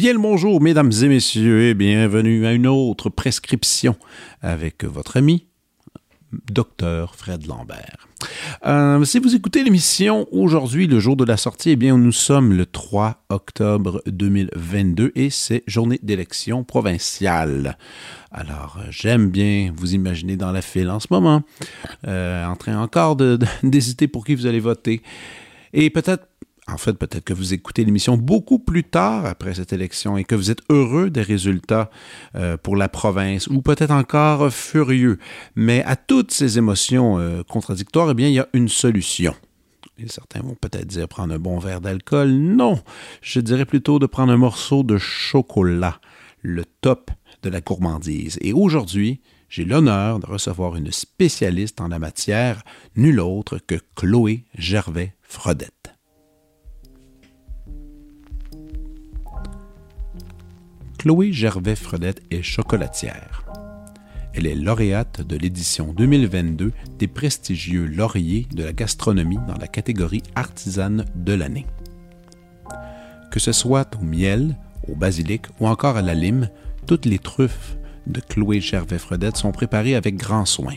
[0.00, 3.96] Bien le bonjour, mesdames et messieurs, et bienvenue à une autre prescription
[4.40, 5.49] avec votre ami,
[6.48, 8.08] docteur Fred Lambert.
[8.66, 12.52] Euh, si vous écoutez l'émission aujourd'hui, le jour de la sortie, eh bien, nous sommes
[12.52, 17.78] le 3 octobre 2022 et c'est journée d'élection provinciale.
[18.30, 21.42] Alors, j'aime bien vous imaginer dans la file en ce moment,
[22.06, 23.16] euh, en train encore
[23.62, 25.02] d'hésiter pour qui vous allez voter.
[25.72, 26.26] Et peut-être
[26.72, 30.34] en fait, peut-être que vous écoutez l'émission beaucoup plus tard après cette élection et que
[30.34, 31.90] vous êtes heureux des résultats
[32.34, 35.18] euh, pour la province ou peut-être encore furieux.
[35.56, 39.34] Mais à toutes ces émotions euh, contradictoires, eh bien, il y a une solution.
[39.98, 42.30] Et certains vont peut-être dire prendre un bon verre d'alcool.
[42.30, 42.80] Non,
[43.20, 46.00] je dirais plutôt de prendre un morceau de chocolat,
[46.42, 47.10] le top
[47.42, 48.38] de la gourmandise.
[48.40, 52.62] Et aujourd'hui, j'ai l'honneur de recevoir une spécialiste en la matière,
[52.96, 55.79] nulle autre que Chloé Gervais-Frodette.
[61.00, 63.42] Chloé Gervais-Fredette est chocolatière.
[64.34, 70.22] Elle est lauréate de l'édition 2022 des prestigieux lauriers de la gastronomie dans la catégorie
[70.34, 71.64] artisane de l'année.
[73.30, 76.50] Que ce soit au miel, au basilic ou encore à la lime,
[76.86, 80.74] toutes les truffes de Chloé Gervais-Fredette sont préparées avec grand soin.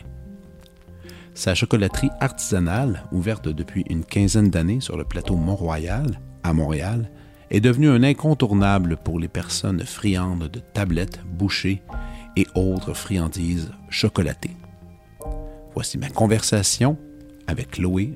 [1.34, 7.10] Sa chocolaterie artisanale, ouverte depuis une quinzaine d'années sur le plateau Mont-Royal, à Montréal,
[7.54, 11.82] est devenu un incontournable pour les personnes friandes de tablettes, bouchées
[12.34, 14.56] et autres friandises chocolatées.
[15.72, 16.98] Voici ma conversation
[17.46, 18.12] avec Chloé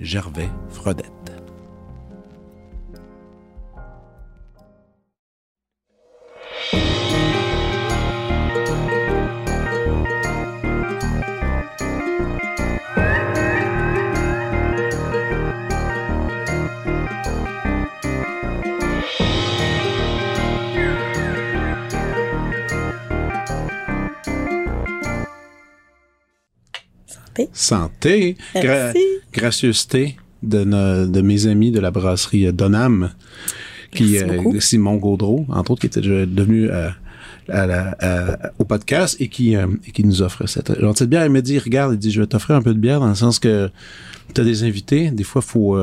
[27.52, 28.36] Santé.
[29.32, 33.10] gracieuseté de, de, mes amis de la brasserie Donham,
[33.92, 39.66] qui, euh, Simon Gaudreau, entre autres, qui était devenu euh, au podcast et qui, euh,
[39.92, 41.24] qui nous offre cette gentille bière.
[41.24, 43.14] Il me dit, regarde, il dit, je vais t'offrir un peu de bière dans le
[43.14, 43.70] sens que
[44.34, 45.10] tu as des invités.
[45.10, 45.78] Des fois, faut,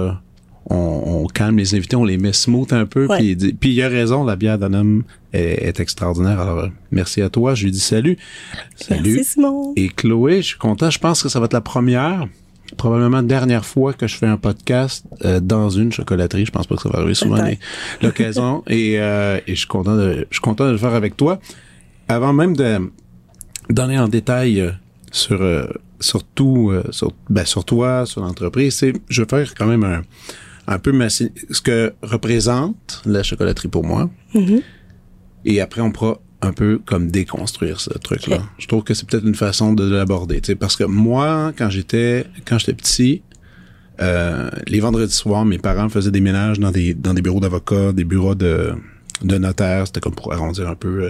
[0.70, 3.08] on, calme les invités, on les met smooth un peu.
[3.18, 5.04] Puis, puis il a raison, la bière d'un homme
[5.34, 6.40] est, extraordinaire.
[6.40, 7.56] Alors, euh, merci à toi.
[7.56, 8.18] Je lui dis salut.
[8.76, 9.16] Salut.
[9.16, 9.74] Merci Simon.
[9.76, 10.90] Et Chloé, je suis content.
[10.90, 12.28] Je pense que ça va être la première,
[12.78, 16.46] probablement dernière fois que je fais un podcast euh, dans une chocolaterie.
[16.46, 17.60] Je pense pas que ça va arriver souvent, mais
[18.02, 18.64] l'occasion.
[18.68, 21.40] et, euh, et je suis content de, je suis content de le faire avec toi.
[22.08, 22.80] Avant même de
[23.70, 24.74] donner en détail
[25.12, 25.42] sur
[26.00, 30.04] surtout sur, ben, sur toi, sur l'entreprise, c'est je vais faire quand même un
[30.68, 34.10] un peu ce que représente la chocolaterie pour moi.
[34.34, 34.62] Mm-hmm.
[35.46, 38.40] Et après, on pourra un peu comme déconstruire ce truc-là.
[38.58, 42.58] Je trouve que c'est peut-être une façon de l'aborder, parce que moi, quand j'étais quand
[42.58, 43.22] j'étais petit,
[44.02, 47.94] euh, les vendredis soirs, mes parents faisaient des ménages dans des dans des bureaux d'avocats,
[47.94, 48.74] des bureaux de
[49.24, 49.88] de notaires.
[49.88, 51.10] C'était comme pour arrondir un peu euh,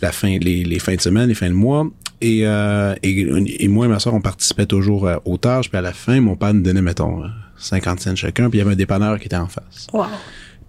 [0.00, 1.88] la fin, les, les fins de semaine, les fins de mois.
[2.20, 5.68] Et, euh, et, et, moi et ma soeur, on participait toujours euh, aux tâches.
[5.68, 7.22] Puis à la fin, mon père nous donnait, mettons,
[7.58, 9.86] 50 cents chacun, puis il y avait un dépanneur qui était en face.
[9.92, 10.06] Wow.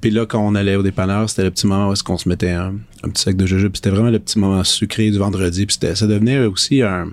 [0.01, 2.29] Puis là, quand on allait au dépanneur, c'était le petit moment où est-ce qu'on se
[2.29, 3.75] mettait un, petit sac de jujube.
[3.75, 5.65] C'était vraiment le petit moment sucré du vendredi.
[5.65, 7.09] Puis ça devenait aussi un...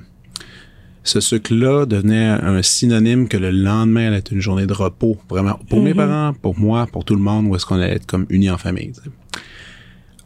[1.02, 5.16] Ce sucre-là devenait un synonyme que le lendemain allait être une journée de repos.
[5.28, 5.96] Vraiment, pour mes mm-hmm.
[5.96, 8.58] parents, pour moi, pour tout le monde, où est-ce qu'on allait être comme unis en
[8.58, 8.92] famille.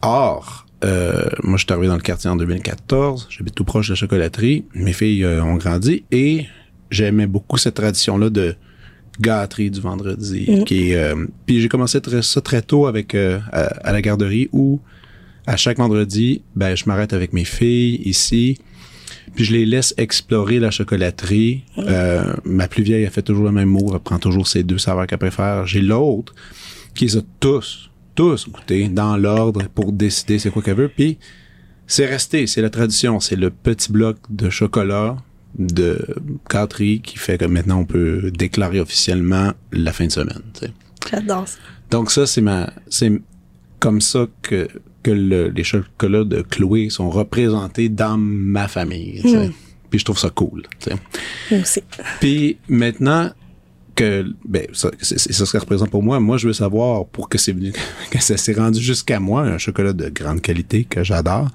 [0.01, 3.27] Or, euh, moi, je suis arrivé dans le quartier en 2014.
[3.29, 4.65] J'habite tout proche de la chocolaterie.
[4.73, 6.47] Mes filles euh, ont grandi et
[6.89, 8.55] j'aimais beaucoup cette tradition-là de
[9.21, 10.45] gâterie du vendredi.
[10.49, 10.63] Mm.
[10.65, 14.79] Qui euh, puis j'ai commencé très, ça très tôt avec euh, à, la garderie où
[15.47, 18.57] à chaque vendredi, ben je m'arrête avec mes filles ici.
[19.35, 21.63] Puis je les laisse explorer la chocolaterie.
[21.77, 21.81] Mm.
[21.87, 23.91] Euh, ma plus vieille, elle fait toujours le même mot.
[23.93, 25.65] Elle prend toujours ses deux saveurs qu'elle préfère.
[25.65, 26.33] J'ai l'autre
[26.95, 30.91] qui les a tous, tous goûtés dans l'ordre pour décider c'est quoi qu'elle veut.
[30.93, 31.17] Puis
[31.87, 33.19] c'est resté, c'est la tradition.
[33.19, 35.17] C'est le petit bloc de chocolat
[35.57, 35.99] de
[36.49, 40.41] gâterie qui fait que maintenant on peut déclarer officiellement la fin de semaine.
[41.09, 41.57] J'adore ça.
[41.89, 43.11] Donc ça, c'est ma, c'est
[43.79, 44.67] comme ça que
[45.03, 49.21] que les chocolats de Chloé sont représentés dans ma famille.
[49.23, 49.51] Hmm.
[49.89, 50.63] Puis je trouve ça cool.
[51.49, 51.81] Moi aussi.
[52.19, 53.31] Puis maintenant,
[53.95, 56.19] que ben ça, c'est c'est ça ce que ça représente pour moi.
[56.19, 57.73] Moi, je veux savoir pour que c'est venu,
[58.11, 61.49] que ça s'est rendu jusqu'à moi, un chocolat de grande qualité que j'adore.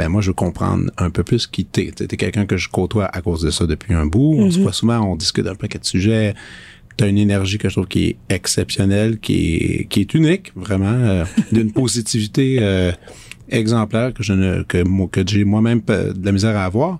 [0.00, 1.90] Ben moi, je veux comprendre un peu plus qui t'es.
[1.90, 4.34] T'es quelqu'un que je côtoie à cause de ça depuis un bout.
[4.38, 6.32] On se voit souvent, on discute d'un paquet de sujets.
[6.96, 10.86] T'as une énergie que je trouve qui est exceptionnelle, qui est, qui est unique, vraiment,
[10.86, 12.92] euh, d'une positivité euh,
[13.50, 16.98] exemplaire que je ne que, que j'ai moi-même euh, de la misère à avoir.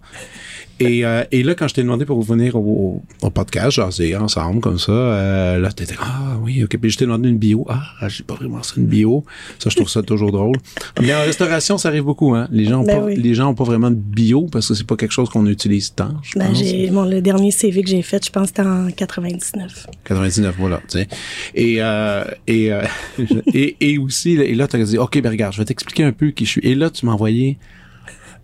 [0.80, 4.60] Et, euh, et là, quand je t'ai demandé pour venir au, au podcast, jaser ensemble
[4.60, 6.76] comme ça, euh, là, t'étais ah oui, ok.
[6.78, 7.66] Puis je t'ai demandé une bio.
[7.68, 9.24] Ah, j'ai pas vraiment ça une bio.
[9.58, 10.56] Ça, je trouve ça toujours drôle.
[11.00, 12.34] Mais en restauration, ça arrive beaucoup.
[12.34, 12.48] Hein.
[12.50, 13.16] Les gens, ont Ben pas, oui.
[13.16, 15.94] les gens ont pas vraiment de bio parce que c'est pas quelque chose qu'on utilise
[15.94, 16.14] tant.
[16.22, 16.58] Je Ben, pense.
[16.58, 19.86] j'ai, mon, le dernier CV que j'ai fait, je pense c'était en 99.
[20.04, 21.08] 99, voilà, tu sais.
[21.54, 22.82] Et, euh, et, euh,
[23.54, 26.04] et, et aussi, là, et là, tu as dit, OK, ben regarde, je vais t'expliquer
[26.04, 26.60] un peu qui je suis.
[26.64, 27.58] Et là, tu m'as envoyé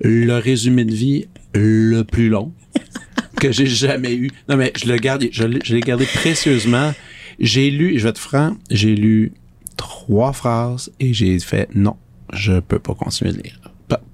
[0.01, 2.53] le résumé de vie le plus long
[3.41, 4.31] que j'ai jamais eu.
[4.49, 6.93] Non, mais je le garde, je l'ai gardé précieusement.
[7.39, 9.33] J'ai lu, je vais être franc, j'ai lu
[9.77, 11.97] trois phrases et j'ai fait non,
[12.33, 13.61] je peux pas continuer de lire.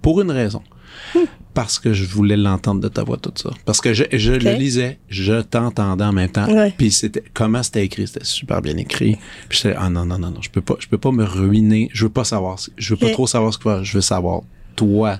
[0.00, 0.62] Pour une raison.
[1.54, 3.50] Parce que je voulais l'entendre de ta voix, tout ça.
[3.66, 6.50] Parce que je, je le lisais, je t'entendais en même temps.
[6.50, 6.72] Ouais.
[6.76, 9.18] Puis c'était comment c'était écrit, c'était super bien écrit.
[9.48, 11.90] Puis j'étais ah non non non non, je peux pas je peux pas me ruiner,
[11.92, 14.42] je veux pas savoir, je veux pas trop savoir ce que je veux savoir
[14.76, 15.18] toi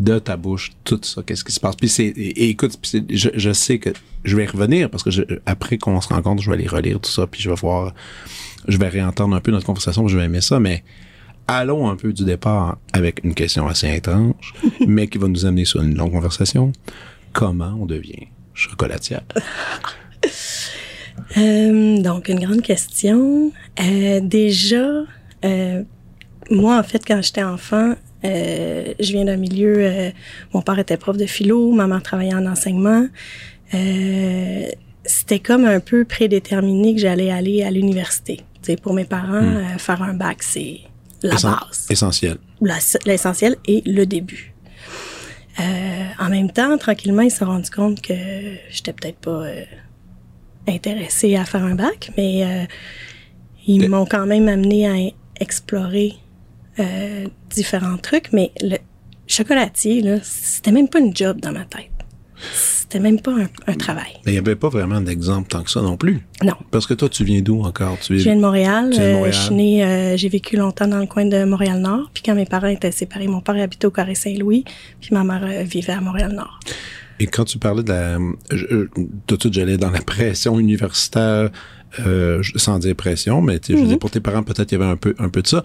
[0.00, 1.76] de ta bouche tout ça qu'est-ce qui se passe.
[1.76, 2.78] Puis c'est et, et écoute,
[3.10, 3.90] je, je sais que
[4.24, 7.00] je vais y revenir parce que je, après qu'on se rencontre, je vais aller relire
[7.00, 7.94] tout ça puis je vais voir
[8.68, 10.82] je vais réentendre un peu notre conversation, je vais aimer ça mais
[11.46, 14.54] allons un peu du départ avec une question assez étrange,
[14.86, 16.72] mais qui va nous amener sur une longue conversation.
[17.32, 19.22] Comment on devient chocolatière?
[21.36, 23.52] Euh, donc, une grande question.
[23.80, 25.02] Euh, déjà,
[25.44, 25.82] euh,
[26.50, 30.10] moi, en fait, quand j'étais enfant, euh, je viens d'un milieu, euh,
[30.52, 33.06] mon père était prof de philo, ma mère travaillait en enseignement.
[33.74, 34.66] Euh,
[35.04, 38.40] c'était comme un peu prédéterminé que j'allais aller à l'université.
[38.62, 40.80] Sais, pour mes parents, euh, faire un bac, c'est
[41.22, 42.36] la Essen- base Essentiel.
[43.06, 44.54] l'essentiel et le début.
[45.60, 45.62] Euh,
[46.18, 48.14] en même temps, tranquillement, ils se sont rendus compte que
[48.70, 49.64] j'étais peut-être pas euh,
[50.68, 52.64] intéressée à faire un bac, mais euh,
[53.66, 54.94] ils m'ont quand même amené à
[55.40, 56.14] explorer
[56.78, 58.32] euh, différents trucs.
[58.32, 58.76] Mais le
[59.26, 61.88] chocolatier, c'était même pas une job dans ma tête.
[62.54, 64.10] C'était même pas un, un travail.
[64.26, 66.26] Mais il n'y avait pas vraiment d'exemple tant que ça non plus.
[66.42, 66.54] Non.
[66.72, 67.98] Parce que toi, tu viens d'où encore?
[68.00, 68.90] Tu Je viens de Montréal.
[68.90, 72.10] Viens de Euh, je suis née, euh, j'ai vécu longtemps dans le coin de Montréal-Nord.
[72.12, 74.64] Puis quand mes parents étaient séparés, mon père habitait au Carré-Saint-Louis,
[75.00, 76.58] puis ma mère euh, vivait à Montréal-Nord.
[77.20, 78.18] Et quand tu parlais de la...
[78.50, 78.86] je-
[79.26, 81.50] tout de suite, j'allais dans la pression universitaire,
[82.00, 83.88] euh, sans dire pression, mais tu sais, je veux Mhm.
[83.90, 85.62] dire, pour tes parents, peut-être il y avait un peu, un peu de ça.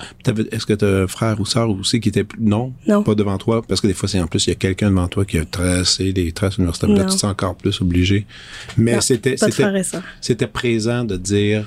[0.52, 2.26] Est-ce que tu as un frère ou sœur aussi qui était...
[2.40, 2.74] Non?
[2.88, 3.04] Non.
[3.04, 3.62] Pas devant toi?
[3.68, 5.46] Parce que des fois, c'est en plus, il y a quelqu'un devant toi qui a
[5.46, 6.90] tracé les traces universitaires.
[6.90, 8.26] Là, tu te sens encore plus obligé.
[8.78, 9.38] Mais c'était...
[9.38, 9.82] C'était-
[10.22, 11.66] c'était présent de dire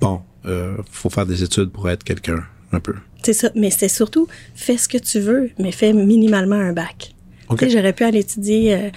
[0.00, 2.42] bon, euh, faut faire des études pour être quelqu'un,
[2.72, 2.94] un peu.
[3.22, 3.50] C'est ça.
[3.54, 7.14] Mais c'est surtout, fais ce que tu veux, mais fais minimalement un bac.
[7.48, 7.58] OK.
[7.60, 8.90] Tu sais, j'aurais pu aller étudier euh,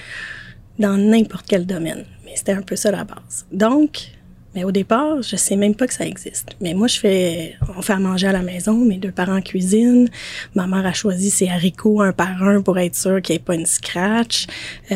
[0.80, 2.06] dans n'importe quel domaine.
[2.24, 3.46] Mais c'était un peu ça la base.
[3.52, 4.10] Donc,
[4.56, 6.56] mais au départ, je sais même pas que ça existe.
[6.62, 8.74] Mais moi, je fais, on fait à manger à la maison.
[8.74, 10.10] Mes deux parents cuisinent.
[10.56, 13.44] Ma mère a choisi ses haricots un par un pour être sûr qu'il n'y ait
[13.44, 14.48] pas une scratch.
[14.92, 14.96] Euh,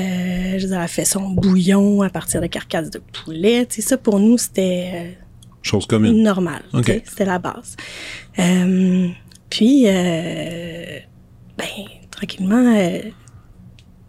[0.57, 3.65] je veux dire, elle a fait son bouillon à partir de carcasses de poulet.
[3.65, 5.11] Tu sais, ça, pour nous, c'était euh,
[5.61, 6.23] Chose commune.
[6.23, 6.61] normal.
[6.73, 6.85] OK.
[6.85, 7.75] tu sais, C'était la base.
[8.39, 9.09] Euh,
[9.49, 10.99] puis, euh,
[11.57, 11.65] ben,
[12.11, 13.01] tranquillement, euh,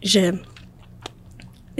[0.02, 0.32] je,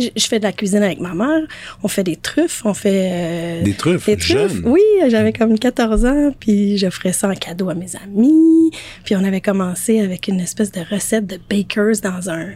[0.01, 1.43] je, fais de la cuisine avec ma mère.
[1.83, 3.11] On fait des truffes, on fait...
[3.13, 4.61] euh, Des truffes, des truffes.
[4.65, 8.71] Oui, j'avais comme 14 ans, puis je ferais ça en cadeau à mes amis.
[9.05, 12.51] Puis on avait commencé avec une espèce de recette de bakers dans un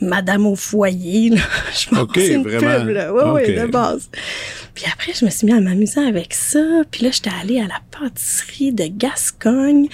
[0.00, 1.30] Madame au foyer.
[1.30, 1.40] Là.
[1.72, 2.80] Je m'en OK, c'est une vraiment.
[2.84, 3.12] pub, là.
[3.14, 4.10] Oui, oui, de base.
[4.74, 6.58] Puis après, je me suis mis à m'amuser avec ça.
[6.90, 9.86] Puis là, j'étais allée à la pâtisserie de Gascogne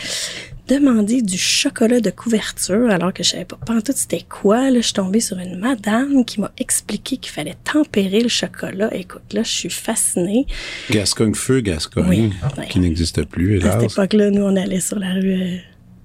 [0.70, 4.70] demander du chocolat de couverture alors que je savais pas pantoute c'était quoi.
[4.70, 8.88] Là, je suis tombée sur une madame qui m'a expliqué qu'il fallait tempérer le chocolat.
[8.94, 10.46] Écoute, là, je suis fascinée.
[10.90, 12.32] Gascogne Feu, Gascogne, Oui,
[12.68, 15.56] qui n'existe plus, À cette époque-là, nous, on allait sur la rue euh,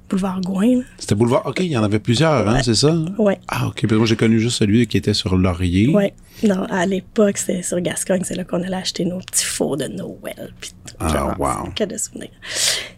[0.10, 0.82] Boulevard Gouin.
[0.98, 1.46] C'était Boulevard.
[1.46, 2.96] OK, il y en avait plusieurs, hein, c'est ça?
[3.18, 3.40] Ouais.
[3.48, 3.90] Ah, OK.
[3.92, 5.90] Moi, j'ai connu juste celui qui était sur Laurier.
[5.90, 6.14] Ouais.
[6.44, 9.86] Non, à l'époque, c'était sur Gascogne, c'est là qu'on allait acheter nos petits fours de
[9.86, 10.54] Noël.
[10.60, 11.72] Puis tout, Ah, wow.
[11.76, 12.30] Que de souvenirs.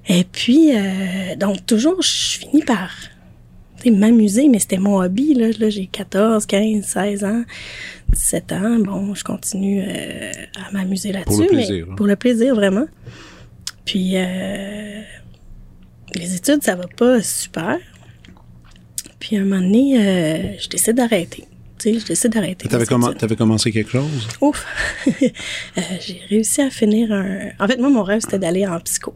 [0.08, 2.90] Et puis, euh, donc, toujours, je finis par
[3.92, 5.34] m'amuser, mais c'était mon hobby.
[5.34, 7.44] Là, là j'ai 14, 15, 16 ans,
[8.12, 8.80] 17 ans.
[8.80, 11.44] Bon, je continue euh, à m'amuser là-dessus.
[11.44, 11.96] le mais plaisir, hein.
[11.96, 12.86] Pour le plaisir, vraiment.
[13.86, 15.02] Puis, euh,
[16.18, 17.78] les études, ça va pas super.
[19.20, 21.46] Puis, à un moment donné, euh, je décide d'arrêter.
[21.80, 22.68] Tu sais, je décide d'arrêter.
[22.68, 22.86] T'avais,
[23.22, 24.28] avais commencé quelque chose?
[24.42, 24.66] Ouf!
[25.78, 27.50] Euh, j'ai réussi à finir un...
[27.60, 29.14] En fait, moi, mon rêve, c'était d'aller en psycho.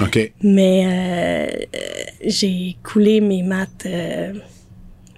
[0.00, 0.32] OK.
[0.42, 1.76] Mais euh,
[2.24, 3.86] j'ai coulé mes maths...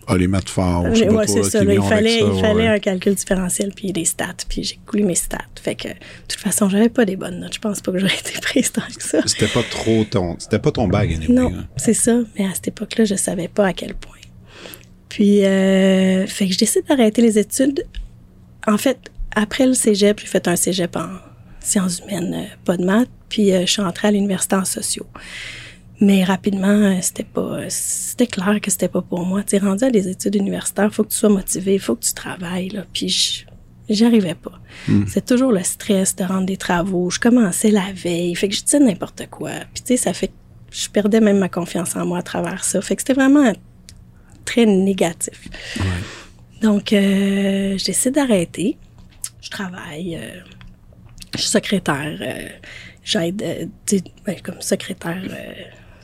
[0.07, 0.85] Ah, les maths forts.
[0.85, 1.63] Oui, c'est ça.
[1.63, 4.35] il fallait, il fallait un calcul différentiel puis des stats.
[4.49, 5.39] Puis j'ai coulé mes stats.
[5.61, 5.95] Fait que, de
[6.29, 7.55] toute façon, j'avais pas des bonnes notes.
[7.55, 9.21] Je pense pas que j'aurais été prise tant que ça.
[9.27, 10.37] C'était pas trop ton.
[10.39, 12.19] C'était pas ton bag, anyway, Non, c'est ça.
[12.39, 14.17] Mais à cette époque-là, je savais pas à quel point.
[15.09, 17.85] Puis, euh, fait que je décide d'arrêter les études.
[18.67, 18.99] En fait,
[19.35, 21.09] après le cégep, j'ai fait un cégep en
[21.61, 23.11] sciences humaines, euh, pas de maths.
[23.29, 25.07] Puis, euh, je suis entrée à l'université en sociaux.
[26.03, 29.45] Mais rapidement, euh, c'était pas, c'était clair que c'était pas pour moi.
[29.45, 32.71] Tu rendu à des études universitaires, faut que tu sois motivé, faut que tu travailles,
[32.71, 32.85] là.
[32.93, 33.47] Puis
[33.89, 34.59] j'y arrivais pas.
[34.89, 35.05] Hmm.
[35.07, 37.09] C'est toujours le stress de rendre des travaux.
[37.09, 39.53] Je commençais la veille, fait que je disais n'importe quoi.
[39.73, 40.33] Puis tu sais, ça fait
[40.73, 42.81] je perdais même ma confiance en moi à travers ça.
[42.83, 43.53] Fait que c'était vraiment
[44.45, 45.49] très négatif.
[46.63, 48.77] Donc, euh, je décide d'arrêter.
[49.41, 50.17] Je travaille.
[50.17, 50.41] Euh,
[51.37, 52.19] je suis secrétaire.
[53.05, 53.71] J'aide
[54.27, 55.23] ben, comme secrétaire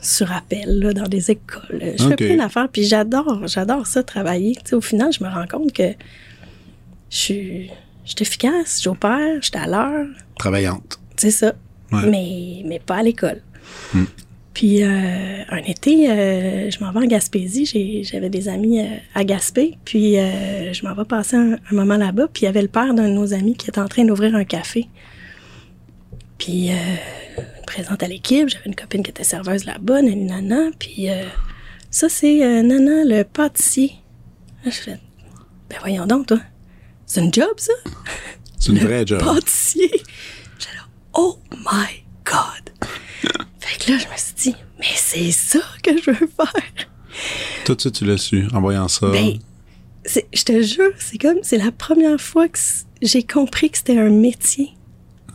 [0.01, 1.93] sur appel là, dans des écoles.
[1.97, 4.57] Je fais plein d'affaires, puis j'adore, j'adore ça, travailler.
[4.71, 5.91] au final, je me rends compte que
[7.09, 7.69] je suis,
[8.05, 10.07] je suis efficace, j'opère, je suis à l'heure.
[10.37, 10.99] Travaillante.
[11.17, 11.53] C'est ça.
[11.91, 13.41] Mais, mais pas à l'école.
[13.93, 14.05] Hmm.
[14.53, 18.03] Puis euh, un été, euh, je m'en vais en Gaspésie.
[18.03, 19.77] J'avais des amis euh, à Gaspé.
[19.85, 22.27] Puis je m'en vais passer un, un moment là-bas.
[22.31, 24.35] Puis il y avait le père d'un de nos amis qui était en train d'ouvrir
[24.35, 24.87] un café.
[26.37, 26.71] Puis
[27.69, 28.49] présente à l'équipe.
[28.49, 30.71] J'avais une copine qui était serveuse là-bas, Nana.
[30.79, 31.23] Puis euh,
[31.91, 33.93] ça, c'est euh, Nana, le pâtissier.
[34.65, 34.99] je fais,
[35.69, 36.39] ben voyons donc, toi.
[37.05, 37.73] C'est une job, ça?
[38.59, 39.23] C'est une vraie job.
[39.23, 39.91] Pâtissier.
[40.57, 42.89] J'étais là, oh my God.
[43.59, 46.87] fait que là, je me suis dit, mais c'est ça que je veux faire.
[47.65, 49.09] Tout ça, tu l'as su en voyant ça.
[49.11, 49.37] Ben,
[50.05, 52.57] je te jure, c'est comme, c'est la première fois que
[53.01, 54.71] j'ai compris que c'était un métier.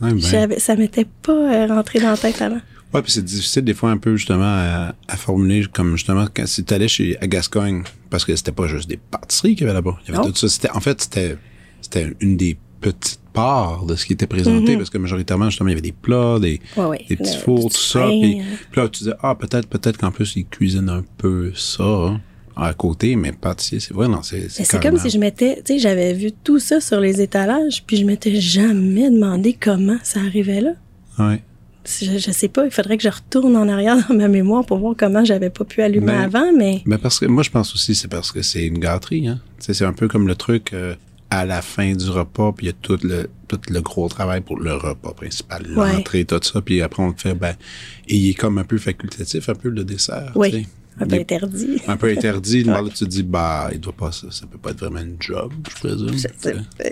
[0.01, 0.59] Ouais, ben.
[0.59, 2.61] Ça m'était pas euh, rentré dans la tête avant.
[2.93, 6.63] Ouais, puis c'est difficile des fois un peu justement à, formuler comme justement quand si
[6.63, 9.73] tu allais chez à Gascogne parce que c'était pas juste des pâtisseries qu'il y avait
[9.73, 9.97] là-bas.
[10.07, 10.47] Il y avait tout ça.
[10.47, 11.37] C'était en fait c'était
[11.81, 14.77] c'était une des petites parts de ce qui était présenté mm-hmm.
[14.77, 16.61] parce que majoritairement justement il y avait des plats, des,
[17.09, 18.05] des petits fours, tout ça.
[18.07, 18.43] Puis, hein.
[18.71, 21.83] puis, là tu disais ah peut-être peut-être qu'en plus ils cuisinent un peu ça.
[21.83, 22.21] Hein
[22.55, 25.79] à côté, mais pâtissier, c'est vrai, non, c'est C'est comme si je m'étais, tu sais,
[25.79, 30.61] j'avais vu tout ça sur les étalages, puis je m'étais jamais demandé comment ça arrivait
[30.61, 30.71] là.
[31.19, 31.35] Oui.
[31.85, 34.79] Je, je, sais pas, il faudrait que je retourne en arrière dans ma mémoire pour
[34.79, 36.81] voir comment j'avais pas pu allumer ben, avant, mais...
[36.85, 39.39] Mais parce que moi, je pense aussi, c'est parce que c'est une gâterie, hein.
[39.59, 40.95] c'est un peu comme le truc euh,
[41.29, 44.41] à la fin du repas, puis il y a tout le, tout le gros travail
[44.41, 47.55] pour le repas principal, l'entrée, tout ça, puis après on te fait, ben,
[48.07, 50.67] et il est comme un peu facultatif, un peu le dessert, oui.
[50.99, 51.81] Un peu interdit.
[51.87, 52.63] Un peu interdit.
[52.63, 55.17] Là, tu te dis, bah, il doit pas, ça, ça peut pas être vraiment une
[55.19, 56.15] job, je présume.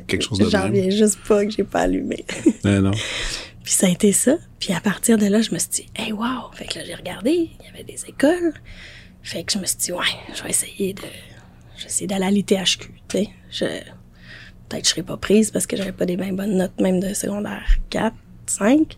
[0.07, 2.25] Quelque chose de J'en viens juste pas que j'ai pas allumé.
[2.65, 2.91] Mais non.
[3.63, 4.35] Puis ça a été ça.
[4.59, 6.51] Puis à partir de là, je me suis dit, hey, wow!
[6.53, 8.53] Fait que là, j'ai regardé, il y avait des écoles.
[9.21, 9.99] Fait que je me suis dit, ouais,
[10.35, 11.01] je vais essayer de.
[11.77, 13.29] Je vais essayer d'aller à l'ITHQ, tu sais.
[13.51, 13.65] Je...
[14.69, 16.99] Peut-être que je serais pas prise parce que j'avais pas des bien bonnes notes, même
[16.99, 18.15] de secondaire 4,
[18.47, 18.97] 5.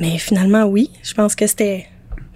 [0.00, 0.90] Mais finalement, oui.
[1.02, 1.86] Je pense que c'était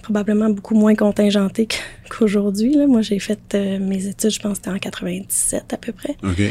[0.05, 1.67] probablement beaucoup moins contingenté
[2.11, 2.77] qu'aujourd'hui.
[2.87, 6.17] Moi, j'ai fait euh, mes études, je pense, c'était en 97 à peu près.
[6.23, 6.43] OK.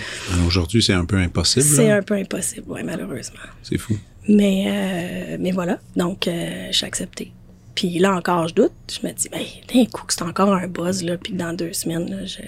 [0.47, 1.65] Aujourd'hui, c'est un peu impossible.
[1.65, 3.39] C'est un peu impossible, oui, malheureusement.
[3.61, 3.95] C'est fou.
[4.27, 5.79] Mais, euh, mais voilà.
[5.95, 7.31] Donc, euh, j'ai accepté.
[7.75, 8.71] Puis là encore, je doute.
[8.89, 9.41] Je me dis, ben,
[9.73, 12.41] d'un coup, c'est encore un buzz, là, puis dans deux semaines, là, je,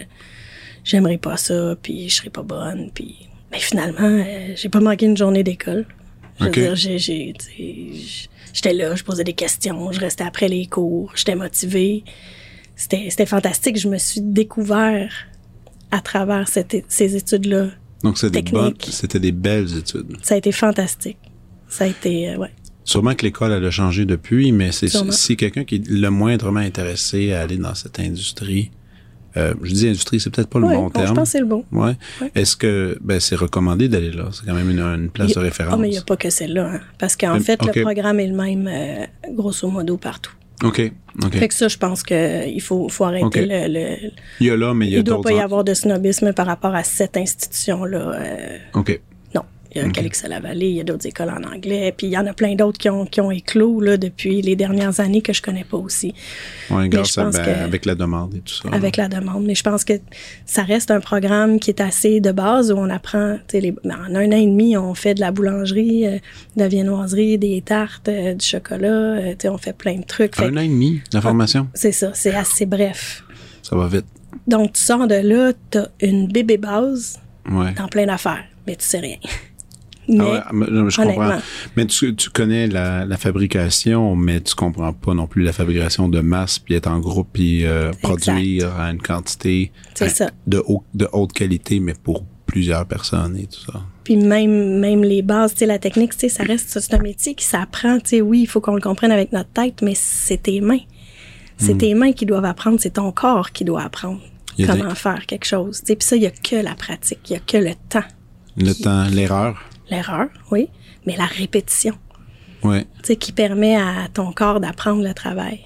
[0.84, 2.90] j'aimerais pas ça, puis je serais pas bonne.
[2.94, 3.16] Puis,
[3.52, 4.24] mais finalement,
[4.56, 5.86] j'ai pas manqué une journée d'école.
[6.40, 7.34] Je veux dire, j'ai,
[8.56, 12.04] j'étais là, je posais des questions, je restais après les cours, j'étais motivée.
[12.76, 13.78] C'était fantastique.
[13.78, 15.12] Je me suis découvert
[15.92, 17.70] à travers ces études-là.
[18.04, 20.18] Donc, c'était des, des belles études.
[20.22, 21.18] Ça a été fantastique.
[21.70, 22.52] Ça a été, euh, ouais.
[22.84, 26.60] Sûrement que l'école, elle a changé depuis, mais c'est si quelqu'un qui est le moindrement
[26.60, 28.72] intéressé à aller dans cette industrie,
[29.38, 31.08] euh, je dis industrie, c'est peut-être pas le bon, terme.
[31.08, 31.66] Je pense que c'est le bon.
[31.72, 31.98] Ouais.
[32.36, 34.30] Est-ce que ben, c'est recommandé d'aller là?
[34.32, 35.76] C'est quand même une, place de référence.
[35.76, 36.72] Oh, mais il n'y a pas que celle-là.
[36.76, 36.82] Hein.
[36.98, 40.32] Parce qu'en fait, le programme est le même, euh, grosso modo, partout.
[40.64, 40.92] OK.
[41.24, 41.34] OK.
[41.34, 44.88] Fait que ça, je pense qu'il faut, faut arrêter le, Il y a là, mais
[44.88, 45.18] il y a d'autres.
[45.18, 48.14] Il ne doit pas y avoir de snobisme par rapport à cette institution-là.
[48.14, 49.00] Euh, OK.
[49.76, 50.10] Il y a okay.
[50.24, 52.34] à la Vallée, il y a d'autres écoles en anglais, puis il y en a
[52.34, 55.66] plein d'autres qui ont, qui ont éclos là, depuis les dernières années que je connais
[55.66, 56.14] pas aussi.
[56.70, 58.70] Oui, grâce à, ben, avec la demande et tout ça.
[58.72, 59.94] Avec la demande, mais je pense que
[60.46, 64.16] ça reste un programme qui est assez de base où on apprend, les, ben, en
[64.16, 66.20] un an et demi, on fait de la boulangerie, euh,
[66.56, 70.40] de la viennoiserie, des tartes, euh, du chocolat, euh, on fait plein de trucs.
[70.40, 71.68] Un an et demi, la formation?
[71.74, 73.26] c'est ça, c'est assez bref.
[73.62, 74.06] Ça va vite.
[74.48, 77.20] Donc, tu sors de là, tu as une bébé base
[77.52, 77.74] Ouais.
[77.74, 79.18] dans plein d'affaires, mais tu sais rien.
[80.08, 81.38] Ah Mais, ouais, mais, non, je comprends.
[81.76, 86.08] Mais tu, tu connais la, la fabrication, mais tu comprends pas non plus la fabrication
[86.10, 90.30] de masse, puis être en groupe, puis euh, produire à une quantité C'est à- ça.
[90.48, 93.82] de, haut- de haute qualité, mais pour plusieurs personnes et tout ça.
[94.04, 98.42] Puis même, même les bases, la technique, ça reste, c'est un métier qui s'apprend, oui,
[98.42, 100.80] il faut qu'on le comprenne avec notre tête, mais c'est tes mains.
[101.58, 101.78] C'est Hmm.
[101.80, 104.20] tes mains qui doivent apprendre, c'est ton corps qui doit apprendre
[104.68, 105.82] comment des- faire quelque chose.
[105.86, 108.04] Puis ça, il y a que la pratique, il y a que le temps.
[108.58, 109.62] Le temps, l'erreur?
[109.90, 110.70] L'erreur, oui,
[111.06, 111.94] mais la répétition,
[112.64, 112.84] Ouais.
[112.98, 115.62] tu sais, qui permet à ton corps d'apprendre le travail.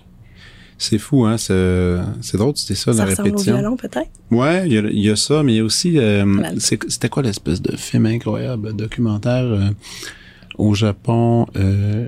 [0.78, 1.38] C'est fou, hein?
[1.38, 3.56] C'est, c'est drôle, c'était ça, Ça la ressemble au répétition.
[3.58, 4.10] violon, peut-être?
[4.32, 5.98] Ouais, il y, a- il y a ça, mais il y a aussi.
[5.98, 6.52] euh, Voilà.
[6.60, 9.70] c'était quoi l'espèce de film incroyable, documentaire euh,
[10.58, 12.08] au Japon, euh,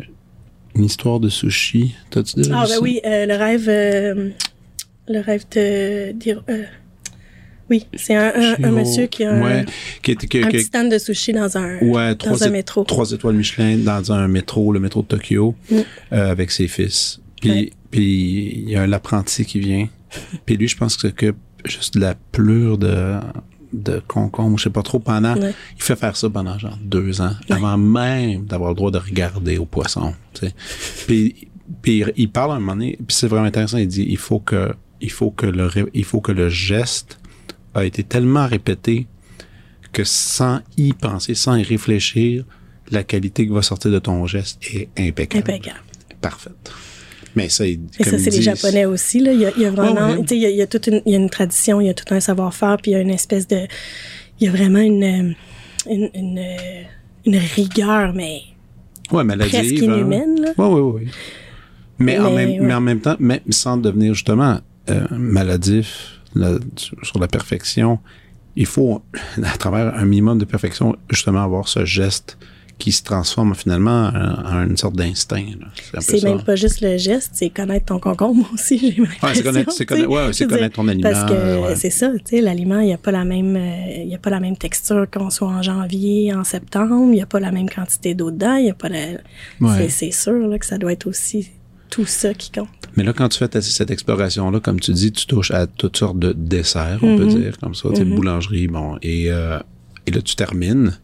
[0.75, 1.95] une histoire de sushi?
[2.09, 2.81] T'as-tu déjà Ah, vu ben ça?
[2.81, 4.33] oui, euh, le rêve,
[5.07, 6.43] le rêve de dire,
[7.71, 9.65] oui, c'est un, un- un monsieur qui a un, ouais,
[10.03, 12.83] qui était que- un que- petit stand de sushi dans un, ouais, dans un métro.
[12.83, 15.75] trois étoiles Michelin dans un métro, le métro de Tokyo, Mm.
[16.13, 17.19] euh, avec ses fils.
[17.41, 17.71] Puis, Ouais.
[17.89, 19.87] puis il y a l'apprenti qui vient.
[20.45, 23.15] puis lui, je pense que s'occupe juste de la pleure de
[23.73, 25.53] de concombre, je sais pas trop, pendant, Ouais.
[25.77, 29.57] il fait faire ça pendant genre deux ans, avant même d'avoir le droit de regarder
[29.57, 30.13] au poisson.
[31.07, 31.47] Puis,
[31.81, 34.39] puis il- parle à un moment donné, puis c'est vraiment intéressant, il dit, il faut
[34.39, 37.17] que, il faut que le, il faut que le geste
[37.73, 39.07] a été tellement répété
[39.91, 42.45] que sans y penser, sans y réfléchir,
[42.91, 45.49] la qualité qui va sortir de ton geste est impeccable.
[45.51, 45.79] Impeccable.
[46.21, 46.71] Parfaite.
[47.35, 49.19] Mais ça, Et ça, c'est les Japonais aussi.
[49.19, 49.31] Là.
[49.31, 51.01] Il, y a, il y a vraiment, il y a, il y a toute une,
[51.05, 52.99] il y a une tradition, il y a tout un savoir-faire, puis il y a
[52.99, 53.67] une espèce de,
[54.39, 55.33] il y a vraiment une, euh,
[55.89, 56.81] une, une, euh,
[57.25, 58.41] une rigueur, mais
[59.11, 59.53] Ouais, maladive.
[59.59, 59.93] presque hein.
[59.95, 60.41] inhumaine.
[60.41, 60.53] Là.
[60.57, 61.11] Oui, oui, oui.
[61.99, 62.59] Mais, en même, ouais.
[62.59, 64.59] mais en même temps, mais sans devenir justement
[64.89, 66.20] euh, maladif
[67.01, 67.99] sur la perfection,
[68.55, 69.01] il faut,
[69.43, 72.37] à travers un minimum de perfection, justement avoir ce geste
[72.81, 74.11] qui se transforme finalement
[74.43, 75.45] en, une sorte d'instinct.
[75.99, 78.99] C'est même pas juste le geste, c'est connaître ton concombre aussi, j'ai.
[78.99, 81.75] Ouais, c'est connaître- ouais, ton aliment, Parce que ouais.
[81.75, 84.31] c'est ça, tu sais, l'aliment, il n'y a pas la même, euh, y a pas
[84.31, 87.69] la même texture qu'on soit en janvier, en septembre, il n'y a pas la même
[87.69, 89.19] quantité d'eau dedans, il a pas la,
[89.89, 91.51] c'est sûr, là, que ça doit être aussi
[91.91, 92.69] tout ça qui compte.
[92.97, 95.97] Mais là, quand tu fais ta- cette exploration-là, comme tu dis, tu touches à toutes
[95.97, 97.17] sortes de desserts, on Mm-hmm.
[97.17, 99.59] peut dire, comme ça, tu sais, boulangerie, bon, et, euh,
[100.07, 100.97] et là, tu termines.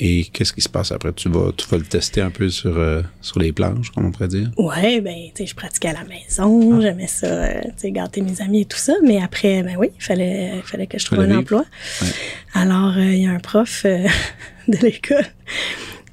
[0.00, 1.12] Et qu'est-ce qui se passe après?
[1.12, 4.12] Tu vas, tu vas le tester un peu sur, euh, sur les planches, comme on
[4.12, 4.48] pourrait dire?
[4.56, 8.20] Ouais, ben, tu sais, je pratiquais à la maison, j'aimais ça, euh, tu sais, gâter
[8.20, 11.18] mes amis et tout ça, mais après, ben oui, il fallait, fallait que je trouve
[11.18, 11.64] un emploi.
[12.00, 12.06] Ouais.
[12.54, 13.84] Alors, il y a un prof
[14.68, 15.26] de l'école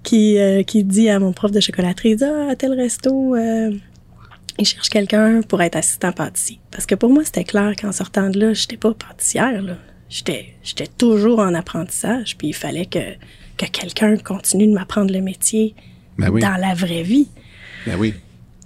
[0.02, 3.36] qui, qui dit à mon prof de chocolaterie, il dit, ah, à tel resto,
[4.58, 6.60] euh, il cherche quelqu'un pour être assistant pâtissier.
[6.72, 9.78] Parce que pour moi, c'était clair qu'en sortant de là, j'étais pas pâtissière, là.
[10.10, 13.14] J'étais, j'étais toujours en apprentissage, puis il fallait que,
[13.58, 15.74] que quelqu'un continue de m'apprendre le métier
[16.18, 16.42] Ben oui.
[16.42, 17.28] dans la vraie vie.
[17.88, 18.14] Ben oui.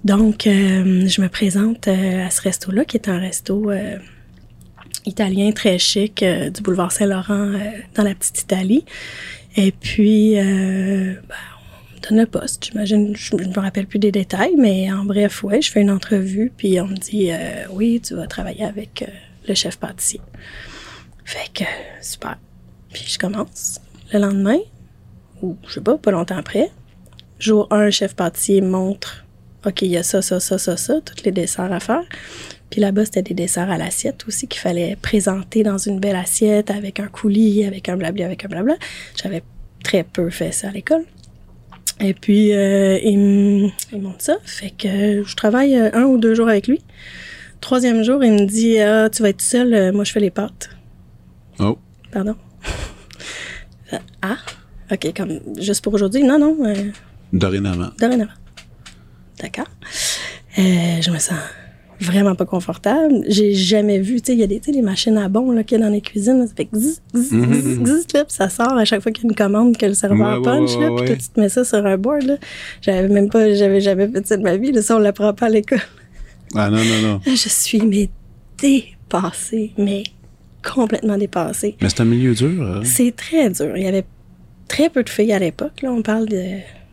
[0.03, 3.97] Donc, euh, je me présente euh, à ce resto-là, qui est un resto euh,
[5.05, 7.57] italien très chic euh, du boulevard Saint-Laurent euh,
[7.95, 8.85] dans la petite Italie.
[9.55, 11.35] Et puis, euh, ben,
[11.99, 12.65] donne le poste.
[12.65, 15.91] J'imagine, je ne me rappelle plus des détails, mais en bref, ouais, je fais une
[15.91, 19.11] entrevue, puis on me dit, euh, oui, tu vas travailler avec euh,
[19.47, 20.21] le chef pâtissier.
[21.25, 21.65] Fait que,
[22.01, 22.37] super.
[22.91, 23.79] Puis je commence.
[24.11, 24.57] Le lendemain,
[25.41, 26.71] ou je sais pas, pas longtemps après,
[27.39, 29.25] jour 1, le chef pâtissier montre
[29.65, 32.03] OK, il y a ça, ça, ça, ça, ça, tous les desserts à faire.
[32.69, 36.71] Puis là-bas, c'était des desserts à l'assiette aussi qu'il fallait présenter dans une belle assiette
[36.71, 38.75] avec un coulis, avec un blabla, avec un blabla.
[39.21, 39.43] J'avais
[39.83, 41.03] très peu fait ça à l'école.
[42.01, 44.37] Et puis, euh, il, il montre ça.
[44.45, 46.79] Fait que je travaille euh, un ou deux jours avec lui.
[47.61, 50.29] Troisième jour, il me dit Ah, tu vas être seul, euh, moi je fais les
[50.31, 50.69] pâtes.
[51.59, 51.77] Oh.
[52.11, 52.35] Pardon?
[54.21, 54.37] ah,
[54.91, 56.23] OK, comme juste pour aujourd'hui?
[56.23, 56.73] Non, non, euh,
[57.33, 57.89] Dorénavant.
[57.99, 58.31] dorénavant.
[59.39, 59.67] D'accord.
[60.57, 61.37] Euh, je me sens
[61.99, 63.23] vraiment pas confortable.
[63.27, 65.79] J'ai jamais vu, tu sais, il y a des, les machines à bon là, qu'il
[65.79, 66.39] y a dans les cuisines.
[66.39, 69.29] là, ça fait zzz, zzz, là, puis ça sort à chaque fois qu'il y a
[69.29, 70.75] une commande que le serveur Ouais, punch.
[70.75, 71.07] ouais, là, ouais, puis ouais.
[71.07, 72.23] toi, tu te mets ça sur un board.
[72.23, 72.37] Là.
[72.81, 74.71] J'avais même pas, j'avais jamais fait ça de ma vie.
[74.71, 75.81] Là, ça, on l'apprend pas à l'école.
[76.55, 77.21] Ah non, non, non.
[77.25, 78.09] Je suis, mais
[78.61, 80.03] dépassée, mais
[80.63, 81.75] complètement dépassée.
[81.81, 82.61] Mais c'est un milieu dur.
[82.63, 82.81] hein?
[82.83, 83.75] C'est très dur.
[83.75, 84.05] Il y avait
[84.67, 85.81] très peu de filles à l'époque.
[85.81, 86.43] Là, on parle de,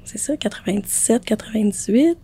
[0.06, 2.16] c'est ça, 97, 98.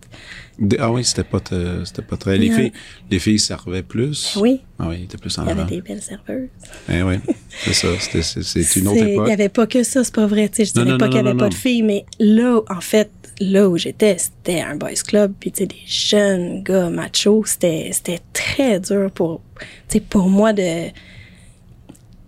[0.59, 2.37] Des- Ah oui, c'était pas, te- pas très.
[2.37, 2.71] Les filles,
[3.11, 4.35] les filles servaient plus.
[4.39, 6.49] Oui, Ah oui, ils étaient plus en il y avait des belles serveuses.
[6.91, 7.15] Eh oui,
[7.63, 7.87] c'est ça.
[7.99, 9.27] C'est une autre C'est- Il époque.
[9.27, 10.49] n'y avait pas que ça, c'est pas vrai.
[10.49, 11.49] Tu sais, je Non, dirais pas qu'il n'y avait non, pas non.
[11.49, 15.59] de filles, mais là, en fait, là où j'étais, c'était un boys club, puis tu
[15.63, 20.89] sais, des jeunes gars machos, c'était, c'était très dur pour, tu sais, pour moi de,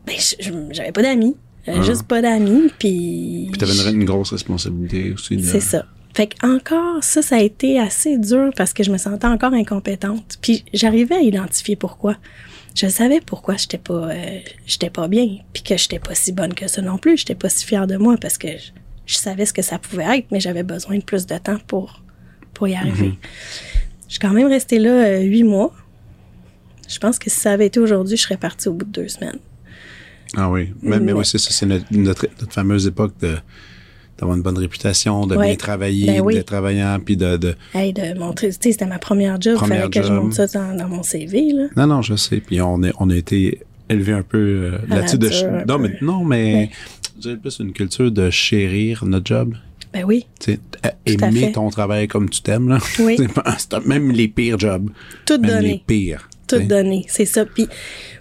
[0.06, 0.16] ben,
[0.72, 1.36] j'avais pas d'amis,
[1.66, 3.48] j'avais juste pas d'amis, puis...
[3.52, 5.38] Puis t'avais une, une grosse responsabilité aussi.
[5.38, 5.86] de- C'est ça.
[6.14, 9.54] Fait que encore, ça, ça a été assez dur parce que je me sentais encore
[9.54, 10.38] incompétente.
[10.42, 12.16] Puis j'arrivais à identifier pourquoi.
[12.74, 16.54] Je savais pourquoi j'étais pas, euh, j'étais pas bien, puis que j'étais pas si bonne
[16.54, 17.18] que ça non plus.
[17.18, 18.72] J'étais pas si fière de moi parce que je,
[19.06, 22.02] je savais ce que ça pouvait être, mais j'avais besoin de plus de temps pour
[22.54, 23.14] pour y arriver.
[24.08, 25.74] Je suis quand même restée là euh, huit mois.
[26.88, 29.08] Je pense que si ça avait été aujourd'hui, je serais partie au bout de deux
[29.10, 29.40] semaines.
[30.38, 30.74] Ah oui.
[30.82, 31.20] Mais, mais Ouais.
[31.20, 33.36] oui, c'est ça, c'est notre, notre, notre fameuse époque de
[34.18, 35.48] d'avoir une bonne réputation, de Ouais.
[35.48, 36.36] bien travailler, Ben oui.
[36.36, 37.54] d'être travaillant, puis de, de...
[37.74, 40.48] Hey, de montrer, tu sais, c'était ma première job, il fallait que je montre ça
[40.48, 41.66] dans, dans mon CV, là.
[41.76, 42.38] Non, non, je sais.
[42.38, 45.28] Puis on, est, on a été élevé un peu euh, là-dessus de...
[45.46, 45.84] un Non, peu.
[45.90, 46.70] mais, non, mais
[47.18, 49.54] dirais plus une culture de chérir notre job.
[49.94, 52.78] Ben oui, Tu sais, à- Tout à aimer ton travail comme tu t'aimes, là.
[53.00, 53.18] Oui.
[53.86, 54.90] Même les pires jobs.
[55.26, 55.68] tout Même donné.
[55.68, 56.30] les pires.
[56.48, 56.68] tout tu sais.
[56.70, 57.44] donné, c'est ça.
[57.46, 57.68] Puis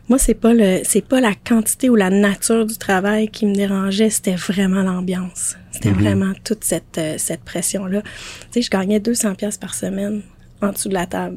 [0.08, 3.54] moi, c'est pas le, c'est pas la quantité ou la nature du travail qui me
[3.54, 5.56] dérangeait, c'était vraiment l'ambiance.
[5.70, 5.94] C'était Mm-hmm.
[5.94, 8.02] vraiment toute cette, euh, cette pression-là.
[8.02, 8.10] Tu
[8.52, 10.22] sais, je gagnais 200 pièces par semaine
[10.62, 11.36] en dessous de la table.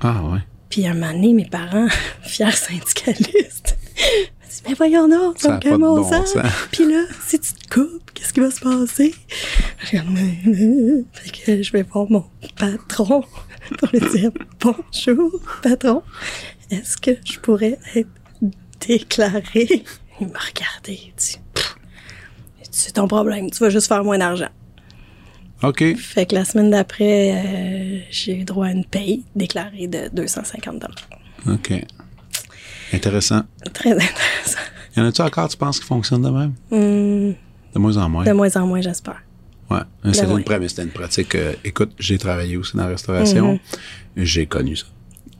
[0.00, 0.38] Ah ouais.
[0.70, 1.88] Puis un moment donné, mes parents,
[2.22, 6.08] fiers syndicalistes, me disent, mais voyons donc, Ça ça a me pas de bon bon
[6.08, 6.32] sens.
[6.32, 6.42] sens.
[6.72, 9.14] Puis là, si tu te coupes, qu'est-ce qui va se passer?
[9.80, 10.00] Fait
[11.44, 12.24] que je vais voir mon
[12.58, 13.24] patron
[13.78, 14.30] pour lui dire,
[14.60, 16.02] bonjour, patron,
[16.70, 18.08] est-ce que je pourrais être
[18.86, 19.84] déclaré?
[20.20, 21.38] Il m'a regardé, il dit,
[22.72, 24.48] c'est ton problème, tu vas juste faire moins d'argent.
[25.62, 25.94] OK.
[25.96, 30.84] Fait que la semaine d'après, euh, j'ai eu droit à une paye déclarée de 250
[31.46, 31.72] OK.
[32.92, 33.42] Intéressant.
[33.72, 34.58] Très intéressant.
[34.96, 36.54] Y en a-tu encore, tu penses, qui fonctionnent de même?
[36.72, 37.34] Hum,
[37.74, 38.24] De moins en moins.
[38.24, 39.22] de moins en moins, j'espère.
[39.70, 39.78] Ouais.
[40.12, 41.34] C'était Ben une, c'était une pratique.
[41.36, 43.54] euh, écoute, j'ai travaillé aussi dans la restauration.
[43.54, 44.24] Mm-hmm.
[44.24, 44.86] J'ai connu ça.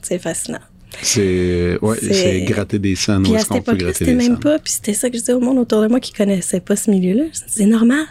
[0.02, 0.60] C'est fascinant.
[1.02, 3.22] C'est ouais, C'est- gratter des scènes.
[3.22, 4.40] Puis Où est-ce qu'on peut gratter des même scènes?
[4.40, 4.58] pas.
[4.58, 6.90] Puis c'était ça que je disais au monde autour de moi qui connaissait pas ce
[6.90, 7.24] milieu-là.
[7.46, 8.04] C'est normal.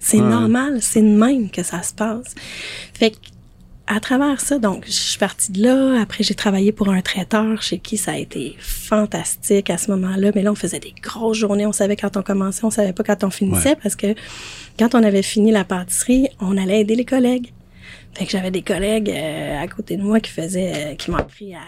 [0.00, 0.28] C'est Ouais.
[0.28, 0.78] normal.
[0.80, 2.34] C'est de même que ça se passe.
[2.94, 3.16] Fait que,
[3.86, 6.00] à travers ça, donc, je suis partie de là.
[6.00, 10.30] Après, j'ai travaillé pour un traiteur chez qui ça a été fantastique à ce moment-là.
[10.34, 11.66] Mais là, on faisait des grosses journées.
[11.66, 13.76] On savait quand on commençait, on savait pas quand on finissait Ouais.
[13.82, 14.14] parce que
[14.78, 17.52] quand on avait fini la pâtisserie, on allait aider les collègues.
[18.14, 21.16] Fait que j'avais des collègues euh, à côté de moi qui faisaient, euh, qui m'ont
[21.18, 21.58] appris à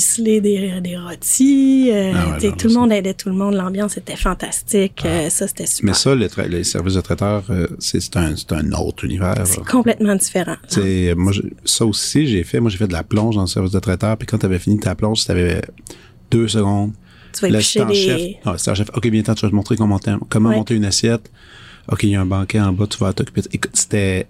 [0.00, 1.90] ficeler des, des rôtis.
[1.90, 3.54] euh, Ah ouais, tout le monde aidait tout le monde.
[3.54, 5.02] L'ambiance était fantastique.
[5.06, 5.86] euh, ça, c'était super.
[5.86, 8.34] Mais ça, les services de traiteur, euh, c'est un,
[8.72, 9.34] autre univers.
[9.46, 10.56] c'est complètement différent.
[11.16, 12.60] Moi, je- ça aussi, j'ai fait.
[12.60, 14.18] Moi, j'ai fait de la plonge dans le service de traiteur.
[14.18, 15.62] Puis quand tu avais fini ta plonge, tu avais
[16.30, 16.92] deux secondes.
[17.32, 17.48] Tu vas
[17.86, 17.94] des...
[17.94, 18.20] chef.
[18.44, 18.88] Ah, chef.
[18.94, 20.56] OK, bien, attends, tu vas te montrer comment, monter- comment Ouais.
[20.56, 21.30] monter une assiette.
[21.90, 23.42] OK, il y a un banquet en bas, tu vas t'occuper.
[23.72, 24.26] c'était.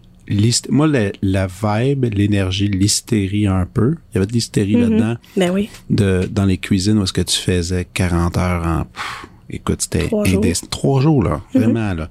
[0.71, 3.95] Moi, la, la vibe, l'énergie, l'hystérie un peu.
[4.11, 5.17] Il y avait de l'hystérie là-dedans.
[5.37, 5.69] Ben oui.
[5.91, 8.85] De, dans les cuisines où est-ce que tu faisais 40 heures en.
[8.85, 10.25] pff, écoute, c'était Trois.
[10.71, 11.43] Trois jours, là.
[11.55, 12.09] Vraiment, là.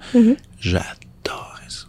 [0.59, 1.85] J'adorais ça.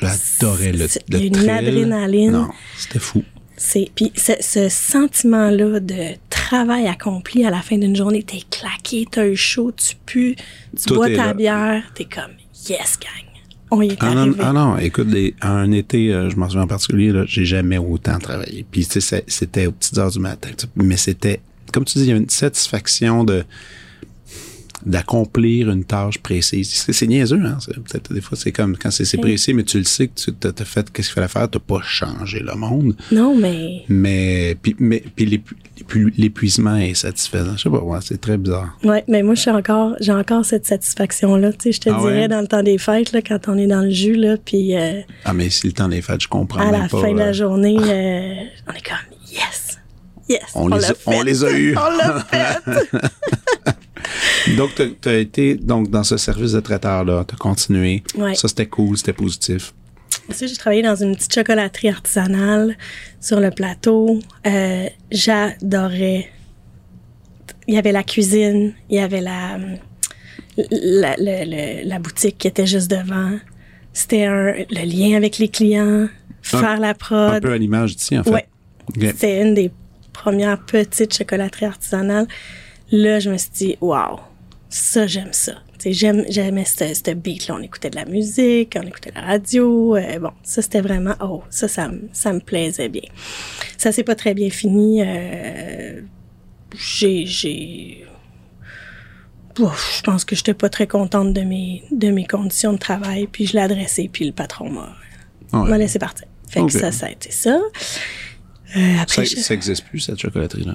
[0.00, 1.50] J'adorais le, le il y a une thrill.
[1.50, 2.30] adrénaline.
[2.32, 3.22] Non, c'était fou.
[3.58, 9.06] C'est puis ce, ce sentiment-là de travail accompli à la fin d'une journée, t'es claqué,
[9.10, 10.36] t'as eu chaud, tu pues,
[10.76, 11.34] tu Tout bois ta là.
[11.34, 12.32] bière, t'es comme
[12.68, 13.25] yes gang,
[13.70, 16.62] on y est Ah non, ah non, écoute, les- un été, euh, je m'en souviens
[16.64, 18.64] en particulier, là, j'ai jamais autant travaillé.
[18.70, 20.50] Puis, tu sais, c'était aux petites heures du matin.
[20.76, 21.40] Mais c'était,
[21.72, 23.44] comme tu dis, il y a une satisfaction de
[24.84, 26.70] d'accomplir une tâche précise.
[26.70, 27.58] C'est, c'est niaiseux, hein.
[27.60, 30.14] C'est, peut-être des fois, c'est comme quand c'est, c'est précis, mais tu le sais que
[30.20, 32.94] tu t'as, fait qu'est-ce qu'il fallait faire, t'as pas changé le monde.
[33.12, 37.56] Non mais Mais, puis, mais, puis l'épu- l'épu- l'épuisement est satisfaisant.
[37.56, 38.76] Je sais pas, ouais, c'est très bizarre.
[38.84, 41.52] ouais, mais moi je suis encore, j'ai encore cette satisfaction-là.
[41.52, 42.28] Tu sais, je te Ah dirais ouais?
[42.28, 45.00] dans le temps des fêtes là, quand on est dans le jus là, puis euh,
[45.24, 47.00] Ah, mais si le temps des fêtes, je comprends à la pas.
[47.00, 48.34] fin de euh, la journée, euh,
[48.68, 48.96] on est comme
[49.32, 49.65] yes,
[50.28, 50.96] yes, On les a- fait.
[51.06, 51.76] on les a eus.
[51.78, 53.06] on l'a fait.
[54.56, 58.02] Donc, tu as été donc dans ce service de traiteur-là, tu as continué.
[58.16, 58.34] Ouais.
[58.36, 59.74] Ça, c'était cool, c'était positif.
[60.30, 62.76] Ensuite, j'ai travaillé dans une petite chocolaterie artisanale
[63.20, 64.20] sur le plateau.
[64.46, 66.28] Euh, J'adorais.
[67.66, 69.58] Il y avait la cuisine, il y avait la,
[70.56, 73.38] la, boutique qui était juste devant.
[73.92, 76.08] C'était un- le lien avec les clients,
[76.42, 77.42] faire la Un prod.
[77.42, 78.30] peu à l'image d'ici, en fait.
[78.30, 78.46] Ouais.
[78.90, 79.02] OK.
[79.02, 79.70] C'était une des
[80.16, 82.26] premières petites chocolateries artisanales.
[82.90, 84.18] Là, je me suis dit, waouh,
[84.68, 85.54] ça, j'aime ça.
[85.84, 87.56] J'aime, j'aimais ce, ce beat-là.
[87.58, 89.94] On écoutait de la musique, on écoutait la radio.
[89.96, 93.08] euh, bon, ça, c'était vraiment, oh, ça, ça, me- ça me plaisait bien.
[93.78, 95.02] Ça s'est pas très bien fini.
[95.04, 96.00] euh,
[96.76, 98.04] j'ai, j'ai
[99.58, 103.26] Ouf, je pense que j'étais pas très contente de mes, de mes conditions de travail,
[103.26, 104.94] puis je l'ai adressé, puis le patron m'a
[105.52, 105.70] Ah ouais.
[105.70, 106.26] m'a laissé partir.
[106.48, 107.58] Fait que ça, ça a été ça.
[108.76, 110.74] Euh, après, Ça, je- ça existe plus, cette chocolaterie-là?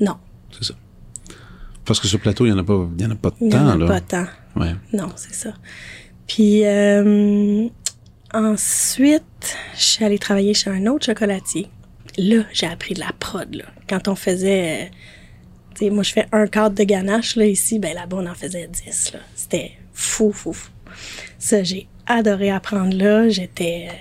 [0.00, 0.16] non,
[0.50, 0.74] C'est ça.
[1.84, 3.30] Parce que sur le plateau, il n'y en a pas, il y en a pas
[3.30, 4.26] de il n'y temps, en a pas tant.
[4.56, 4.74] Ouais.
[4.92, 5.54] Non, c'est ça.
[6.26, 7.66] Puis euh,
[8.34, 11.68] ensuite, je suis allée travailler chez un autre chocolatier.
[12.18, 13.54] Là, j'ai appris de la prod.
[13.54, 13.64] Là.
[13.88, 14.90] Quand on faisait,
[15.82, 18.68] euh, moi je fais un cadre de ganache là ici, ben là-bas on en faisait
[18.68, 19.12] 10.
[19.14, 19.20] Là.
[19.34, 20.68] C'était fou, fou, fou.
[21.38, 23.28] Ça, j'ai adoré apprendre là.
[23.28, 23.94] J'étais, euh,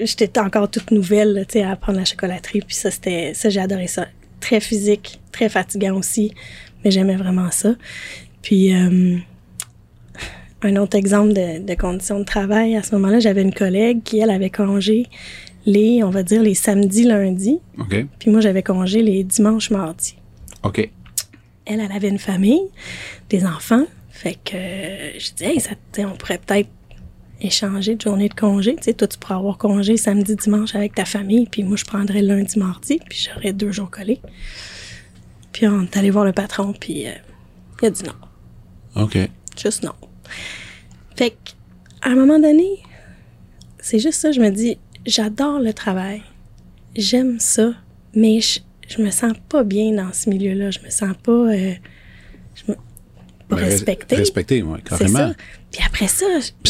[0.00, 2.60] j'étais encore toute nouvelle, tu sais, à apprendre la chocolaterie.
[2.60, 4.06] Puis ça, c'était, ça j'ai adoré ça.
[4.40, 6.34] Très physique, très fatigant aussi,
[6.84, 7.74] mais j'aimais vraiment ça.
[8.42, 9.18] Puis euh,
[10.62, 14.18] un autre exemple de, de conditions de travail, à ce moment-là, j'avais une collègue qui,
[14.18, 15.06] elle, avait congé
[15.66, 17.60] les, on va dire, les samedis, lundis.
[17.78, 18.06] OK.
[18.18, 20.16] Puis moi, j'avais congé les dimanches, mardis.
[20.62, 20.90] OK.
[21.64, 22.62] Elle, elle avait une famille,
[23.28, 23.84] des enfants.
[24.10, 25.54] Fait que euh, je disais,
[25.98, 26.68] hey, on pourrait peut-être
[27.42, 28.76] échanger de journée de congé.
[28.76, 31.84] Tu sais, toi, tu pourras avoir congé samedi, dimanche avec ta famille, puis moi, je
[31.84, 34.20] prendrais lundi, mardi, puis j'aurais deux jours collés.
[35.52, 37.12] Puis on est allé voir le patron, puis euh,
[37.82, 39.02] il a dit non.
[39.02, 39.18] OK.
[39.60, 39.92] Juste non.
[41.16, 41.36] Fait que,
[42.00, 42.68] à un moment donné,
[43.80, 46.22] c'est juste ça, je me dis, j'adore le travail.
[46.96, 47.72] J'aime ça,
[48.14, 50.70] mais je, je me sens pas bien dans ce milieu-là.
[50.70, 51.72] Je me sens pas, euh,
[52.54, 52.76] je me-
[53.48, 54.16] pas Ben, respectée.
[54.16, 55.18] Respecté, oui, carrément.
[55.18, 55.34] ça.
[55.72, 56.26] Puis après ça,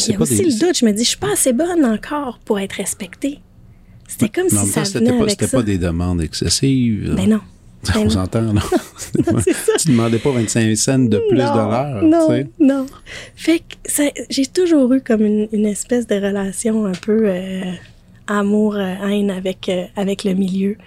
[0.07, 0.77] il y a aussi des- le doute.
[0.79, 3.39] Je me dis, je suis pas assez bonne encore pour être respectée.
[4.07, 5.57] C'était comme Mais si ça c'était venait pas, avec c'était ça.
[5.57, 7.13] pas des demandes excessives.
[7.15, 7.39] Ben non.
[7.85, 8.09] Ben On non.
[8.11, 8.61] s'entend, non?
[9.43, 9.73] c'est ça.
[9.77, 12.47] tu demandais pas 25 cents de plus de l'heure, Non, tu sais.
[12.61, 12.85] non.
[13.35, 17.61] Fait que ça- j'ai toujours eu comme une, une espèce de relation un peu euh,
[18.27, 20.77] amour-haine avec, euh, avec le milieu.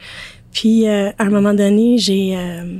[0.53, 2.79] Puis, euh, à un moment donné, j'ai euh,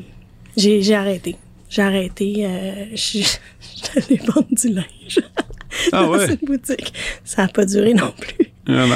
[0.57, 1.37] j'ai arrêté.
[1.69, 2.47] J'ai arrêté.
[2.47, 3.37] Euh, je-
[3.95, 5.21] J'allais vendre du linge
[5.93, 6.27] Ah dans ouais?
[6.31, 6.93] une boutique.
[7.25, 8.51] Ça n'a pas duré non plus.
[8.69, 8.87] Ah.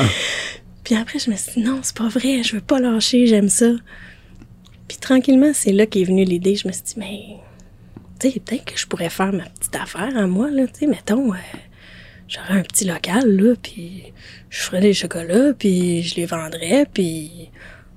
[0.85, 3.49] Puis après, je me suis dit, non, c'est pas vrai, je veux pas lâcher, j'aime
[3.49, 3.71] ça.
[4.89, 6.57] Puis tranquillement, c'est là qu'est venue l'idée.
[6.57, 7.21] Je me suis dit, mais,
[8.19, 10.67] tu sais, peut-être que je pourrais faire ma petite affaire à moi, là.
[10.67, 11.37] Tu sais, mettons, euh,
[12.27, 14.13] j'aurais un petit local, là, puis
[14.49, 17.51] je ferais des chocolats, puis je les vendrais, puis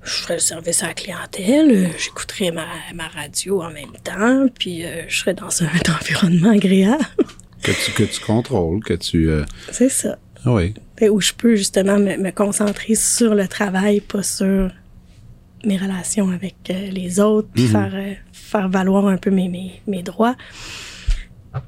[0.04, 4.46] je ferais le service à la clientèle, euh, j'écouterais ma, ma radio en même temps,
[4.58, 5.66] puis euh, je serais dans un
[6.00, 7.04] environnement agréable.
[7.62, 9.28] Que tu, que tu contrôles, que tu...
[9.30, 10.18] euh, c'est ça.
[10.44, 10.74] Ah oui.
[10.98, 14.70] Fait où je peux justement me, me concentrer sur le travail, pas sur
[15.64, 19.80] mes relations avec euh, les autres, puis faire, euh, faire valoir un peu mes, mes,
[19.86, 20.36] mes droits.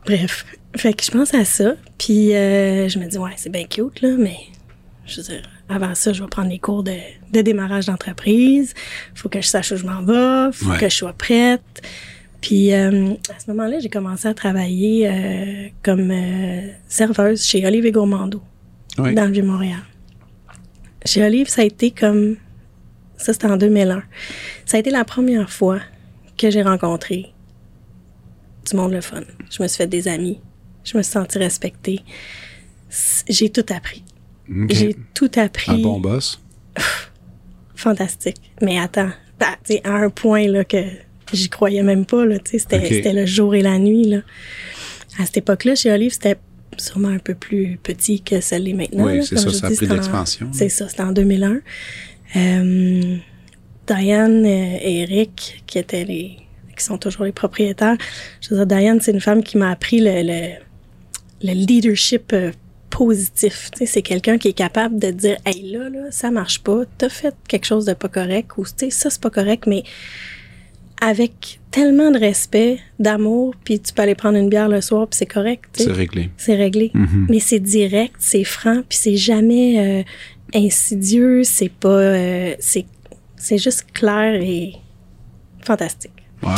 [0.05, 0.45] Bref,
[0.77, 4.03] fait que je pense à ça, puis euh, je me dis, ouais, c'est bien cute,
[4.03, 4.37] là, mais
[5.07, 6.95] je veux dire, avant ça, je vais prendre les cours de,
[7.33, 8.75] de démarrage d'entreprise,
[9.15, 10.79] faut que je sache où je m'en vais, faut Ouais.
[10.79, 11.83] que je sois prête.
[12.41, 17.87] Puis euh, à ce moment-là, j'ai commencé à travailler euh, comme euh, serveuse chez Olive
[17.87, 18.41] et Gourmando
[18.99, 19.15] Oui.
[19.15, 19.81] dans le Vieux-Montréal.
[21.05, 22.37] Chez Olive, ça a été comme...
[23.17, 24.03] Ça, c'était en 2001.
[24.67, 25.81] Ça a été la première fois
[26.37, 27.33] que j'ai rencontré
[28.69, 29.23] du monde le fun.
[29.51, 30.41] Je me suis fait des amis.
[30.85, 32.01] Je me suis sentie respectée.
[33.29, 34.05] J'ai tout appris.
[34.71, 35.73] J'ai tout appris.
[35.73, 36.41] Un bon boss.
[37.75, 38.37] Fantastique.
[38.63, 40.79] Mais attends, bah, à un point là, que
[41.33, 42.25] j'y croyais même pas.
[42.45, 44.05] C'était, le jour et la nuit.
[44.05, 44.19] Là.
[45.19, 46.37] À cette époque-là, chez Olive, c'était
[46.79, 49.07] sûrement un peu plus petit que celle est maintenant.
[49.07, 50.49] Oui, c'est ça, ça a dis, pris c'était en- l'expansion.
[50.53, 51.61] C'est ça, c'était en 2001.
[52.37, 53.17] Euh,
[53.87, 56.37] Diane euh, et Eric, qui étaient les
[56.77, 57.97] qui sont toujours les propriétaires.
[58.43, 60.51] Je veux dire, Diane, c'est une femme qui m'a appris le, le,
[61.43, 62.53] le leadership euh,
[62.97, 63.71] positif.
[63.85, 67.35] C'est quelqu'un qui est capable de dire Hey là, là, ça marche pas, t'as fait
[67.47, 69.83] quelque chose de pas correct, ou tu sais, ça c'est pas correct, mais
[71.03, 75.19] avec tellement de respect, d'amour, puis tu peux aller prendre une bière le soir, puis
[75.19, 75.65] c'est correct.
[75.75, 76.31] C'est réglé.
[76.39, 76.91] C'est réglé.
[76.95, 77.27] Mhm.
[77.29, 80.03] Mais c'est direct, c'est franc, puis c'est jamais euh,
[80.55, 81.89] insidieux, c'est pas.
[81.89, 82.87] euh, c'est,
[83.37, 84.73] c'est juste clair et
[85.61, 86.13] fantastique.
[86.43, 86.53] Wow.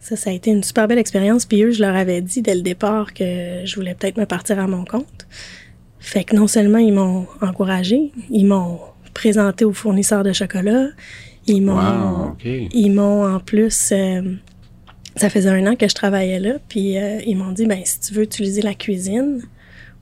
[0.00, 1.44] Ça, ça a été une super belle expérience.
[1.44, 4.58] Puis eux, je leur avais dit dès le départ que je voulais peut-être me partir
[4.58, 5.26] à mon compte.
[6.00, 8.78] Fait que non seulement ils m'ont encouragé, ils m'ont
[9.14, 10.88] présenté aux fournisseurs de chocolat,
[11.46, 14.22] ils m'ont, Wow, ils m'ont en plus, euh,
[15.16, 17.98] ça faisait un an que je travaillais là, puis euh, ils m'ont dit ben si
[18.00, 19.42] tu veux utiliser la cuisine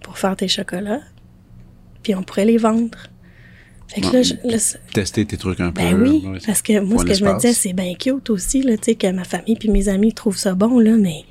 [0.02, 1.00] pour faire tes chocolats,
[2.02, 2.98] puis on pourrait les vendre.
[3.88, 4.12] Fait que Ouais.
[4.14, 4.58] là, je- là,
[4.92, 5.80] Tester tes trucs un peu.
[5.80, 6.38] ben oui, ouais.
[6.44, 8.94] parce que moi, ce que je me disais, c'est bien cute aussi, là, tu sais,
[8.96, 11.22] que ma famille puis mes amis trouvent ça bon, là, mais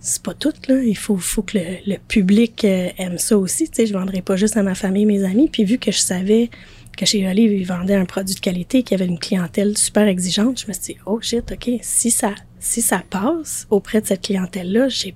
[0.00, 0.82] c'est pas tout, là.
[0.82, 3.86] Il faut, faut que le, le public euh, aime ça aussi, tu sais.
[3.86, 5.48] Je vendrais pas juste à ma famille et mes amis.
[5.48, 6.50] Puis vu que je savais
[6.98, 10.06] que chez Olive, ils vendaient un produit de qualité, qu'il y avait une clientèle super
[10.08, 14.06] exigeante, je me suis dit, oh shit, OK, si ça, si ça passe auprès de
[14.06, 15.14] cette clientèle-là, j'ai,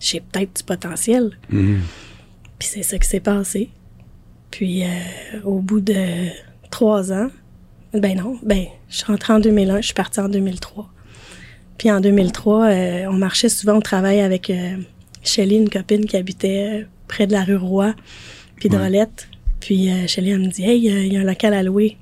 [0.00, 1.36] j'ai peut-être du potentiel.
[1.50, 1.80] Mhm.
[2.58, 3.70] Puis c'est ça qui s'est passé.
[4.52, 4.88] Puis euh,
[5.44, 6.28] au bout de
[6.70, 7.30] trois ans,
[7.92, 10.88] ben non, ben je suis rentrée en 2001, je suis partie en 2003.
[11.82, 14.76] Puis en 2003, euh, on marchait souvent au travail avec euh,
[15.24, 17.92] Shelly, une copine qui habitait euh, près de la rue Roy,
[18.54, 18.84] puis de Ouais.
[18.84, 19.26] Rolette.
[19.58, 21.96] Puis euh, Shelly, elle me dit Hey, euh, il y a un local à louer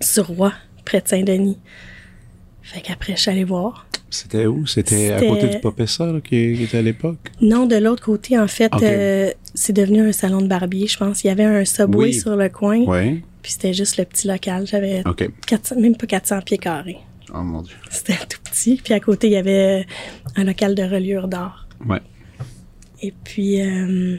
[0.00, 0.52] sur Roy,
[0.84, 1.56] près de Saint-Denis.
[2.62, 3.86] Fait qu'après, je suis allée voir.
[4.10, 4.66] C'était où?
[4.66, 7.30] C'était à côté du Popessa, là, qui, qui était à l'époque?
[7.40, 11.22] Non, de l'autre côté, en fait, euh, c'est devenu un salon de barbier, je pense.
[11.22, 12.14] Il y avait un subway Oui.
[12.14, 13.22] sur le coin, Oui.
[13.40, 14.66] puis c'était juste le petit local.
[14.66, 15.30] J'avais OK.
[15.46, 16.98] 400 même pas 400 pieds carrés.
[17.32, 17.76] Oh mon Dieu.
[17.88, 18.80] C'était tout petit.
[18.82, 19.86] Puis à côté, il y avait
[20.36, 21.66] un local de reliure d'or.
[21.86, 22.00] Ouais.
[23.02, 24.16] Et puis, euh,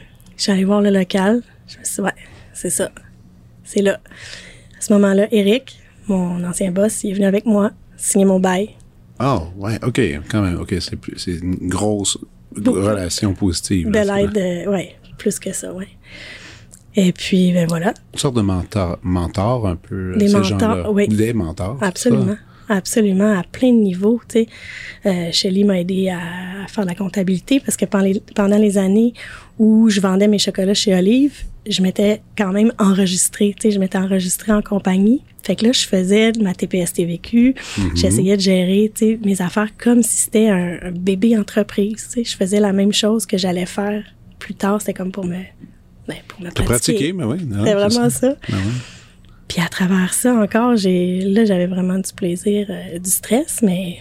[0.48, 1.42] allée voir le local.
[1.68, 2.14] Je me suis dit, ouais,
[2.52, 2.90] c'est ça.
[3.64, 4.00] C'est là.
[4.76, 8.70] À ce moment-là, Eric, mon ancien boss, il est venu avec moi signer mon bail.
[9.20, 10.60] Oh, ouais, OK, quand même.
[10.60, 12.18] OK, c'est plus- c'est une grosse
[12.56, 13.88] relation positive.
[13.90, 15.88] De là, l'aide, euh, ouais, plus que ça, ouais.
[16.96, 17.94] Et puis, ben voilà.
[18.12, 20.14] Une sorte de mentor, mentor un peu.
[20.16, 20.90] Des ces mentors, gens-là.
[20.90, 21.08] oui.
[21.08, 21.78] Des mentors.
[21.80, 22.36] Absolument.
[22.76, 24.20] Absolument, à plein de niveaux.
[24.28, 24.46] Tu sais,
[25.06, 26.18] euh, Shelly m'a aidé à,
[26.64, 29.14] à faire la comptabilité parce que pendant les, pendant les années
[29.58, 31.34] où je vendais mes chocolats chez Olive,
[31.68, 33.54] je m'étais quand même enregistrée.
[33.58, 35.22] Tu sais, je m'étais enregistrée en compagnie.
[35.42, 37.54] Fait que là, je faisais ma TPS-TVQ.
[37.94, 42.08] J'essayais de gérer, tu sais, mes affaires comme si c'était un, un bébé entreprise.
[42.12, 44.04] Tu sais, je faisais la même chose que j'allais faire
[44.38, 44.80] plus tard.
[44.80, 45.38] C'était comme pour me,
[46.08, 47.38] ben, pour me pratiqué, mais oui.
[47.44, 48.34] non, C'était c'est vraiment ça.
[48.48, 48.58] Ben.
[49.52, 53.98] Puis à travers ça encore, j'ai là j'avais vraiment du plaisir, euh, du stress, mais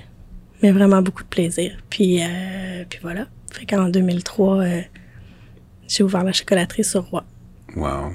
[0.64, 1.74] mais vraiment beaucoup de plaisir.
[1.90, 3.28] Puis euh, puis voilà.
[3.52, 4.82] Fait qu'en 2003, euh,
[5.90, 7.26] j'ai ouvert la chocolaterie sur Roi.
[7.76, 8.14] Wow.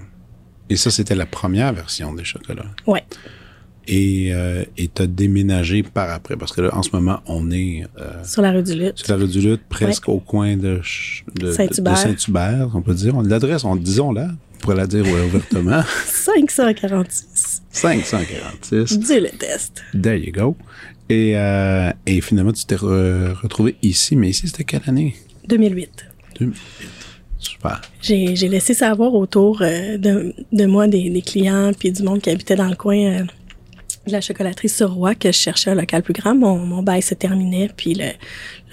[0.71, 2.71] Et ça, c'était la première version des chocolats.
[2.87, 3.05] Ouais.
[3.89, 7.85] Et euh, et t'as déménagé par après, parce que là, en ce moment, on est
[8.01, 8.99] euh, Sur la rue du Lutte.
[8.99, 10.81] sur la rue du Lutte, presque au coin de,
[11.35, 11.99] de, Saint-Hubert.
[11.99, 13.15] Saint-Hubert, on peut dire.
[13.15, 15.83] On l'adresse, on disons-la, on pourrait la dire ouvertement.
[16.07, 17.63] 546.
[17.71, 18.99] 546.
[18.99, 19.83] Dieu le test.
[20.01, 20.57] There you go.
[21.09, 25.15] Et, euh, et finalement, tu t'es re- retrouvé ici, mais ici, c'était quelle année?
[25.49, 26.07] 2008.
[26.41, 26.61] 2008.
[27.39, 27.81] Super.
[28.03, 32.21] J'ai j'ai laissé savoir autour euh, de, de moi des, des clients puis du monde
[32.21, 33.25] qui habitait dans le coin euh,
[34.07, 36.35] de la chocolaterie sur Roi que je cherchais un local plus grand.
[36.35, 38.07] Mon, mon bail se terminait puis le,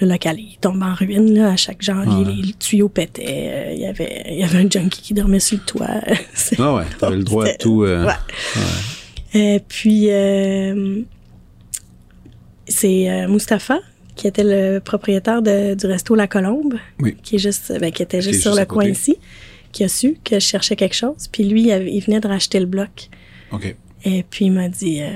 [0.00, 2.24] le local il tombe en ruine là, à chaque janvier.
[2.24, 2.42] Ouais.
[2.42, 3.24] Les, tuyaux pétaient.
[3.28, 5.88] euh, Il y avait il y avait un junkie qui dormait sur le toit.
[6.58, 7.82] Ah ouais, t'avais le droit à tout.
[7.84, 8.12] euh, Ouais.
[9.36, 11.00] Et puis, euh,
[12.68, 13.80] c'est euh, Mustapha,
[14.14, 17.16] qui était le propriétaire de- du resto La Colombe, Oui.
[17.22, 19.16] qui, est juste, ben, qui était Qui juste sur juste le coin ici,
[19.72, 21.28] qui a su que je cherchais quelque chose.
[21.32, 23.08] Puis lui, il, avait- il venait de racheter le bloc.
[23.50, 23.74] OK.
[24.04, 25.08] Et puis, il m'a dit, euh,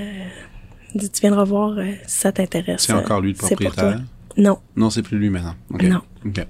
[0.95, 2.81] il dit, tu viendras voir euh, si ça t'intéresse.
[2.81, 4.01] C'est encore lui le propriétaire?
[4.37, 4.57] Non.
[4.75, 5.55] Non, c'est plus lui maintenant.
[5.81, 6.01] Non.
[6.25, 6.45] OK.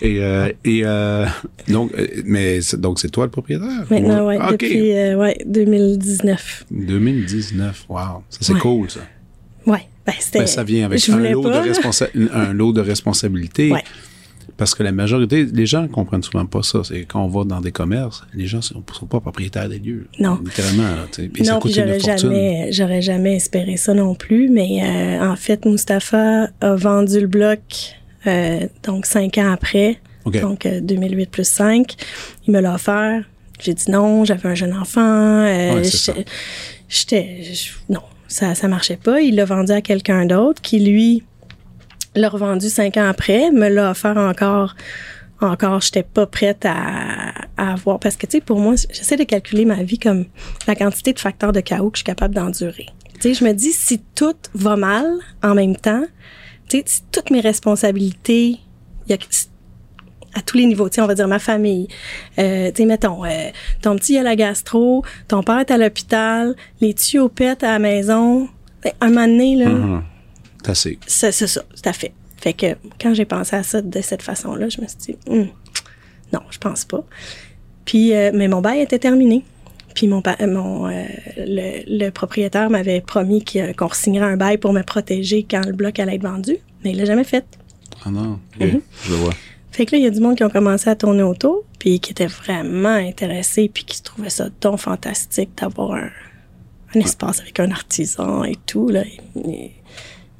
[0.00, 1.26] Et, euh, et euh,
[1.66, 1.92] donc,
[2.24, 3.84] mais donc c'est toi le propriétaire?
[3.90, 4.50] Maintenant, Ou- ouais, OK.
[4.52, 6.66] depuis euh, ouais, 2019.
[6.70, 7.86] 2019.
[7.88, 7.96] Wow.
[8.28, 8.60] Ça, c'est Ouais.
[8.60, 9.00] cool, ça.
[9.66, 10.38] Ouais, ben, c'était...
[10.40, 13.72] Ben, ça vient avec un lot, pas, de responsa- un lot de responsabilités.
[13.72, 13.82] Ouais.
[14.58, 16.80] Parce que la majorité, les gens comprennent souvent pas ça.
[16.84, 20.08] C'est quand on va dans des commerces, les gens sont, sont pas propriétaires des lieux.
[20.18, 20.38] Non.
[20.44, 21.06] Littéralement, là.
[21.16, 24.50] Et ça non, coûte puis une j'aurais jamais, j'aurais jamais espéré ça non plus.
[24.50, 27.60] Mais euh, en fait, Mustapha a vendu le bloc
[28.26, 31.94] euh, donc cinq ans après, donc euh, 2008 plus 5.
[32.46, 33.22] Il me l'a offert.
[33.60, 35.00] J'ai dit non, j'avais un jeune enfant.
[35.00, 36.14] euh, Ouais, c'est ça.
[36.88, 37.42] j'étais-
[37.88, 39.20] non, ça, ça marchait pas.
[39.20, 41.22] Il l'a vendu à quelqu'un d'autre qui lui
[42.20, 44.74] l'a revendu cinq ans après, me l'a offert encore.
[45.40, 49.22] Encore, j'étais pas prête à, à avoir parce que tu sais, pour moi, j'essaie de
[49.22, 50.24] calculer ma vie comme
[50.66, 52.86] la quantité de facteurs de chaos que je suis capable d'endurer.
[53.14, 55.06] Tu sais, je me dis si tout va mal
[55.44, 56.02] en même temps,
[56.68, 58.58] tu sais, si toutes mes responsabilités,
[59.06, 59.18] il y
[60.34, 61.86] à tous les niveaux, tu sais, on va dire ma famille,
[62.38, 63.50] euh, tu sais, mettons, euh,
[63.80, 67.78] ton petit a la gastro, ton père est à l'hôpital, les tuyaux pètent à la
[67.78, 68.48] maison.
[68.82, 70.02] Ben, Un moment donné, là, Mhm.
[70.02, 70.17] C'est
[71.32, 72.12] c'est ça, tout à fait.
[72.36, 72.66] Fait que
[73.00, 75.48] quand j'ai pensé à ça de cette façon-là, je me suis dit, Hum,
[76.32, 77.04] non, je pense pas.
[77.84, 79.44] Puis, euh, mais mon bail était terminé.
[79.94, 81.04] Puis mon, euh, mon euh,
[81.38, 85.98] le, le propriétaire m'avait promis qu'on signerait un bail pour me protéger quand le bloc
[85.98, 87.44] allait être vendu, mais il l'a jamais fait.
[88.04, 88.80] Ah non, Mhm.
[89.04, 89.32] je le vois.
[89.72, 91.98] Fait que là, il y a du monde qui ont commencé à tourner autour, puis
[92.00, 96.10] qui était vraiment intéressé, puis qui trouvait ça donc fantastique d'avoir un,
[96.94, 98.88] un espace avec un artisan et tout.
[98.88, 99.02] Là.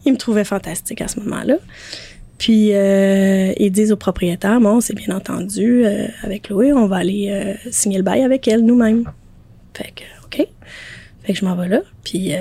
[0.09, 1.57] Il me trouvait fantastique à ce moment-là.
[2.39, 6.97] Puis euh, ils disent au propriétaire, bon, c'est bien entendu, euh, avec Louis, on va
[6.97, 9.05] aller euh, signer le bail avec elle nous-mêmes.
[9.75, 10.47] Fait que, OK.
[11.23, 12.39] Fait que je m'en vais là, puis là,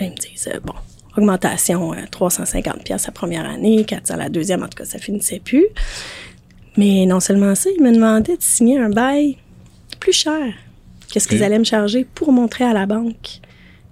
[0.00, 0.74] ils me disent, bon,
[1.16, 5.66] augmentation 350 pièces la première année, 400 la deuxième, en tout cas, ça finissait plus.
[6.76, 9.36] Mais non seulement ça, ils me demandaient de signer un bail
[10.00, 10.52] plus cher
[11.12, 13.40] que ce qu'ils allaient me charger pour montrer à la banque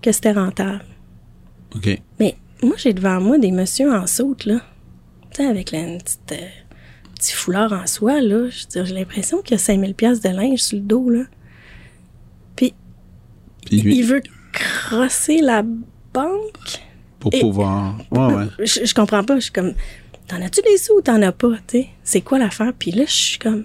[0.03, 0.85] que c'était rentable.
[1.75, 2.01] OK.
[2.19, 4.61] Mais moi, j'ai devant moi des messieurs en saute, là.
[5.33, 6.49] Tu sais, avec la, une petite, euh,
[7.15, 8.49] petit foulard en soie, là.
[8.51, 11.09] Je veux dire, j'ai l'impression qu'il y a 5000 pièces de linge sur le dos,
[11.11, 11.23] là.
[12.57, 12.75] Puis,
[13.67, 15.63] Puis lui, il veut crosser la
[16.13, 16.81] banque.
[17.19, 17.97] pour et- pouvoir.
[18.11, 18.47] Ouais, ouais.
[18.67, 19.37] Je, je comprends pas.
[19.37, 19.75] Je suis comme,
[20.27, 21.89] t'en as-tu des sous ou t'en as pas, tu sais?
[22.03, 22.73] C'est quoi l'affaire?
[22.79, 23.65] Puis là, je suis comme,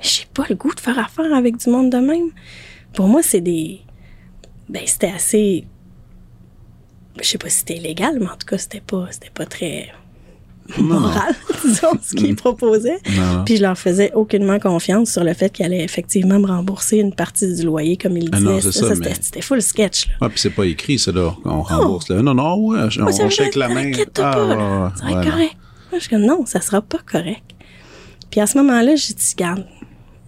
[0.00, 2.30] j'ai pas le goût de faire affaire avec du monde de même.
[2.92, 3.80] Pour moi, c'est des.
[4.68, 5.64] Ben, c'était assez.
[7.22, 9.88] Je sais pas si c'était illégal, mais en tout cas, c'était pas, c'était pas très
[10.78, 11.00] Non, non.
[11.00, 12.98] moral, disons, ce qu'ils proposaient.
[13.16, 13.44] Non, non.
[13.44, 17.14] Puis je leur faisais aucunement confiance sur le fait qu'ils allaient effectivement me rembourser une
[17.14, 18.50] partie du loyer, comme ils Ah disaient.
[18.50, 20.14] non, ça, c'était, mais- c'était full sketch, là.
[20.22, 21.34] Ouais, puis c'est pas écrit, ça, là.
[21.44, 22.20] On rembourse, là.
[22.22, 23.92] Non, non, ouais, on, Moi, on la main.
[23.94, 24.92] Ah, pas, là.
[24.96, 25.30] Ça va être non.
[25.30, 25.56] correct.
[25.92, 27.44] Moi, je comme, non, ça sera pas correct.
[28.30, 29.64] Puis à ce moment-là, j'ai dit, garde,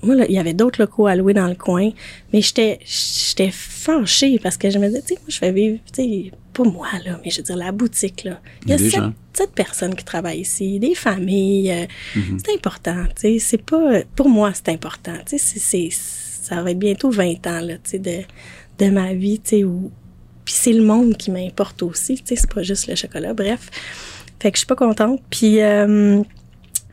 [0.03, 1.91] moi, là, il y avait d'autres locaux à louer dans le coin,
[2.33, 5.79] mais j'étais, j'étais fâchée parce que je me disais, tu sais, moi, je fais vivre,
[5.93, 6.33] tu sais,
[6.63, 8.41] pas moi, là, mais je veux dire, la boutique, là.
[8.65, 11.71] Il y a Des sept, personnes qui travaillent ici, des familles.
[11.73, 11.87] euh,
[12.17, 12.39] Mm-hmm.
[12.45, 13.39] C'est important, tu sais.
[13.39, 15.89] C'est pas, pour moi, c'est important, tu sais.
[15.91, 18.19] ça va être bientôt 20 ans, là, tu sais, de,
[18.85, 19.91] de ma vie, tu sais, où.
[20.45, 23.35] Puis c'est le monde qui m'importe aussi, tu sais, c'est pas juste le chocolat.
[23.35, 23.71] Bref.
[24.41, 25.21] Fait que je suis pas contente.
[25.31, 26.23] Puis, euh,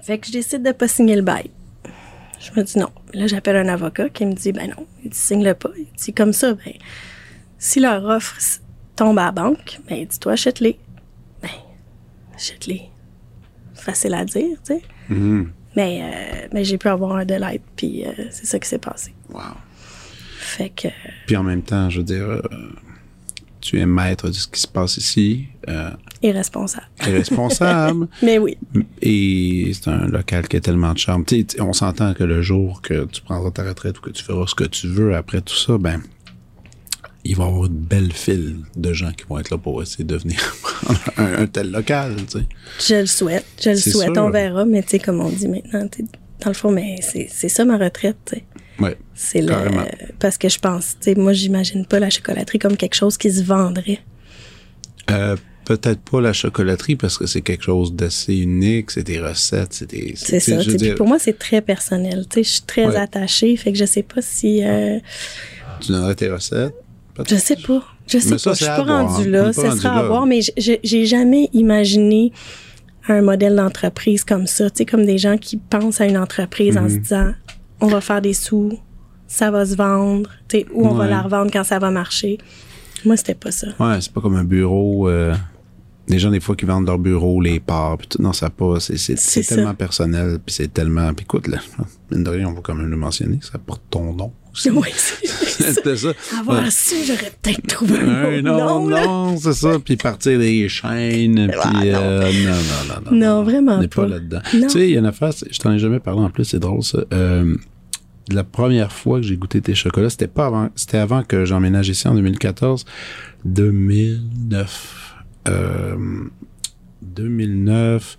[0.01, 1.49] fait que je décide de pas signer le bail.
[2.39, 2.89] Je me dis non.
[3.13, 5.69] Là, j'appelle un avocat qui me dit, ben non, il dit, signe-le pas.
[5.77, 6.73] Il dit, comme ça, ben,
[7.57, 8.35] si leur offre
[8.95, 10.77] tombe à la banque, ben, dis-toi, achète-les.
[11.41, 11.49] Ben,
[12.35, 12.81] achète-les.
[13.73, 14.81] Facile à dire, tu sais.
[15.09, 15.51] Mhm.
[15.75, 19.13] Mais, euh, mais j'ai pu avoir un délai, puis euh, c'est ça qui s'est passé.
[19.29, 19.41] Wow.
[20.39, 20.87] Fait que,
[21.27, 22.41] Puis en même temps, je veux dire, euh,
[23.59, 25.89] tu es maître de ce qui se passe ici, euh,
[26.21, 26.87] irresponsable.
[27.01, 28.57] tu es responsable, Mais oui,
[29.01, 31.25] et c'est un local qui a tellement de charme.
[31.25, 34.11] Tu sais, tu- on s'entend que le jour que tu prendras ta retraite ou que
[34.11, 36.01] tu feras ce que tu veux après tout ça, ben,
[37.25, 40.03] il va y avoir une belle file de gens qui vont être là pour essayer
[40.05, 42.45] de venir prendre un, un tel local, tu sais.
[42.87, 43.45] je le souhaite.
[43.61, 44.13] Je le souhaite.
[44.13, 44.23] sûr.
[44.23, 45.85] On verra, mais tu sais, comme on dit maintenant,
[46.41, 48.43] dans le fond, mais c'est ça ma retraite, tu sais.
[48.79, 48.97] Ouais.
[49.13, 49.47] C'est le.
[49.47, 49.85] Carrément.
[50.19, 53.31] Parce que je pense, tu sais, moi, j'imagine pas la chocolaterie comme quelque chose qui
[53.31, 53.99] se vendrait.
[55.11, 59.71] Euh, peut-être pas la chocolaterie parce que c'est quelque chose d'assez unique, c'est des recettes,
[59.73, 60.13] c'est des.
[60.17, 60.59] C'est ça.
[60.59, 62.25] je dire, pour moi, c'est très personnel.
[62.29, 62.95] Tu sais, je suis très Ouais.
[62.97, 64.61] attachée, fait que je sais pas si.
[64.63, 64.99] euh,
[65.79, 66.75] Tu donnerais tes recettes?
[67.27, 67.81] Je sais pas.
[68.07, 68.53] Je sais Mais ça, pas.
[68.55, 69.53] Je suis pas rendue là.
[69.53, 72.31] Ce rendu sera à voir, mais j'ai jamais imaginé
[73.07, 74.69] un modèle d'entreprise comme ça.
[74.69, 77.01] Tu sais, comme des gens qui pensent à une entreprise en se Mhm.
[77.01, 77.31] disant
[77.81, 78.77] on va faire des sous,
[79.27, 82.37] ça va se vendre, tu sais, ou on va la revendre quand ça va marcher.
[83.05, 83.67] Moi, c'était pas ça.
[83.79, 85.07] Ouais, c'est pas comme un bureau.
[85.09, 85.35] euh,
[86.07, 88.21] les gens, des fois, qui vendent leur bureau, les parts, puis tout.
[88.21, 88.79] Non, ça pas.
[88.79, 89.41] C'est, ça.
[89.55, 91.13] tellement personnel, puis c'est tellement.
[91.13, 91.57] Puis écoute, là,
[92.11, 94.31] mine de rien, on va quand même le mentionner, ça porte ton nom
[94.71, 95.73] Oui, c'est ça.
[95.73, 96.09] C'était ça.
[96.39, 96.71] Avoir Ouais.
[96.71, 99.05] su, j'aurais peut-être trouvé un non, nom, là.
[99.05, 99.77] non, c'est ça.
[99.83, 101.81] Puis partir des chaînes, puis Ah, non.
[101.83, 102.55] euh, non, non,
[102.87, 103.17] non, non.
[103.17, 104.41] Non, vraiment On n'est pas là-dedans.
[104.53, 104.61] Non.
[104.67, 106.59] Tu sais, il y a une affaire, je t'en ai jamais parlé en plus, c'est
[106.59, 106.99] drôle ça.
[107.13, 107.55] Euh,
[108.31, 111.89] la première fois que j'ai goûté tes chocolats, c'était pas avant, c'était avant que j'emménage
[111.89, 112.85] ici en 2014,
[113.45, 115.15] 2009.
[115.47, 115.95] Euh,
[117.01, 118.17] 2009,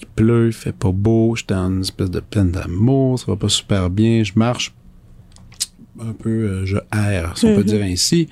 [0.00, 3.36] il pleut, il fait pas beau, j'étais en une espèce de peine d'amour, ça va
[3.36, 4.72] pas super bien, je marche
[6.00, 7.66] un peu, euh, je erre, si on peut Mhm.
[7.66, 8.28] dire ainsi.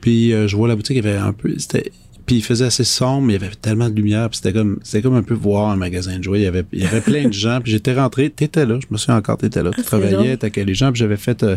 [0.00, 1.92] Puis euh, je vois la boutique, il y avait un peu, c'était,
[2.26, 4.78] puis il faisait assez sombre, mais il y avait tellement de lumière, puis c'était comme,
[4.82, 6.40] c'était comme un peu voir un magasin de jouets.
[6.40, 8.86] Il y avait, il y avait plein de gens, puis j'étais rentré, t'étais là, je
[8.90, 11.56] me souviens encore, t'étais là, tu Ah, travaillais, t'accueillais les gens, puis j'avais fait, euh,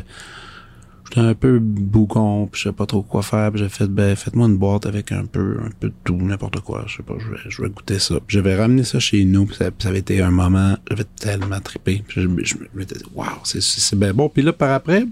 [1.18, 4.48] un peu bougon, puis je savais pas trop quoi faire, puis j'ai fait, ben, faites-moi
[4.48, 7.30] une boîte avec un peu, un peu de tout, n'importe quoi, je sais pas, je
[7.30, 8.16] vais, je vais goûter ça.
[8.16, 12.04] Puis j'avais ramené ça chez nous, puis ça, avait été un moment, j'avais tellement trippé,
[12.10, 14.30] je, je, m'étais dit, waouh, c'est, c'est bien bon.
[14.30, 15.06] Puis là, par après,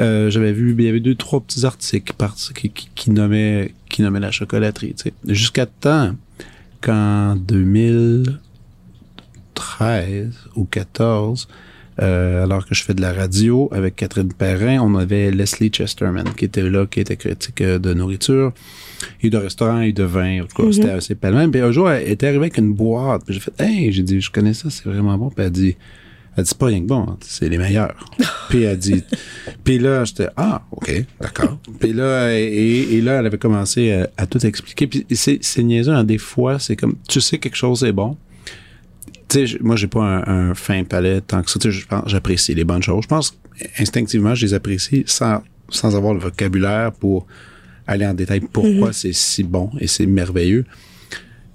[0.00, 2.14] euh, j'avais vu, il y avait deux, trois petits articles
[2.54, 5.12] qui, qui, qui, nommaient, qui la chocolaterie, tu sais.
[5.26, 6.14] Jusqu'à temps
[6.80, 11.48] qu'en 2013 ou 14,
[12.00, 16.24] euh, alors que je fais de la radio avec Catherine Perrin, on avait Leslie Chesterman
[16.36, 18.52] qui était là, qui était critique euh, de nourriture
[19.22, 20.42] et de restaurants et de vin.
[20.42, 20.72] En tout cas, Mhm.
[20.72, 21.50] c'était assez pas le même.
[21.50, 23.22] Puis un jour, elle était arrivée avec une boîte.
[23.24, 25.30] Puis j'ai fait, hey, j'ai dit, je connais ça, c'est vraiment bon.
[25.30, 25.76] Puis elle dit,
[26.36, 27.94] elle dit, c'est pas rien que bon, hein, c'est les meilleurs.
[28.48, 29.02] puis elle dit,
[29.64, 31.58] puis là, j'étais, ah, ok, d'accord.
[31.80, 34.86] puis là, et, et là, elle avait commencé à, à tout expliquer.
[34.86, 38.16] Puis c'est, c'est niaiseux, hein, des fois, c'est comme, tu sais quelque chose est bon.
[39.30, 41.58] Tu sais, moi, j'ai pas un, un fin palais tant que ça.
[41.58, 43.02] Tu sais, je pense, j'apprécie les bonnes choses.
[43.04, 43.38] Je pense,
[43.78, 47.26] instinctivement, je les apprécie sans, sans avoir le vocabulaire pour
[47.86, 50.64] aller en détail pourquoi c'est si bon et c'est merveilleux.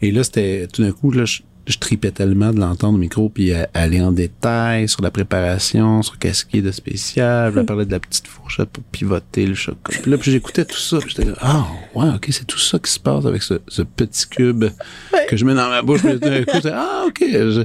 [0.01, 3.29] Et là, c'était tout d'un coup, là, je, je tripais tellement de l'entendre au micro,
[3.29, 7.53] puis aller en détail sur la préparation, sur qu'est-ce qui est de spécial.
[7.57, 9.99] Elle parlait de la petite fourchette pour pivoter le chocolat.
[10.01, 10.99] Puis là, puis j'écoutais tout ça.
[10.99, 13.81] puis j'étais là, ah, ouais, ok, c'est tout ça qui se passe avec ce, ce
[13.81, 14.65] petit cube
[15.27, 16.01] que je mets dans ma bouche.
[16.01, 17.23] Puis d'un coup, ah, ok.
[17.29, 17.63] Je,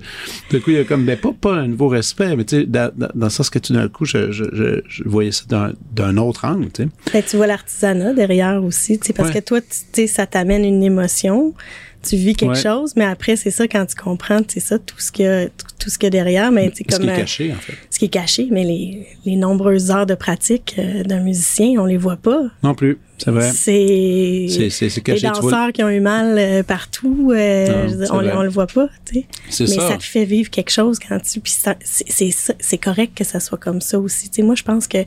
[0.51, 2.66] du coup, il y a comme, ben, pas, pas un nouveau respect, mais tu sais,
[2.66, 5.44] dans, dans, dans le sens que tout d'un coup, je, je, je, je voyais ça
[5.48, 7.22] d'un, d'un autre angle, tu sais.
[7.22, 9.40] Que tu vois l'artisanat derrière aussi, tu sais, parce Ouais.
[9.40, 11.55] que toi, tu sais, ça t'amène une émotion,
[12.03, 12.62] tu vis quelque Ouais.
[12.62, 15.46] chose, mais après, c'est ça, quand tu comprends, c'est ça, tout ce qu'il y a,
[15.48, 17.05] tout, tout ce qu'il y a derrière, mais Ce comme...
[17.05, 17.74] qui est euh, caché, en fait.
[17.90, 21.84] ce qui est caché, mais les, les nombreuses heures de pratique euh, d'un musicien, on
[21.84, 22.44] les voit pas.
[22.62, 23.51] Non plus, c'est vrai.
[23.53, 25.40] C'est C'est, les caché, vois.
[25.42, 28.88] danseurs qui ont eu mal euh, partout, euh, Non, dire, on, on le voit pas,
[29.05, 29.26] tu sais.
[29.51, 29.88] C'est Mais ça.
[29.90, 31.40] ça te fait vivre quelque chose quand tu.
[31.40, 32.30] Puis c'est
[32.61, 34.30] c'est correct que ça soit comme ça aussi.
[34.30, 34.98] Tu sais, moi, je pense que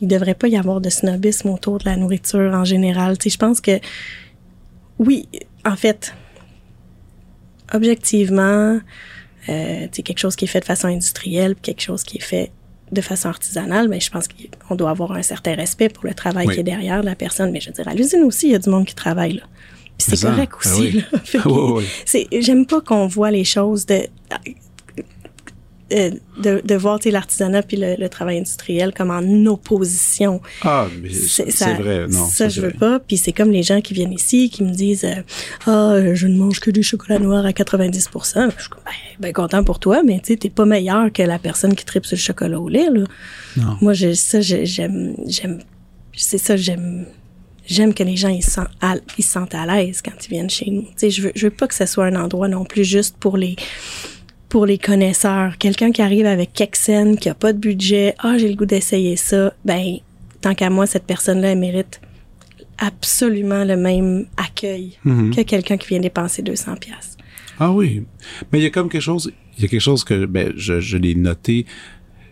[0.00, 3.18] il devrait pas y avoir de snobisme autour de la nourriture en général.
[3.18, 3.72] Tu sais, je pense que
[4.98, 5.26] oui,
[5.64, 6.14] en fait,
[7.74, 8.80] objectivement,
[9.48, 12.50] euh, quelque chose qui est fait de façon industrielle, puis quelque chose qui est fait
[12.92, 16.46] de façon artisanale, mais je pense qu'on doit avoir un certain respect pour le travail
[16.48, 16.54] Oui.
[16.54, 17.52] qui est derrière la personne.
[17.52, 19.42] Mais je veux dire, à l'usine aussi, il y a du monde qui travaille là.
[19.98, 21.04] Puis c'est correct ah aussi.
[21.34, 21.84] Oui, oui.
[22.04, 24.00] c'est- J'aime pas qu'on voit les choses de
[25.92, 26.10] euh,
[26.40, 30.40] de, de voir l'artisanat puis le, le travail industriel comme en opposition.
[30.62, 32.26] Ah, mais c'est, vrai, non.
[32.26, 32.78] Ça, je c'est veux vrai.
[32.78, 33.00] pas.
[33.00, 35.22] Puis c'est comme les gens qui viennent ici, qui me disent euh,
[35.66, 39.32] Ah, euh, je ne mange que du chocolat noir à 90 Je suis ben, ben
[39.32, 42.20] content pour toi, mais tu t'es pas meilleur que la personne qui tripe sur le
[42.20, 43.04] chocolat au lait, là.
[43.56, 43.76] Non.
[43.80, 45.60] Moi, je, ça, j'aime, j'aime,
[46.14, 47.06] c'est ça, j'aime,
[47.66, 50.50] j'aime que les gens, ils sentent à, ils se sentent à l'aise quand ils viennent
[50.50, 50.82] chez nous.
[50.82, 53.16] Tu sais, je veux, je veux pas que ce soit un endroit non plus juste
[53.18, 53.56] pour les,
[54.50, 55.56] pour les connaisseurs.
[55.58, 58.66] Quelqu'un qui arrive avec quelques scènes, qui a pas de budget, ah, j'ai le goût
[58.66, 59.96] d'essayer ça, ben,
[60.42, 62.00] tant qu'à moi, cette personne-là, elle mérite
[62.78, 65.34] absolument le même accueil Mhm.
[65.34, 67.16] que quelqu'un qui vient dépenser 200 pièces.
[67.58, 68.04] Ah oui.
[68.52, 70.80] Mais il y a comme quelque chose, il y a quelque chose que ben, je,
[70.80, 71.66] je l'ai noté.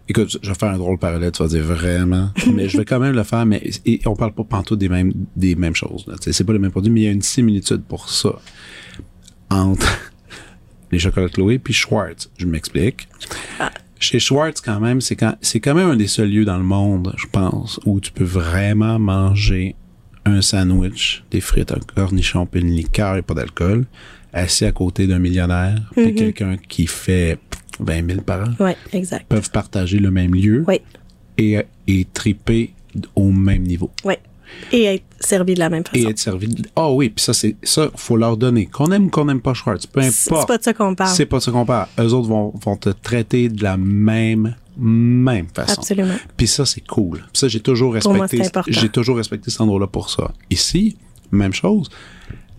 [0.08, 2.98] Écoute, je vais faire un drôle parallèle, tu vas dire vraiment, mais je vais quand
[2.98, 6.06] même le faire, mais et on parle pas pantoute des mêmes, des mêmes choses.
[6.22, 8.30] C'est pas le même produit, mais il y a une similitude pour ça
[9.50, 9.86] entre
[10.90, 12.30] les chocolats Chloé puis Schwartz.
[12.38, 13.08] Je m'explique.
[14.00, 16.62] Chez Schwartz, quand même, c'est quand, c'est quand même un des seuls lieux dans le
[16.64, 19.74] monde, je pense, où tu peux vraiment manger
[20.24, 23.86] un sandwich, des frites, un cornichon, puis une liqueur et pas d'alcool,
[24.32, 27.38] assis à côté d'un millionnaire, puis quelqu'un qui fait
[27.80, 29.26] 20 000 par an, Ouais, exact.
[29.28, 30.80] peuvent partager le même lieu Oui,
[31.36, 31.58] et,
[31.88, 32.74] et triper
[33.16, 33.90] au même niveau.
[34.04, 34.20] ouais.
[34.72, 36.10] Et être servi de la même Et façon.
[36.10, 36.48] être servi.
[36.48, 38.66] de- Ah oui, puis ça, c'est ça, faut leur donner.
[38.66, 40.48] Qu'on aime ou qu'on n'aime pas Schwartz, peu C'est c'est importe.
[40.48, 41.14] pas de ça qu'on parle.
[41.14, 41.88] C'est pas de ça qu'on parle.
[41.98, 45.80] Eux autres vont, vont te traiter de la même, même façon.
[45.80, 46.14] Absolument.
[46.36, 47.22] Puis ça, c'est cool.
[47.32, 48.42] Ça, j'ai toujours respecté.
[48.68, 50.32] J'ai toujours respecté cet endroit-là pour ça.
[50.50, 50.96] Ici,
[51.32, 51.88] même chose.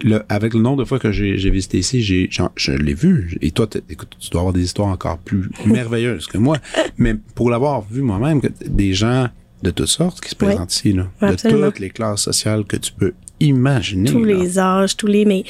[0.01, 3.37] Le, avec le nombre de fois que j'ai visité ici, j'ai, je l'ai vu.
[3.41, 6.57] Et toi, écoute, tu dois avoir des histoires encore plus merveilleuses que moi.
[6.97, 9.27] Mais pour l'avoir vu moi-même, des gens
[9.63, 10.47] de toutes sortes qui se Oui.
[10.47, 14.09] présentent ici, là, de toutes les classes sociales que tu peux imaginer.
[14.11, 14.33] tous là.
[14.37, 15.25] les âges, tous les.
[15.25, 15.43] Mais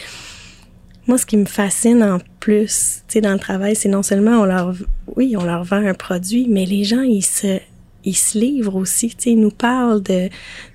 [1.08, 4.42] moi, ce qui me fascine en plus, tu sais, dans le travail, c'est non seulement
[4.42, 4.74] on leur,
[5.16, 7.60] oui, on leur vend un produit, mais les gens, ils se,
[8.06, 9.10] ils se livrent aussi.
[9.10, 10.30] Tu sais, ils nous parlent de,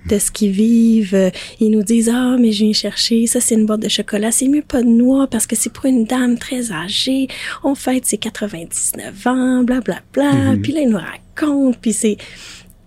[0.09, 1.15] de ce qu'ils vivent.
[1.15, 1.29] Euh,
[1.59, 4.31] Ils nous disent ah, mais je viens chercher ça, c'est une boîte de chocolat.
[4.31, 7.27] C'est mieux pas de noix parce que c'est pour une dame très âgée.
[7.63, 10.31] On fête ses 99 ans, bla bla bla.
[10.61, 11.77] Puis là, ils nous racontent.
[11.81, 12.17] Puis c'est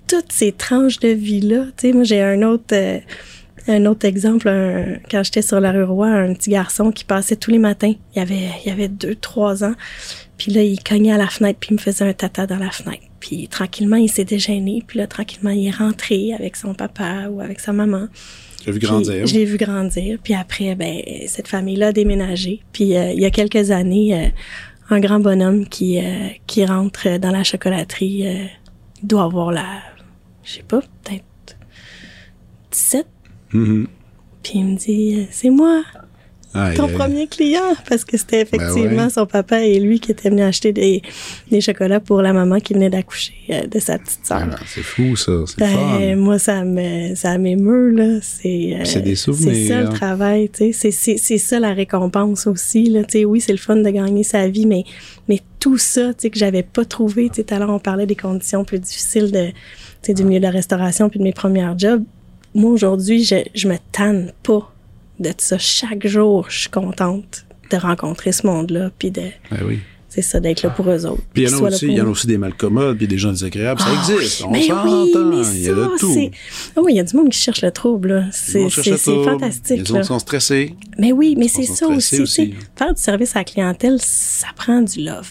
[0.08, 1.64] toutes ces tranches de vie-là.
[1.76, 2.98] Tu sais, moi, j'ai un autre, euh,
[3.68, 4.48] un autre exemple.
[4.48, 7.92] un- quand j'étais sur la rue Roi, un petit garçon qui passait tous les matins.
[8.16, 9.74] Il avait, il avait deux, trois ans.
[10.38, 12.70] Puis là, il cognait à la fenêtre, puis il me faisait un tata dans la
[12.70, 13.02] fenêtre.
[13.20, 14.82] Puis tranquillement, il s'est dégêné.
[14.86, 18.06] Puis là, tranquillement, il est rentré avec son papa ou avec sa maman.
[18.64, 19.26] J'ai vu Puis grandir.
[19.26, 20.18] Je l'ai vu grandir.
[20.22, 22.60] Puis après, ben, cette famille-là a déménagé.
[22.72, 24.28] Puis euh, il y a quelques années, euh,
[24.90, 28.44] un grand bonhomme qui, euh, qui rentre dans la chocolaterie, euh,
[29.02, 29.64] doit avoir la,
[30.48, 31.58] je sais pas, peut-être
[32.70, 33.06] 17.
[33.52, 33.86] Mhm.
[34.42, 35.82] Puis il me dit, euh, c'est moi,
[36.76, 37.74] ton premier client.
[37.88, 39.10] Parce que c'était effectivement Ben ouais.
[39.10, 41.02] son papa et lui qui étaient venus acheter des,
[41.50, 44.48] des chocolats pour la maman qui venait d'accoucher euh, de sa petite sœur.
[44.50, 45.32] Ah, c'est fou, ça.
[45.46, 48.18] C'est Ben, moi, ça me, ça m'émeut, là.
[48.22, 49.54] C'est, euh, C'est des souvenirs.
[49.54, 50.90] C'est ça le travail, tu sais.
[50.90, 53.04] C'est ça la récompense aussi, là.
[53.04, 54.84] Tu sais, oui, c'est le fun de gagner sa vie, mais,
[55.28, 57.78] mais tout ça, tu sais, que j'avais pas trouvé, tu sais, tout à l'heure, on
[57.78, 59.50] parlait des conditions plus difficiles de,
[60.02, 62.04] tu sais, du milieu de la restauration puis de mes premières jobs.
[62.54, 64.72] Moi, aujourd'hui, je, je me tanne pas
[65.18, 65.58] de ça.
[65.58, 69.80] Chaque jour, je suis contente de rencontrer ce monde-là puis de, Ben oui.
[70.08, 71.22] c'est ça, d'être là pour eux autres.
[71.34, 72.12] Puis il y en a aussi, il y en a nous.
[72.12, 73.80] aussi des malcommodes, puis des gens désagréables.
[73.84, 74.44] Ah, ça existe.
[74.44, 75.24] On oui, s'entend.
[75.26, 76.14] mais il y a de tout.
[76.76, 78.26] Ah oui, il y a du monde qui cherche le trouble.
[78.32, 79.88] C'est fantastique.
[79.88, 79.96] là.
[79.96, 80.74] autres sont stressés.
[80.98, 82.26] Mais oui, mais c'est ça aussi.
[82.26, 85.28] sais, Faire du service à la clientèle, ça prend du love.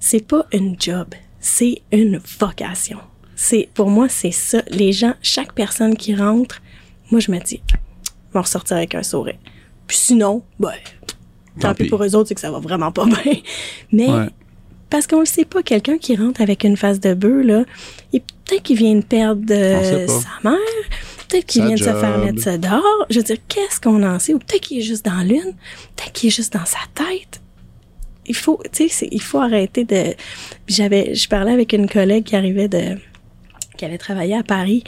[0.00, 1.06] C'est pas une job,
[1.40, 2.98] c'est une vocation.
[3.36, 4.62] C'est pour moi, c'est ça.
[4.68, 6.62] Les gens, chaque personne qui rentre,
[7.10, 7.60] moi je me dis,
[8.32, 9.36] vont ressortir avec un sourire.
[9.86, 10.72] Puis sinon, ben,
[11.60, 13.34] tant, Tant pis pour eux autres, c'est que ça va vraiment pas bien.
[13.92, 14.26] Mais Ouais.
[14.90, 17.64] parce qu'on le sait pas, quelqu'un qui rentre avec une face de bœuf, là,
[18.12, 20.58] il- peut-être qu'il vient de perdre euh, sa mère,
[21.28, 23.06] peut-être qu'il vient de se faire mettre ça dehors.
[23.10, 24.34] Je veux dire, qu'est-ce qu'on en sait?
[24.34, 25.54] Ou peut-être qu'il est juste dans l'une,
[25.96, 27.40] peut-être qu'il est juste dans sa tête.
[28.26, 30.14] Il faut, tu sais, il faut arrêter de.
[30.66, 32.96] J'avais, je parlais avec une collègue qui arrivait de,
[33.84, 34.82] qui allait travailler à Paris.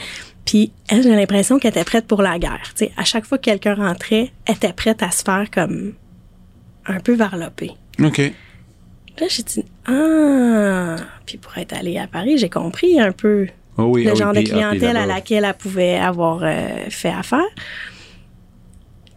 [0.44, 2.72] Puis elle, j'ai l'impression qu'elle était prête pour la guerre.
[2.76, 5.92] Tu sais, à chaque fois que quelqu'un rentrait, elle était prête à se faire comme
[6.86, 7.72] un peu varloper.
[8.02, 8.18] OK.
[9.18, 13.84] Là, j'ai dit, ah, puis pour être allée à Paris, j'ai compris un peu Oh
[13.84, 17.10] oui, le ah oui, genre de ah, clientèle à laquelle elle pouvait avoir euh, fait
[17.10, 17.44] affaire.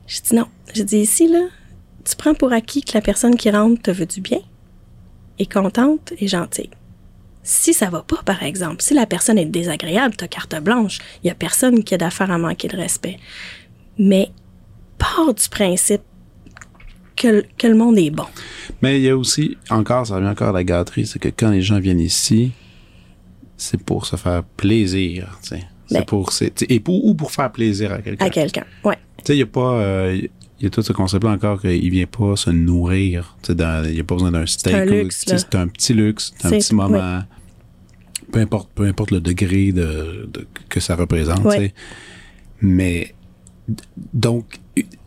[0.08, 0.48] J'ai dit non.
[0.74, 1.48] J'ai dit ici, là,
[2.04, 4.40] tu prends pour acquis que la personne qui rentre te veut du bien,
[5.38, 6.70] est contente et gentille.
[7.44, 11.28] Si ça va pas, par exemple, si la personne est désagréable, t'as carte blanche, il
[11.28, 13.18] y a personne qui a d'affaire à manquer de respect.
[13.98, 14.30] Mais
[14.98, 16.02] pars du principe
[17.16, 18.26] que, le- que le monde est bon.
[18.82, 21.50] Mais il y a aussi, encore, ça revient encore à la gâterie, c'est que quand
[21.50, 22.52] les gens viennent ici,
[23.58, 25.64] c'est pour se faire plaisir, tu sais.
[25.88, 26.06] C'est Ben.
[26.06, 28.26] pour, c'est, et pour, ou pour faire plaisir à quelqu'un.
[28.26, 28.64] À quelqu'un.
[28.84, 28.98] Ouais.
[29.18, 30.22] Tu sais, il n'y a pas, euh,
[30.60, 33.36] il y a tout ce concept-là encore qu'il vient pas se nourrir.
[33.42, 34.74] Tu sais, dans- il n'y a pas besoin d'un steak.
[35.12, 37.22] C'est un petit luxe, c'est un petit moment.
[38.32, 41.44] Peu importe, peu importe le degré de, de- que ça représente.
[42.62, 43.16] Mais,
[44.14, 44.60] donc,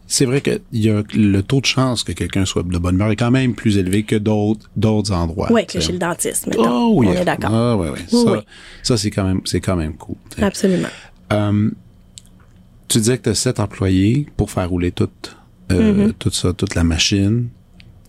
[0.07, 2.95] c'est vrai que il y a le taux de chance que quelqu'un soit de bonne
[2.97, 5.49] humeur est quand même plus élevé que d'autres, d'autres endroits.
[5.67, 6.87] Tu que chez le dentiste, maintenant.
[6.89, 7.07] Oh oui.
[7.11, 7.51] On est d'accord.
[7.53, 7.77] Ah.
[7.77, 8.39] Oui, ça, oui.
[8.83, 10.17] ça c'est quand même, c'est quand même cool.
[10.41, 10.89] Absolument.
[11.33, 11.71] Euh,
[12.89, 15.37] tu disais que tu as sept employés pour faire rouler toute,
[15.71, 16.13] euh, Mm-hmm.
[16.19, 17.49] tout ça, toute la machine.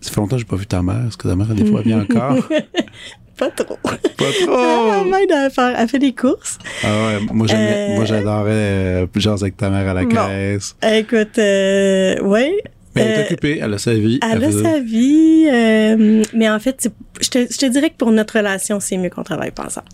[0.01, 1.05] Ça fait longtemps que j'ai pas vu ta mère.
[1.07, 2.37] Est-ce que ta mère, des fois, vient encore?
[3.37, 3.77] Pas trop.
[3.81, 3.97] pas
[4.45, 4.53] trop!
[5.33, 6.59] à faire, elle fait des courses.
[6.83, 10.09] Ah ouais, moi, Euh, moi, j'adorais jaser avec ta mère à la Bon.
[10.09, 10.75] caisse.
[10.83, 12.51] Écoute, euh, ouais.
[12.95, 14.19] Mais elle est occupée, elle a sa vie.
[14.21, 16.87] Elle a sa vie, euh, mais en fait,
[17.21, 19.87] je te, je te dirais que pour notre relation, c'est mieux qu'on travaille pas ensemble.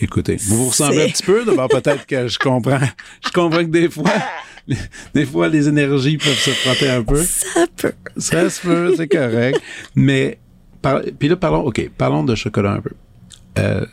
[0.00, 2.78] Écoutez, vous vous ressemblez un petit peu, d'abord peut-être que je comprends.
[3.26, 4.04] Je comprends que des fois,
[5.14, 7.22] des fois, les énergies peuvent se frotter un peu.
[7.22, 7.92] Ça peut.
[8.16, 9.60] Ça se peut, c'est correct.
[9.94, 10.38] Mais,
[10.80, 12.90] par- puis là, parlons, OK, parlons de chocolat un peu.
[13.58, 13.84] Euh,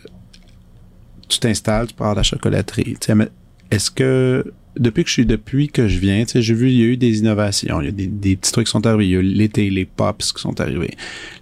[1.27, 2.97] tu t'installes, tu pars à la chocolaterie.
[2.99, 3.29] Tu sais, mais
[3.71, 6.77] Est-ce que, depuis que je suis, depuis que je viens, tu sais, j'ai vu, il
[6.77, 7.81] y a eu des innovations.
[7.81, 9.05] Il y a des, des petits trucs qui sont arrivés.
[9.07, 10.91] Il y a l'été, les pops qui sont arrivés.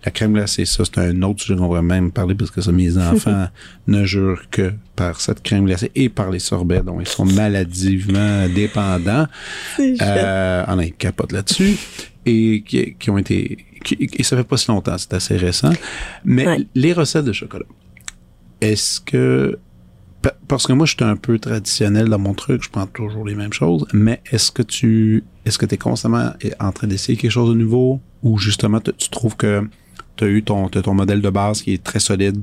[0.05, 2.71] La crème glacée, ça, c'est un autre sujet qu'on va même parler parce que ça,
[2.71, 3.47] mes enfants
[3.87, 8.47] ne jurent que par cette crème glacée et par les sorbets dont ils sont maladivement
[8.49, 9.27] dépendants.
[9.79, 11.75] Euh, on a ils capotent là-dessus
[12.25, 15.71] et qui, qui ont été qui- et ça fait pas si longtemps, c'est assez récent.
[16.25, 16.67] Mais Ouais.
[16.75, 17.65] les recettes de chocolat,
[18.61, 19.59] est-ce que
[20.47, 23.35] parce que moi je suis un peu traditionnel dans mon truc, je prends toujours les
[23.35, 27.31] mêmes choses, mais est-ce que tu est-ce que tu es constamment en train d'essayer quelque
[27.31, 27.99] chose de nouveau?
[28.23, 29.67] Ou justement tu trouves que
[30.15, 32.41] tu as eu ton ton modèle de base qui est très solide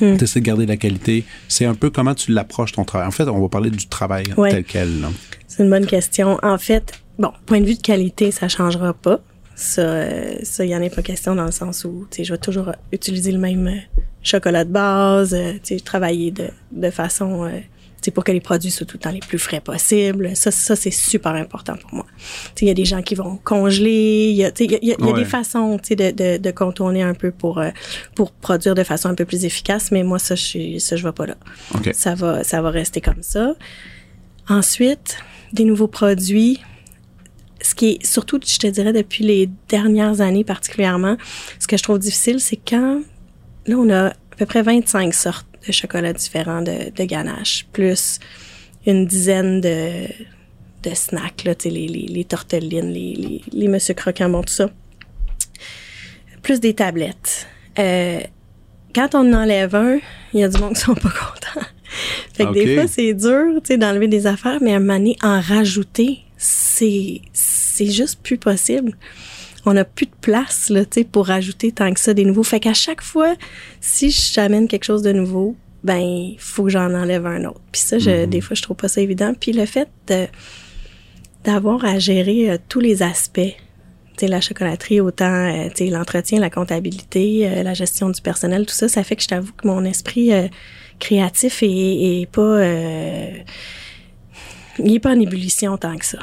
[0.00, 0.16] Hmm.
[0.16, 1.22] Tu essaies de garder la qualité.
[1.46, 3.06] C'est un peu comment tu l'approches ton travail.
[3.06, 4.50] En fait, on va parler du travail Ouais.
[4.50, 5.06] tel quel.
[5.46, 6.36] C'est une bonne question.
[6.42, 9.20] En fait, bon, point de vue de qualité, ça changera pas.
[9.56, 12.24] Ça, euh, ça, il y en a pas question dans le sens où, tu sais,
[12.24, 16.48] je vais toujours utiliser le même euh, chocolat de base, euh, tu sais, travailler de,
[16.72, 19.38] de façon, euh, tu sais, pour que les produits soient tout le temps les plus
[19.38, 20.34] frais possibles.
[20.34, 22.06] Ça, ça c'est super important pour moi.
[22.18, 24.64] Tu sais, il y a des gens qui vont congeler, il y a, tu sais,
[24.64, 25.20] il y a, y a- il y a Ouais.
[25.20, 27.70] des façons, tu sais, de, de, de contourner un peu pour, euh,
[28.16, 31.04] pour produire de façon un peu plus efficace, mais moi, ça, je suis, ça, je
[31.06, 31.36] vais pas là.
[31.76, 31.90] OK.
[31.94, 33.54] Ça va, ça va rester comme ça.
[34.48, 35.16] Ensuite,
[35.52, 36.60] des nouveaux produits.
[37.64, 41.16] Ce qui est surtout, je te dirais, depuis les dernières années particulièrement,
[41.58, 43.00] ce que je trouve difficile, c'est quand,
[43.66, 48.18] là, on a à peu près 25 sortes de chocolats différents de, de ganache, plus
[48.86, 50.06] une dizaine de,
[50.82, 54.42] de snacks, là, tu sais, les, les, les tortellines, les, les, les Monsieur Croquant, bon,
[54.42, 54.70] tout ça.
[56.42, 57.46] Plus des tablettes.
[57.78, 58.20] Euh,
[58.94, 59.98] quand on en enlève un,
[60.34, 61.66] il y a du monde qui sont pas contents.
[62.34, 64.98] fait que des fois, c'est dur, tu sais, d'enlever des affaires, mais à un moment
[64.98, 68.96] donné, en rajouter, c'est, c'est juste plus possible.
[69.66, 72.42] On n'a plus de place, là, tu sais, pour rajouter tant que ça des nouveaux.
[72.42, 73.34] Fait qu'à chaque fois,
[73.80, 77.60] si j'amène quelque chose de nouveau, ben, il faut que j'en enlève un autre.
[77.72, 79.32] Puis ça, je, des fois, je trouve pas ça évident.
[79.38, 79.88] Puis le fait
[81.44, 83.54] d'avoir à gérer euh, tous les aspects
[84.16, 88.20] tu sais, la chocolaterie, autant, euh, tu sais, l'entretien, la comptabilité, euh, la gestion du
[88.20, 90.46] personnel, tout ça, ça fait que je t'avoue que mon esprit euh,
[91.00, 91.66] créatif est,
[92.20, 93.30] est pas, euh,
[94.78, 96.18] il est pas en ébullition tant que ça.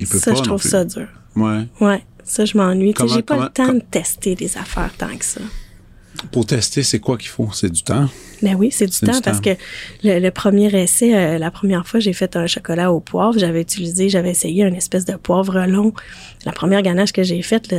[0.00, 1.06] Il peut ça, pas je trouve ça dur.
[1.36, 1.66] Ouais.
[1.80, 2.94] Ouais, ça, je m'ennuie.
[3.06, 5.40] J'ai pas comment- le temps com- de tester des affaires tant que ça.
[6.30, 7.50] Pour tester, c'est quoi qu'il faut?
[7.52, 8.08] C'est du temps?
[8.40, 9.50] Ben oui, c'est du temps du parce temps.
[9.52, 9.56] que
[10.04, 13.36] le, le premier essai, euh, la première fois, j'ai fait un chocolat au poivre.
[13.38, 15.92] J'avais utilisé, j'avais essayé une espèce de poivre long.
[16.44, 17.74] La première ganache que j'ai faite,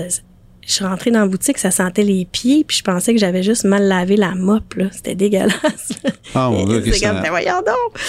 [0.66, 3.44] je suis rentrée dans la boutique, ça sentait les pieds, puis je pensais que j'avais
[3.44, 4.88] juste mal lavé la mop, là.
[4.92, 5.92] C'était dégueulasse.
[6.34, 8.00] Ah, mon Dieu, c'est comme, ben voyons donc!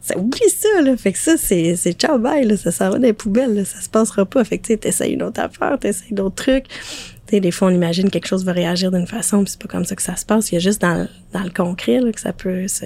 [0.00, 0.96] Ça oublie ça, là.
[0.96, 2.56] Fait que ça, c'est, c'est ciao bye, là.
[2.56, 3.64] Ça s'en va dans les poubelles, là.
[3.64, 4.44] Ça se passera pas.
[4.44, 6.68] Fait que, tu sais, t'essayes une autre affaire, t'essayes d'autres trucs.
[6.68, 6.76] Tu
[7.30, 9.68] sais, des fois, on imagine que quelque chose va réagir d'une façon, puis c'est pas
[9.68, 10.52] comme ça que ça se passe.
[10.52, 12.84] Il y a juste dans, le- dans le concret, là, que ça peut se,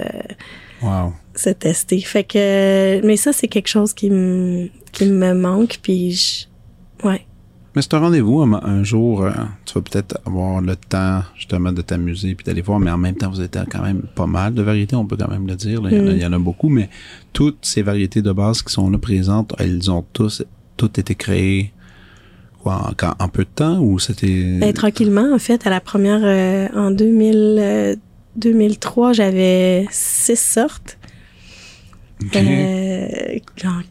[0.80, 1.12] Wow.
[1.34, 2.00] se tester.
[2.00, 6.44] Fait que, mais ça, c'est quelque chose qui me, qui me manque, puis je,
[7.06, 7.26] ouais.
[7.78, 9.30] Mais c'est un rendez-vous un, un jour, euh,
[9.64, 13.14] tu vas peut-être avoir le temps justement de t'amuser puis d'aller voir, mais en même
[13.14, 15.80] temps, vous êtes quand même pas mal de variétés, on peut quand même le dire.
[15.80, 15.90] là.
[15.92, 16.16] Il, y en a, Mm.
[16.16, 16.90] il y en a beaucoup, mais
[17.32, 20.42] toutes ces variétés de base qui sont là présentes, elles ont tous
[20.76, 21.72] toutes été créées
[22.64, 24.58] en, en peu de temps ou c'était.
[24.58, 27.94] Ben, tranquillement, en fait, à la première, euh, en 2000, euh,
[28.34, 30.98] 2003, j'avais six sortes.
[32.24, 32.34] Ok.
[32.34, 33.38] Euh,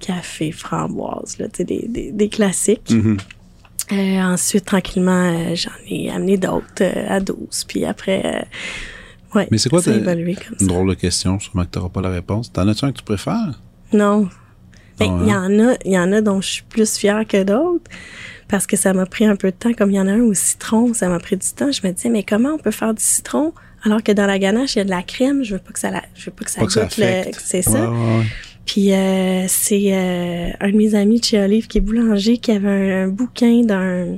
[0.01, 2.91] café, framboise, là, des, des, des classiques.
[2.91, 3.15] Mhm.
[3.91, 7.63] Euh, ensuite, tranquillement, euh, j'en ai amené d'autres euh, à 12.
[7.67, 10.73] Puis après, euh, ouais, Mais c'est quoi ça évolué comme Une ça.
[10.73, 12.51] drôle de question, sûrement que tu n'auras pas la réponse.
[12.51, 13.61] T'en as-tu un que tu préfères?
[13.93, 14.27] Non.
[14.99, 15.29] Ben, Ah il ouais?
[15.31, 17.89] y en a, il y en a dont je suis plus fière que d'autres.
[18.49, 20.21] Parce que ça m'a pris un peu de temps, comme il y en a un
[20.21, 21.71] au citron, ça m'a pris du temps.
[21.71, 24.75] Je me disais, mais comment on peut faire du citron alors que dans la ganache,
[24.75, 26.43] il y a de la crème, je veux pas que ça la, je veux pas
[26.45, 26.73] que ça Pas goûte
[27.38, 27.89] c'est Ouais, ça.
[27.91, 28.25] ouais, ouais.
[28.68, 32.51] Puis euh, c'est euh, un de mes amis de chez Olive qui est boulanger qui
[32.51, 34.18] avait un, un bouquin d'un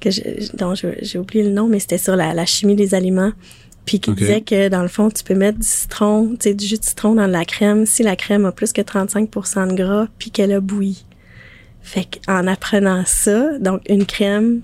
[0.00, 3.32] que je- dont j'ai oublié le nom mais c'était sur la, la chimie des aliments.
[3.84, 6.66] Puis qui disait que dans le fond tu peux mettre du citron, tu sais du
[6.66, 9.74] jus de citron dans de la crème si la crème a plus que 35% de
[9.74, 11.04] gras puis qu'elle a bouilli.
[11.82, 14.62] Fait qu'en apprenant ça, donc une crème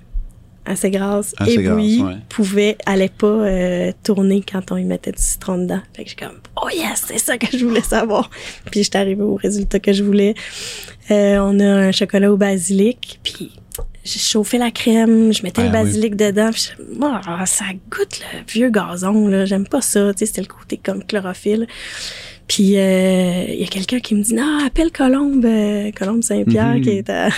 [0.65, 2.15] assez grasse Assez et bouillie ouais.
[2.29, 5.81] pouvait allait pas euh, tourner quand on y mettait du citron dedans.
[5.95, 8.31] Fait que j'ai comme oh yes, c'est ça que je voulais savoir.
[8.71, 10.35] Puis j'étais arrivée au résultat que je voulais.
[11.11, 13.51] Euh, on a un chocolat au basilic, puis
[14.05, 15.85] j'ai chauffé la crème, je mettais Ah le oui.
[15.85, 20.21] basilic dedans, puis je- moi ça goûte le vieux gazon là, j'aime pas ça, tu
[20.21, 21.67] sais, c'était le côté comme chlorophylle.
[22.49, 26.75] Puis euh, il y a quelqu'un qui me dit non, appelle Colombe, euh, Colombe Saint-Pierre
[26.77, 26.81] Mhm.
[26.83, 27.29] qui est à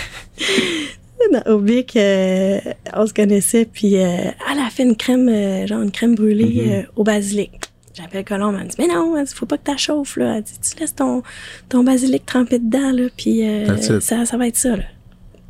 [1.46, 2.58] au Bic, euh,
[2.94, 4.06] on se connaissait, puis euh,
[4.52, 6.72] elle a fait une crème, euh, genre une crème brûlée Mhm.
[6.72, 7.50] euh, au basilic.
[7.96, 10.36] J'appelle Colombe, elle me dit, mais non, dit, faut pas que tu chauffes, là.
[10.38, 11.22] Elle dit, tu laisses ton,
[11.68, 14.82] ton basilic trempé dedans, là, puis euh, ça, ça va être ça, là.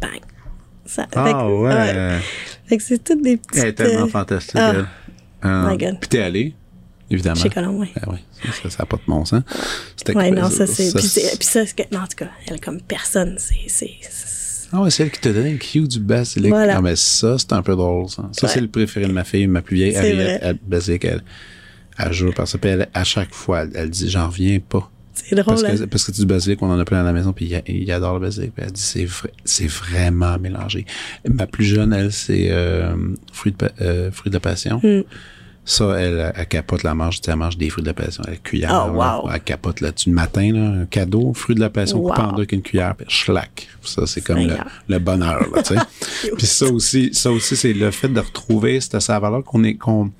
[0.01, 0.21] Bang.
[0.85, 2.19] Ça, fait Ah que- ouais.
[2.67, 3.63] Fait que c'est toutes des petites...
[3.63, 4.57] Elle est tellement fantastique.
[4.57, 4.73] ah.
[4.75, 4.87] elle.
[5.43, 5.69] Ah.
[5.71, 5.99] My God.
[6.01, 6.55] Puis t'es allé,
[7.11, 7.37] évidemment.
[7.41, 7.89] chez Colombe, oui.
[7.97, 8.19] Ben oui,
[8.71, 9.43] ça, n'a pas de bon sens.
[9.97, 10.93] C'était Ouais, quoi, non, ça, c'est...
[10.95, 11.09] Puis,
[11.47, 11.61] ça,
[11.93, 13.89] non, en tout cas, elle, comme personne, c'est...
[14.77, 16.51] Ah ouais, c'est elle qui te donne le cue du basilic.
[16.51, 16.79] Voilà.
[16.79, 18.29] Ah, mais ça, c'est un peu drôle, ça.
[18.33, 18.53] Ça, Ouais.
[18.53, 19.95] c'est le préféré de ma fille, ma plus vieille.
[19.95, 20.25] Elle, vrai.
[20.25, 21.23] elle, elle, basilic, elle,
[21.97, 22.59] elle jure par ça.
[22.59, 24.91] Puis elle, à chaque fois, elle, elle dit, j'en reviens pas.
[25.13, 25.77] C'est drôle, Parce hein?
[25.77, 27.93] que, parce que du basilic, on en a plein à la maison, puis il, il
[27.93, 28.53] adore le basilic.
[28.53, 30.87] Puis elle dit, c'est vrai, c'est vraiment mélangé.
[31.33, 32.97] Ma plus jeune, elle, c'est euh,
[33.33, 34.81] fruits, de, euh, fruits de la passion.
[34.83, 35.03] Hmm.
[35.67, 38.23] Ça, elle, elle capote la sais, elle mange des fruits de la passion.
[38.29, 39.31] Elle cuillère, Oh, là, wow.
[39.33, 40.11] elle capote là-dessus.
[40.11, 42.27] Le matin, là, un cadeau, fruits de la passion coupé Wow.
[42.29, 43.69] en deux avec une cuillère, puis schlac.
[43.83, 44.47] Ça, c'est comme
[44.89, 46.31] le bonheur, là, tu sais.
[46.37, 50.11] puis ça aussi, ça aussi, c'est le fait de retrouver cette saveur-là qu'on est, qu'on,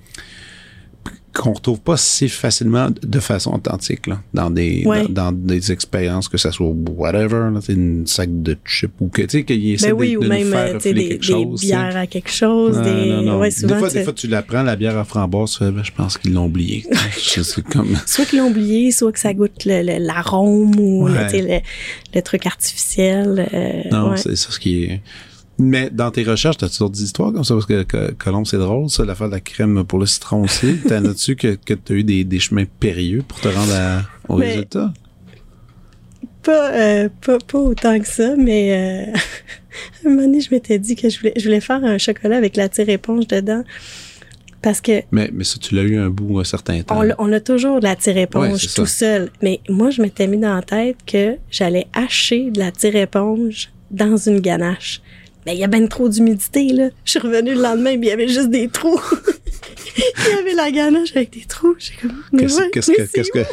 [1.35, 5.03] qu'on retrouve pas si facilement de façon authentique là, dans des Ouais.
[5.09, 9.23] dans, dans des expériences que ça soit whatever là, une sac de chips ou que
[9.23, 11.33] tu sais qu'il essaie Ben oui, de ou nous même faire euh, des, quelque des
[11.33, 12.77] chose bières à quelque chose.
[12.77, 13.07] Non, des...
[13.11, 13.39] non, non.
[13.41, 16.17] Ouais, des, fois, des fois, tu la prends, la bière à framboise, ben, je pense
[16.19, 16.85] qu'ils l'ont oublié.
[17.73, 17.97] Comme...
[18.07, 21.29] Soit qu'ils l'ont oublié, soit que ça goûte l'arôme ou Ouais.
[21.29, 21.61] sais, le,
[22.15, 23.49] le truc artificiel.
[23.53, 25.01] euh, Non, c'est ça ce qui est...
[25.59, 27.55] Mais dans tes recherches, t'as toujours des histoires comme ça?
[27.55, 30.77] Parce que, que Colombe, c'est drôle, ça, l'affaire de la crème pour le citron aussi.
[30.89, 34.39] T'en as-tu que, que t'as eu des, des chemins périlleux pour te rendre à- au
[34.39, 34.93] Mais- résultat?
[36.43, 39.19] Pas, euh, pas, pas autant que ça, mais euh,
[40.05, 42.57] un moment donné, je m'étais dit que je voulais, je voulais faire un chocolat avec
[42.57, 43.65] la tire-éponge dedans.
[44.61, 47.01] Parce que Mais, mais ça, tu l'as eu un bout un certain temps.
[47.19, 48.87] on, a toujours de la tire-éponge tout ça.
[48.87, 49.31] seul.
[49.43, 54.17] Mais moi, je m'étais mis dans la tête que j'allais hacher de la tire-éponge dans
[54.17, 55.01] une ganache.
[55.47, 56.89] Mais il y a ben trop d'humidité, là.
[57.05, 59.01] Je suis revenue le lendemain, mais il y avait juste des trous.
[59.97, 61.75] il y avait la ganache avec des trous.
[61.79, 63.03] J'ai comme, Qu'est-ce ouais, qu'est-ce que...
[63.13, 63.45] Qu'est-ce que...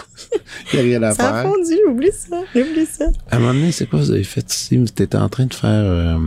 [0.74, 3.06] Il n'y a rien à Ça a fondu, oublie ça, oublie ça.
[3.30, 4.78] À un moment donné, c'est quoi vous avez fait ici?
[4.78, 5.70] Vous étiez en train de faire...
[5.70, 6.18] euh,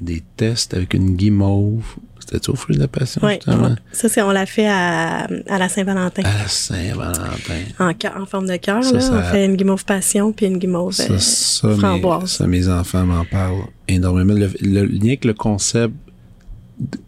[0.00, 1.84] des tests avec une guimauve.
[2.20, 3.74] C'était-tu au fruit de la passion, Oui, justement?
[3.92, 6.22] ça, c'est, on l'a fait à, à la Saint-Valentin.
[6.24, 7.54] À la Saint-Valentin.
[7.78, 7.92] En,
[8.22, 9.00] en forme de cœur, Ça, là.
[9.00, 12.30] ça- On fait une guimauve passion puis une guimauve Ça, euh, ça, mes, framboise.
[12.30, 14.34] ça, mes enfants m'en parlent énormément.
[14.34, 15.94] Le, le lien avec le concept,
[16.78, 16.98] de-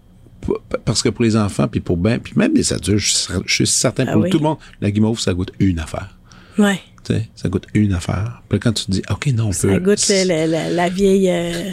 [0.84, 3.42] parce que pour les enfants, puis pour ben, puis même les adultes, je suis, cer-
[3.46, 4.30] je suis certain, Ah pour oui.
[4.30, 6.16] tout le monde, la guimauve, ça goûte une affaire.
[6.58, 6.80] Ouais.
[7.04, 8.42] Tu sais, ça goûte une affaire.
[8.48, 9.78] Puis quand tu te dis, OK, non, on Ça peut...
[9.78, 10.24] goûte le-
[10.70, 11.70] le- la vieille, euh,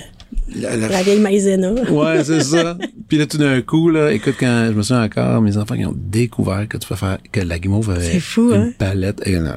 [0.56, 1.72] la- la- la vieille maïzena.
[1.92, 2.78] Ouais, c'est ça.
[3.08, 5.86] Puis là, tout d'un coup, là, écoute, quand je me souviens encore, mes enfants, ils
[5.86, 8.72] ont découvert que tu peux faire, que la guimauve avait fou, une hein?
[8.78, 9.22] palette.
[9.28, 9.54] Et, non,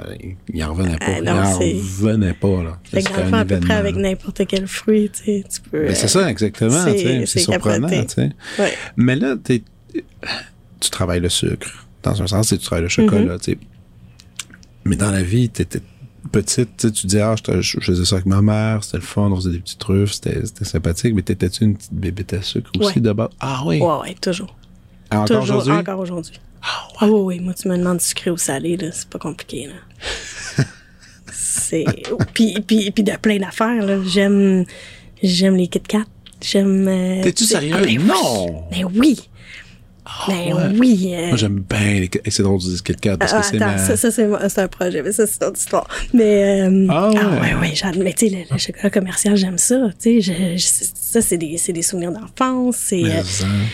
[0.53, 1.07] ils en revenaient pas.
[1.09, 2.79] Ah, non, ils en revenaient pas, là.
[2.93, 5.87] Qu'en un fait, à peu près avec n'importe quel fruit, tu sais, tu peux.
[5.87, 6.85] Ben, c'est euh, ça, exactement.
[6.85, 7.89] c'est- tu sais, C'est surprenant.
[7.89, 8.31] tu sais.
[8.59, 8.73] Ouais.
[8.97, 9.63] Mais là, t'es-
[10.81, 11.87] tu travailles le sucre.
[12.03, 13.37] Dans un sens, tu travailles le chocolat.
[13.37, 13.45] Mm-hmm.
[13.45, 13.59] tu sais.
[14.85, 15.81] Mais dans la vie, tu étais
[16.33, 19.31] petite, tu sais, tu dis, ah, je, faisais ça avec ma mère, c'était le fun,
[19.31, 21.15] on faisait des petites truffes, c'était sympathique.
[21.15, 23.01] Mais t'étais-tu une petite bébête à sucre aussi Ouais.
[23.01, 23.29] de base?
[23.41, 23.81] Ah oui.
[23.81, 24.57] Ouais, ouais, toujours.
[25.11, 25.73] Ah, Encore toujours, aujourd'hui?
[25.73, 26.41] encore aujourd'hui.
[26.65, 30.65] Ah oui, oui, moi, tu me demandes sucré ou salé, là, c'est pas compliqué, là.
[31.33, 31.85] c'est...
[32.35, 33.99] puis, puis, puis de plein d'affaires, là.
[34.07, 34.65] J'aime,
[35.23, 36.05] j'aime les Kit Kat.
[36.41, 36.87] J'aime...
[36.89, 37.75] euh, T'es-tu sérieux?
[37.77, 38.03] Ah, ben.
[38.07, 38.65] Non!
[38.71, 39.19] Ben oui!
[40.29, 40.79] Ben ouais.
[40.79, 41.13] oui!
[41.15, 42.11] euh, Moi, j'aime bien les...
[42.25, 43.79] et C'est drôle de dire Kit Kat parce ah, que c'est ma...
[43.79, 45.87] ça, ça, c'est, un projet, mais ça, c'est une autre histoire.
[46.13, 47.17] Mais, euh, Ah ouais.
[47.19, 48.03] ouais, ouais, j'adore.
[48.03, 49.91] Mais tu sais, le, le chocolat commercial, j'aime ça.
[50.01, 52.77] Tu sais, ça, c'est des, des souvenirs d'enfance.
[52.79, 53.67] C'est, euh, hein.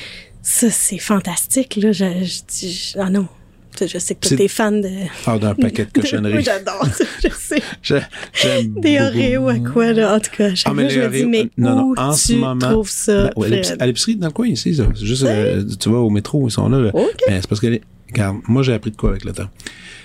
[0.43, 1.93] ça, c'est fantastique, là.
[1.93, 3.27] Je, je, je- ah non.
[3.79, 4.89] Tu Je sais que toi, t'es fan de.
[5.27, 6.33] Ah, d'un paquet de cochonneries.
[6.35, 7.63] Moi, j'adore ça, je sais.
[7.83, 8.01] J'ai-
[8.33, 8.99] J'aime Des.
[9.01, 10.15] Oreos à quoi, là.
[10.17, 12.19] En tout cas, Ah, mais je me dis, mais euh, non, non, où en tu
[12.21, 14.85] ce moment, trouves ça, Ben, ouais, à l'épicerie- dans le coin, ici, ça.
[14.95, 16.79] C'est juste, euh, tu vas au métro, ils sont là.
[16.81, 16.91] là.
[16.95, 17.15] Ok.
[17.29, 17.79] Mais c'est parce que,
[18.11, 19.49] regarde, moi, j'ai appris de quoi avec le temps.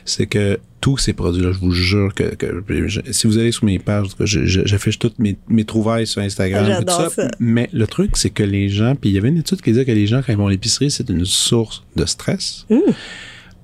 [0.05, 3.63] C'est que tous ces produits-là, je vous jure que, que je- si vous allez sur
[3.63, 6.83] mes pages, j'affiche toutes mes, mes trouvailles sur Instagram.
[6.85, 7.29] Tout ça.
[7.39, 9.85] Mais le truc, c'est que les gens, puis il y avait une étude qui disait
[9.85, 12.65] que les gens, quand ils vont à l'épicerie, c'est une source de stress.
[12.69, 12.75] Mmh.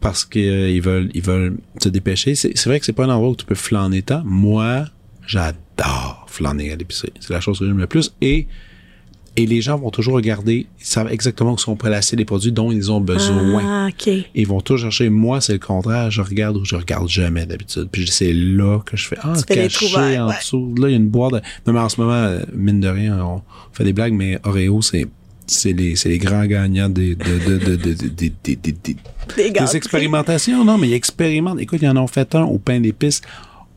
[0.02, 2.36] Parce qu'ils veulent, ils veulent se dépêcher.
[2.36, 4.22] C'est vrai que c'est pas un endroit où tu peux flâner tant.
[4.24, 4.86] Moi,
[5.28, 7.14] j'adore flâner à l'épicerie.
[7.20, 8.14] C'est la chose que j'aime le plus.
[8.22, 8.48] Et,
[9.36, 12.72] et les gens vont toujours regarder, ils savent exactement où sont placés les produits dont
[12.72, 13.62] ils ont besoin.
[13.66, 14.14] Ah, OK.
[14.36, 15.10] Ils vont toujours chercher.
[15.10, 16.10] Moi, c'est le contraire.
[16.12, 17.90] Je regarde où je regarde jamais d'habitude.
[17.92, 20.36] Puis c'est là que je fais, ah, Tu caché en ouais.
[20.40, 20.74] dessous.
[20.78, 21.34] Là, il y a une boîte.
[21.34, 23.42] de- Non, mais en ce moment, euh, mine de rien, on
[23.74, 25.06] fait des blagues, mais Oreo, c'est,
[25.50, 27.76] c'est les, c'est les grands gagnants des, de,
[29.36, 31.60] des expérimentations, non, mais ils expérimentent.
[31.60, 33.22] Écoute, ils en ont fait un au pain d'épices.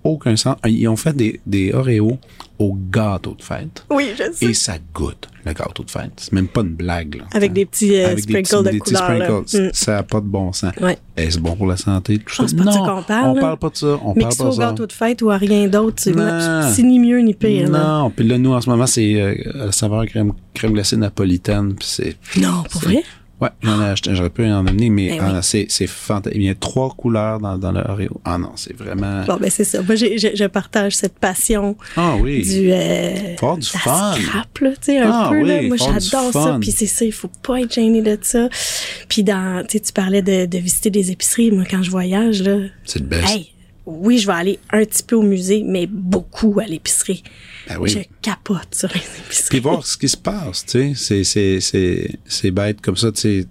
[0.05, 0.57] Aucun sens.
[0.67, 2.19] Ils ont fait des, des Oreos
[2.59, 3.85] au gâteau de fête.
[3.91, 4.47] Oui, je sais.
[4.47, 6.11] Et ça goûte, le gâteau de fête.
[6.17, 7.25] C'est même pas une blague, là.
[7.35, 9.19] Avec des petits euh, Avec des sprinkles petits- de des couleur.
[9.19, 9.27] là.
[9.47, 9.67] sprinkles.
[9.69, 9.71] Mm.
[9.73, 10.73] Ça n'a pas de bon sens.
[10.81, 10.99] Ouais.
[11.17, 12.43] Est-ce bon pour la santé, tout ça?
[12.45, 13.41] Ah, c'est pas de non, ça parle, on là.
[13.41, 13.99] parle pas de ça.
[14.05, 14.63] On Mais parle pas au de ça.
[14.71, 17.71] gâteau de fête ou à rien d'autre, c'est ni mieux ni pire.
[17.71, 17.79] là.
[18.03, 21.75] Non, puis là, nous, en ce moment, c'est euh, la saveur crème, crème glacée napolitaine,
[21.75, 22.17] puis c'est...
[22.41, 23.03] Non, pour vrai?
[23.43, 25.39] Ouais, j'en ai acheté, j'aurais pu en amener, mais Ben ah, oui.
[25.43, 26.41] c'est, c'est fantastique.
[26.41, 28.21] Il y a trois couleurs dans, dans le Oreo.
[28.25, 29.25] Ah non, c'est vraiment...
[29.25, 29.83] Bon, ben c'est ça.
[29.83, 32.43] Moi, j'ai- je partage cette passion Ah oui.
[32.43, 32.71] du...
[32.73, 33.13] Euh,
[33.57, 34.15] du fun.
[34.15, 35.59] scrap, là, tu sais, un Ah peu, là.
[35.61, 36.59] oui, Moi, avoir du j'adore ça.
[36.61, 38.49] Puis c'est ça, il faut pas être gêné de ça.
[39.09, 39.65] Puis dans...
[39.67, 41.51] Tu sais, tu parlais de, de visiter des épiceries.
[41.51, 42.59] Moi, quand je voyage, là...
[42.85, 43.29] C'est le best.
[43.29, 43.52] Hey,
[43.87, 47.23] oui, je vais aller un petit peu au musée, mais beaucoup à l'épicerie.
[47.69, 47.91] Ben oui.
[47.91, 49.49] Je capote sur les épiceries.
[49.51, 50.93] Puis voir ce qui se passe, tu sais.
[50.95, 53.47] C'est, c'est, c'est, c'est bête comme ça, tu sais.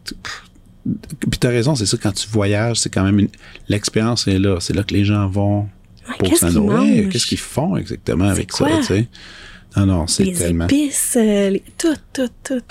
[0.84, 3.30] Puis t'as raison, c'est ça, quand tu voyages, c'est quand même une...
[3.70, 4.58] L'expérience est là.
[4.60, 5.68] C'est là que les gens vont
[6.10, 7.08] Ouais, pour s'en nourrir.
[7.10, 9.08] Qu'est-ce qu'ils font exactement avec ça, tu sais?
[9.78, 10.66] Non, non, c'est les tellement...
[10.66, 12.62] épices, euh, les- tout, tout, tout.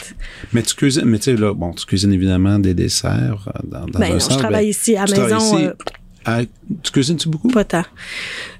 [0.53, 3.87] Mais tu cuisines, mais tu sais, là, bon, tu cuisines évidemment des desserts euh, dans,
[3.87, 4.35] dans Ben un non, sens.
[4.35, 5.39] je travaille ben, ici à la maison.
[5.57, 5.65] ici.
[5.65, 5.73] euh,
[6.25, 6.41] Ah,
[6.83, 7.49] tu cuisines-tu beaucoup?
[7.49, 7.85] Pas tant.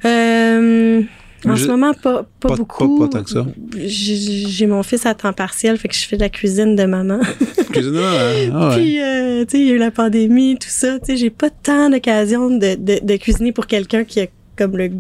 [0.05, 1.03] Euh,
[1.47, 2.99] en Je- ce moment, pas, pas, pas- beaucoup.
[2.99, 3.47] pas- pas tant que ça.
[3.77, 7.21] J'ai mon fils à temps partiel, fait que je fais de la cuisine de maman.
[7.57, 8.77] Tu cuisines, ah, ah, ouais.
[8.77, 10.99] Puis, euh, tu sais, il y a eu la pandémie, tout ça.
[10.99, 14.77] Tu sais, j'ai pas tant d'occasion de, de, de cuisiner pour quelqu'un qui a comme
[14.77, 14.91] le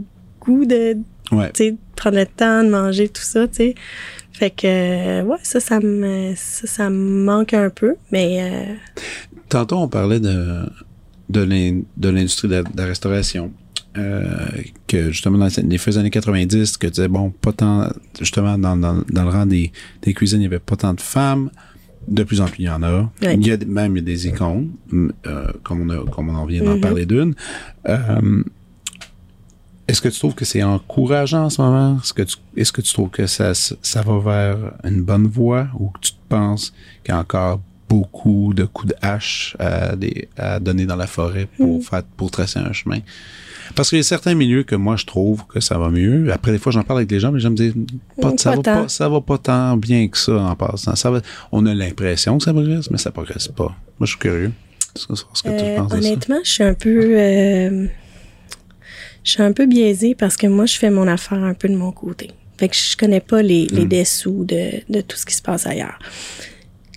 [0.40, 0.96] goût de,
[1.32, 1.50] Ouais.
[1.52, 3.74] tu sais, prendre le temps de manger, tout ça, tu sais.
[4.32, 8.74] Fait que, euh, ouais, ça, ça me, ça, ça me manque un peu, mais euh,
[9.50, 10.62] Tantôt, on parlait de,
[11.30, 13.52] de l'in- de l'industrie de, la- de la restauration.
[13.98, 14.46] Euh,
[14.86, 17.88] que justement, dans les fins des années 90, que tu disais, bon, pas tant,
[18.20, 19.72] justement, dans, dans, dans le rang des,
[20.02, 21.50] des cuisines, il n'y avait pas tant de femmes.
[22.08, 23.02] De plus en plus, il y en a.
[23.22, 23.34] Ouais.
[23.34, 24.70] Il y a même il y a des icônes,
[25.26, 26.80] euh, comme, on a, comme on en vient d'en Mhm.
[26.80, 27.34] parler d'une.
[27.88, 28.42] Euh,
[29.88, 31.98] est-ce que tu trouves que c'est encourageant en ce moment?
[32.00, 35.66] Est-ce que tu, est-ce que tu trouves que ça, ça va vers une bonne voie
[35.78, 36.72] ou que tu te penses
[37.04, 37.60] qu'il y a encore
[37.90, 41.82] beaucoup de coups de hache à, des, à donner dans la forêt pour Mm.
[41.82, 43.00] faire, pour tracer un chemin.
[43.74, 46.32] Parce qu'il y a certains milieux que moi, je trouve que ça va mieux.
[46.32, 47.72] Après, des fois, j'en parle avec les gens, mais je me dis,
[48.20, 50.94] pas, Mm, ça, va pas, ça va pas tant bien que ça en passant.
[50.96, 51.20] Ça va,
[51.52, 53.64] on a l'impression que ça progresse, mais ça progresse pas.
[53.98, 54.52] Moi, je suis curieux.
[54.96, 56.08] C'est ce que tu Euh, penses de ça.
[56.08, 56.98] honnêtement, je suis un peu.
[57.16, 57.86] euh,
[59.24, 61.76] je suis un peu biaisée parce que moi, je fais mon affaire un peu de
[61.76, 62.30] mon côté.
[62.58, 65.66] Fait que je connais pas les, les dessous de, de tout ce qui se passe
[65.66, 65.98] ailleurs.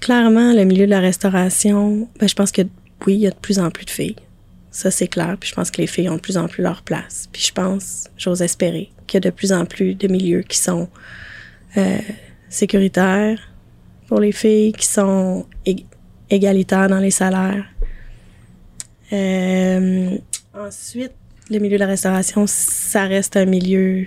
[0.03, 2.63] Clairement, le milieu de la restauration, ben, je pense que
[3.07, 4.17] oui, il y a de plus en plus de filles.
[4.69, 5.37] Ça, c'est clair.
[5.39, 7.29] Puis je pense que les filles ont de plus en plus leur place.
[7.31, 10.57] Puis je pense, j'ose espérer, qu'il y a de plus en plus de milieux qui
[10.57, 10.89] sont
[11.77, 11.97] euh,
[12.49, 13.39] sécuritaires
[14.07, 15.85] pour les filles, qui sont ég-
[16.29, 17.63] égalitaires dans les salaires.
[19.13, 20.17] Euh,
[20.53, 21.13] ensuite,
[21.49, 24.05] le milieu de la restauration, ça reste un milieu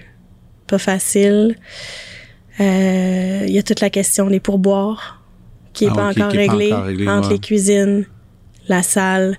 [0.67, 1.57] pas facile.
[2.61, 5.16] Euh, Il y a toute la question des pourboires
[5.77, 7.35] qui n'est Ah pas, encore qui est pas encore réglée, entre ouais.
[7.35, 8.05] les cuisines,
[8.69, 9.39] la salle.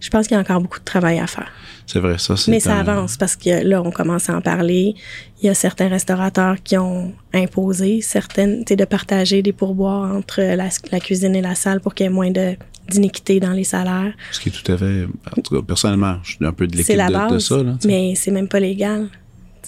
[0.00, 1.48] Je pense qu'il y a encore beaucoup de travail à faire.
[1.86, 4.94] C'est vrai, ça, Mais ça un- avance parce que là, on commence à en parler.
[5.40, 10.68] Il y a certains restaurateurs qui ont imposé certaines, de partager des pourboires entre la,
[10.90, 12.56] la cuisine et la salle pour qu'il y ait moins de
[12.88, 14.12] d'iniquité dans les salaires.
[14.30, 15.06] Ce qui est tout à fait.
[15.36, 17.56] En tout cas, personnellement, je suis un peu de l'équipe de, base, de ça.
[17.62, 19.08] Là, mais c'est même pas légal.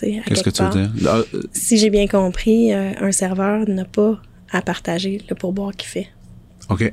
[0.00, 0.90] Qu'est-ce que tu veux dire?
[1.08, 4.20] Ah, euh, Si j'ai bien compris, euh, un serveur n'a pas
[4.50, 6.08] à partager le pourboire qu'il fait.
[6.68, 6.92] OK.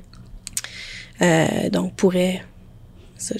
[1.21, 2.43] Euh, donc, pourrait.
[3.17, 3.35] Ça,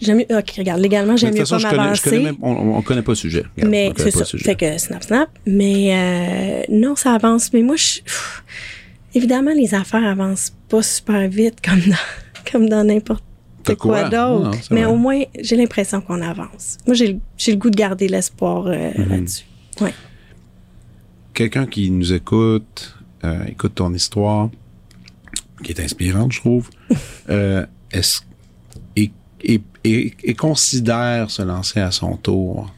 [0.00, 2.56] j'aime mieux- ok, regarde, légalement, j'aime de mieux toute façon, pas je connais, connais m'avancer.
[2.56, 3.44] même, on, on connaît pas le sujet.
[3.56, 4.24] Regarde, Mais c'est ça.
[4.24, 5.30] Fait que snap, snap.
[5.46, 7.52] Mais euh, non, ça avance.
[7.52, 8.44] Mais moi, je, pff,
[9.14, 11.96] évidemment, les affaires avancent pas super vite comme dans,
[12.52, 13.22] comme dans n'importe
[13.64, 14.08] quoi, quoi?
[14.10, 14.58] d'autre.
[14.70, 14.92] Mais vrai.
[14.92, 16.76] au moins, j'ai l'impression qu'on avance.
[16.86, 19.08] Moi, j'ai le- j'ai le goût de garder l'espoir euh, Mhm.
[19.08, 19.44] là-dessus.
[19.80, 19.94] Ouais.
[21.34, 24.50] Quelqu'un qui nous écoute, euh, écoute ton histoire,
[25.62, 26.70] qui est inspirante, je trouve,
[27.28, 28.20] euh, est-ce,
[28.96, 29.10] et,
[29.42, 32.72] et, et, et considère se lancer à son tour.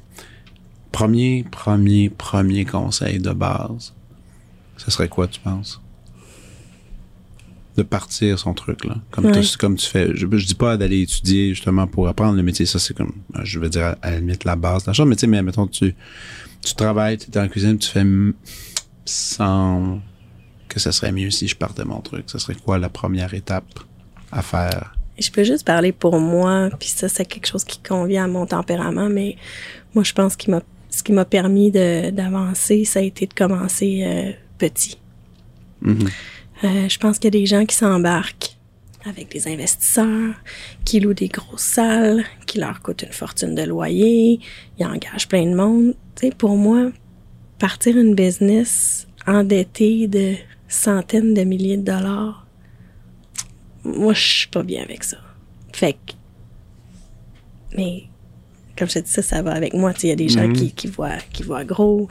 [0.93, 3.93] Premier, premier, premier conseil de base,
[4.79, 5.81] ce serait quoi, tu penses?
[7.77, 8.97] De partir son truc, là.
[9.11, 9.39] Comme, Ouais.
[9.43, 10.09] tu, comme tu fais.
[10.17, 12.65] Je, je dis pas d'aller étudier justement pour apprendre le métier.
[12.65, 15.07] Ça, c'est comme, je veux dire, à, à la limite, la base de la chose.
[15.07, 15.95] Mais tu sais, mais mettons, tu,
[16.67, 18.05] tu travailles, tu es dans la cuisine, tu fais
[19.05, 20.01] sans
[20.69, 22.29] que ça serait mieux si je partais mon truc.
[22.29, 23.81] Ça serait quoi la première étape
[24.33, 24.95] à faire?
[25.19, 28.45] Je peux juste parler pour moi, puis ça, c'est quelque chose qui convient à mon
[28.47, 29.37] tempérament, mais
[29.95, 30.51] moi, je pense que
[30.91, 34.99] ce qui m'a permis d'avancer, ça a été de commencer euh, petit.
[35.81, 36.09] Mhm.
[36.65, 38.57] Euh, je pense qu'il y a des gens qui s'embarquent
[39.07, 40.35] avec des investisseurs,
[40.85, 44.41] qui louent des grosses salles, qui leur coûtent une fortune de loyer,
[44.79, 45.95] ils engagent plein de monde.
[46.17, 46.91] Tu sais, pour moi,
[47.59, 50.35] partir une business endettée de
[50.69, 52.47] centaines de milliers de dollars,
[53.85, 55.19] moi, je suis pas bien avec ça.
[55.73, 56.13] Fait que,
[57.77, 58.05] mais
[58.79, 59.93] comme je te dis ça, ça va avec moi.
[59.95, 60.53] Tu sais, il y a des gens Mhm.
[60.55, 62.09] qui, qui voient, qui voient gros.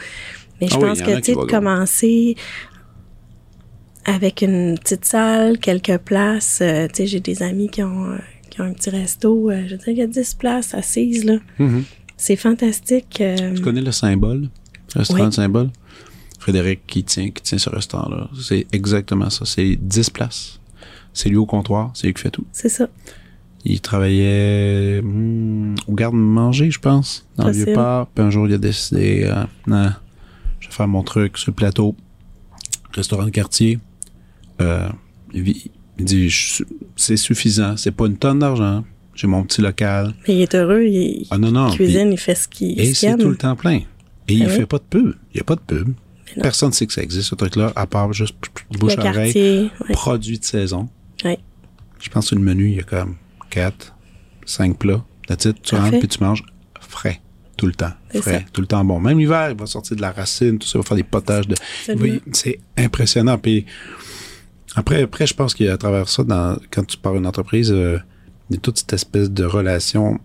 [0.61, 2.35] Mais je Ah oui, pense que, tu sais, de commencer
[4.05, 6.59] avec une petite salle, quelques places.
[6.61, 8.17] euh, tu sais, j'ai des amis qui ont, euh,
[8.49, 9.49] qui ont un petit resto.
[9.49, 11.37] euh, je veux dire, il y a 10 places assises, là.
[11.59, 11.83] Mhm.
[12.17, 13.19] C'est fantastique.
[13.21, 14.49] euh, Tu connais le symbole?
[14.93, 15.29] Le restaurant Oui.
[15.29, 15.69] de symbole?
[16.39, 18.29] Frédéric qui tient, qui tient ce restaurant-là.
[18.41, 19.45] C'est exactement ça.
[19.45, 20.59] C'est 10 places.
[21.13, 21.91] C'est lui au comptoir.
[21.93, 22.45] C'est lui qui fait tout.
[22.51, 22.87] c'est ça.
[23.67, 27.65] Il travaillait hmm, au garde-manger, je pense, dans le Possible.
[27.71, 28.07] Vieux-Port.
[28.13, 29.91] Puis un jour, il a décidé, euh, non,
[30.59, 31.95] je vais faire mon truc sur le plateau.
[32.93, 33.79] Restaurant de quartier.
[34.61, 34.87] Euh,
[35.33, 35.55] il,
[35.97, 36.31] dit,
[36.95, 37.75] c'est suffisant.
[37.75, 38.83] C'est pas une tonne d'argent.
[39.15, 40.13] J'ai mon petit local.
[40.27, 41.69] Mais il est heureux, il, Ah non, non.
[41.69, 43.77] il cuisine, il fait ce qu'il et c'est tout le temps plein.
[44.27, 44.55] Et il Ah oui?
[44.55, 45.13] fait pas de pub.
[45.33, 45.93] Il y a pas de pub.
[46.41, 48.35] Personne ne sait que ça existe, ce truc-là, à part juste
[48.77, 49.31] bouche à oreille.
[49.87, 49.93] ouais.
[49.93, 50.89] Produit de saison.
[51.23, 51.39] Ouais.
[52.01, 53.15] Je pense que le menu, il y a comme
[53.51, 53.95] 4,
[54.45, 55.03] 5 plats.
[55.63, 56.43] Tu rentres puis tu manges
[56.81, 57.21] frais.
[57.55, 57.93] Tout le temps.
[58.13, 58.39] Frais.
[58.39, 58.39] ça.
[58.51, 58.99] Tout le temps bon.
[58.99, 61.47] Même l'hiver, il va sortir de la racine, tout ça, il va faire des potages
[61.47, 61.55] de.
[62.33, 63.37] C'est impressionnant.
[63.37, 63.65] Puis
[64.75, 67.97] après, après, je pense qu'à travers ça, dans, quand tu pars une entreprise, euh,
[68.49, 70.19] il y a toute cette espèce de relation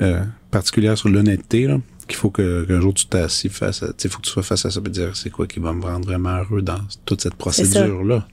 [0.00, 1.68] euh, particulière sur l'honnêteté,
[2.06, 4.70] qu'il faut que, qu'un jour tu t'assis face à, faut que tu sois face à
[4.70, 8.26] ça et dire c'est quoi qui va me rendre vraiment heureux dans toute cette procédure-là,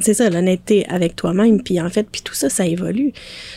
[0.00, 1.62] c'est ça, l'honnêteté avec toi-même.
[1.62, 3.12] Puis en fait, puis tout ça, ça évolue.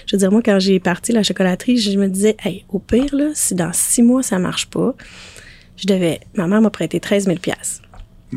[0.08, 3.14] Je veux dire, moi, quand j'ai parti la chocolaterie, je me disais, hey, au pire,
[3.14, 4.96] là, si dans six mois, ça marche pas,
[5.78, 6.22] je devais.
[6.36, 7.38] Ma mère m'a prêté 13 000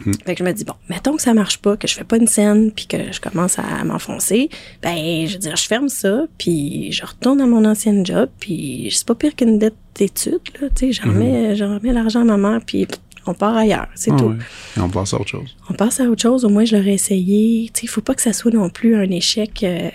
[0.01, 0.25] piastres.
[0.27, 2.17] Fait que je me dis, bon, mettons que ça marche pas, que je fais pas
[2.17, 4.49] une scène, puis que je commence à m'enfoncer,
[4.83, 8.89] ben, je veux dire, je ferme ça, puis je retourne à mon ancienne job, puis
[8.93, 12.25] c'est pas pire qu'une dette d'études, là, tu sais, j'en remets, j'en remets l'argent à
[12.25, 12.87] ma mère, puis
[13.27, 14.25] On part ailleurs, c'est Ah tout.
[14.27, 14.37] ouais.
[14.77, 15.57] Et on passe à autre chose.
[15.71, 16.45] On passe à autre chose.
[16.45, 17.71] Au moins, je l'aurais essayé.
[17.73, 19.89] Tu sais, il faut pas que ça soit non plus un échec euh,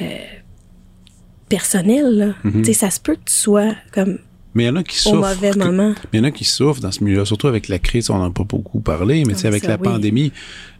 [0.00, 0.04] euh,
[1.48, 2.16] personnel.
[2.16, 2.34] là.
[2.44, 2.62] Mhm.
[2.62, 4.18] Tu sais, ça se peut que tu sois comme
[4.54, 5.28] Mais il y en a qui au souffrent.
[5.34, 5.94] mauvais que- moment.
[6.12, 8.18] Mais il y en a qui souffrent dans ce milieu-là, surtout avec la crise, on
[8.18, 9.82] n'en a pas beaucoup parlé, mais tu sais, Ah, avec ça, la oui.
[9.82, 10.32] pandémie.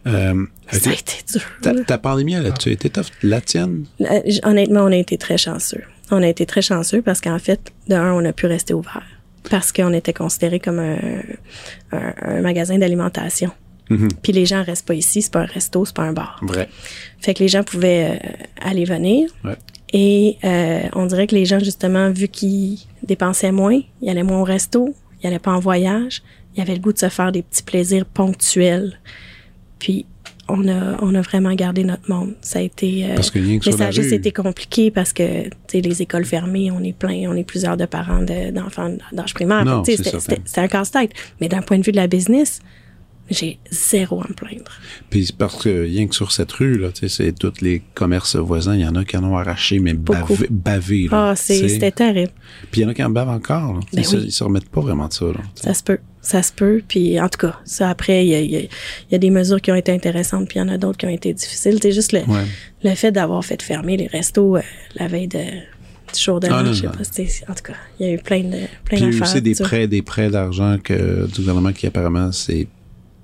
[0.07, 1.85] euh, Ça a été dur.
[1.85, 3.05] ta, pandémie, elle a-tu été tough?
[3.23, 3.85] La tienne?
[4.01, 5.83] Euh, Honnêtement, on a été très chanceux.
[6.11, 9.03] On a été très chanceux parce qu'en fait, de un, on a pu rester ouvert.
[9.49, 10.97] Parce qu'on était considéré comme un,
[11.93, 13.51] un- un magasin d'alimentation.
[13.89, 14.07] Mhm.
[14.21, 16.39] Puis les gens restent pas ici, c'est pas un resto, c'est pas un bar.
[16.43, 16.69] Vrai.
[17.19, 18.27] Fait que les gens pouvaient euh,
[18.61, 19.29] aller venir.
[19.43, 19.55] Ouais.
[19.93, 24.39] Et euh, on dirait que les gens, justement, vu qu'ils dépensaient moins, ils allaient moins
[24.41, 26.23] au resto, ils allaient pas en voyage,
[26.55, 28.99] ils avaient le goût de se faire des petits plaisirs ponctuels.
[29.79, 30.05] Puis
[30.47, 32.35] on a, on a vraiment gardé notre monde.
[32.41, 33.05] Ça a été...
[33.05, 34.15] euh, Parce que rien que mais sur ça la a juste rue.
[34.15, 37.77] été compliqué parce que, tu sais, les écoles fermées, on est plein, on est plusieurs
[37.77, 39.83] de parents de- d'enfants d'âge primaire.
[39.85, 41.11] C'était un casse-tête.
[41.39, 42.59] Mais d'un point de vue de la business,
[43.31, 44.71] j'ai zéro à me plaindre.
[45.09, 47.81] Puis c'est parce que rien que sur cette rue, là, tu sais, c'est tous les
[47.93, 51.35] commerces voisins, il y en a qui en ont arraché, mais bavé, bavé, là, Ah,
[51.35, 52.31] c'était terrible.
[52.71, 53.79] Puis il y en a qui en bavent encore, là.
[53.93, 54.23] Ben ils, se, oui.
[54.25, 55.41] ils se remettent pas vraiment de ça, là.
[55.55, 55.99] Ça se peut.
[56.23, 56.83] Ça se peut.
[56.87, 58.67] Puis, en tout cas, ça, après, il y a, y a- il
[59.11, 61.07] y a des mesures qui ont été intéressantes, puis il y en a d'autres qui
[61.07, 61.79] ont été difficiles.
[61.81, 62.43] C'est juste le, Ouais.
[62.83, 64.61] le fait d'avoir fait fermer les restos euh,
[64.95, 67.51] la veille de, du jour de Ah, non, je sais pas.
[67.51, 69.11] En tout cas, il y a eu plein de plein Puis il y a eu
[69.19, 69.27] d'affaires.
[69.35, 72.67] aussi des prêts, des prêts d'argent que du gouvernement qui apparemment c'est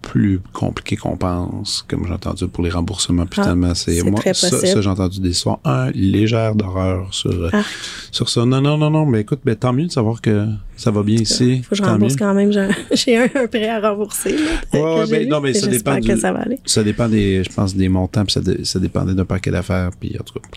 [0.02, 3.26] plus compliqué qu'on pense, comme j'ai entendu pour les remboursements.
[3.26, 7.50] Puis Ah, c'est moi très ça, j'ai entendu des histoires un légère d'horreur sur euh,
[7.54, 7.64] Ah.
[8.12, 8.46] sur ça.
[8.46, 11.18] Non non non non, mais écoute, ben tant mieux de savoir que ça va bien
[11.18, 11.62] ici.
[11.64, 12.20] Faut que je rembourse mieux.
[12.20, 12.52] quand même.
[12.92, 14.38] J'ai un, prêt à rembourser.
[14.38, 16.60] Là, Ouais, ben, eu, non, mais ça dépend que ça va aller.
[16.66, 19.90] Ça dépend des, je pense, des montants, puis ça, dé- ça dépendait d'un paquet d'affaires,
[20.00, 20.48] puis en tout cas.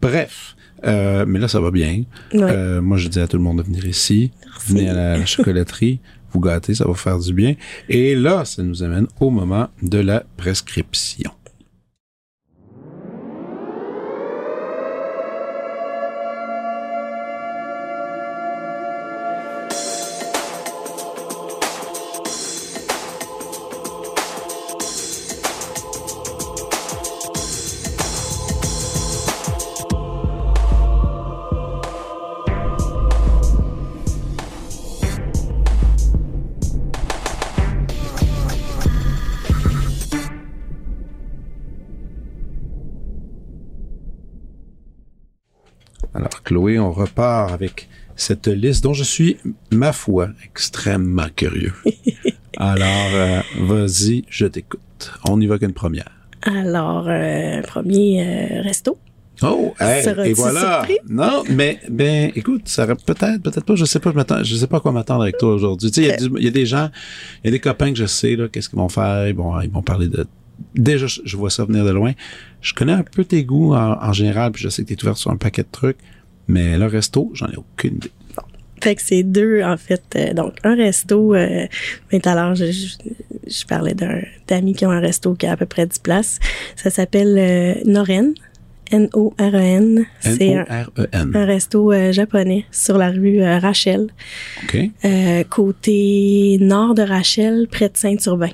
[0.00, 2.02] Bref, euh, mais là, ça va bien.
[2.34, 2.40] Ouais.
[2.42, 4.30] Euh, moi, je dis à tout le monde de venir ici.
[4.66, 6.00] Venez à la chocolaterie,
[6.32, 7.54] vous gâtez, ça va faire du bien.
[7.88, 11.30] Et là, ça nous amène au moment de la prescription.
[46.62, 49.36] Chloé, on repart avec cette liste dont je suis,
[49.72, 51.72] ma foi, extrêmement curieux.
[52.56, 55.12] Alors, euh, vas-y, je t'écoute.
[55.28, 56.10] On y va qu'une première.
[56.42, 58.96] Alors, euh, premier euh, resto.
[59.42, 60.84] Oh, hey, et voilà.
[60.84, 60.98] surpris?
[61.08, 63.74] Non, mais ben, écoute, ça peut-être, peut-être pas.
[63.74, 65.90] Je sais pas, je je sais pas à quoi m'attendre avec toi aujourd'hui.
[65.90, 66.90] Tu sais, il y a du- il y, a des gens,
[67.42, 69.26] il y a des copains que je sais là, qu'est-ce qu'ils vont faire.
[69.26, 70.26] Ils vont, ils vont parler de.
[70.76, 72.12] Déjà, je, vois ça venir de loin.
[72.60, 75.16] Je connais un peu tes goûts en, en général, puis je sais que t'es ouvert
[75.16, 75.98] sur un paquet de trucs.
[76.52, 78.10] Mais le resto, j'en ai aucune idée.
[78.82, 80.02] Fait que c'est deux, en fait.
[80.16, 81.66] euh, donc, un resto, euh,
[82.10, 82.88] mais tout à l'heure, je, je,
[83.46, 86.38] je parlais d'un d'amis qui ont un resto qui a à peu près 10 places.
[86.76, 88.34] Ça s'appelle euh, Noren.
[88.90, 90.04] N-O-R-E-N.
[90.20, 91.36] C'est un, un N-O-R-E-N.
[91.36, 94.08] resto euh, japonais sur la rue euh, Rachel,
[95.04, 98.50] euh, côté nord de Rachel, près de Saint-Urbain.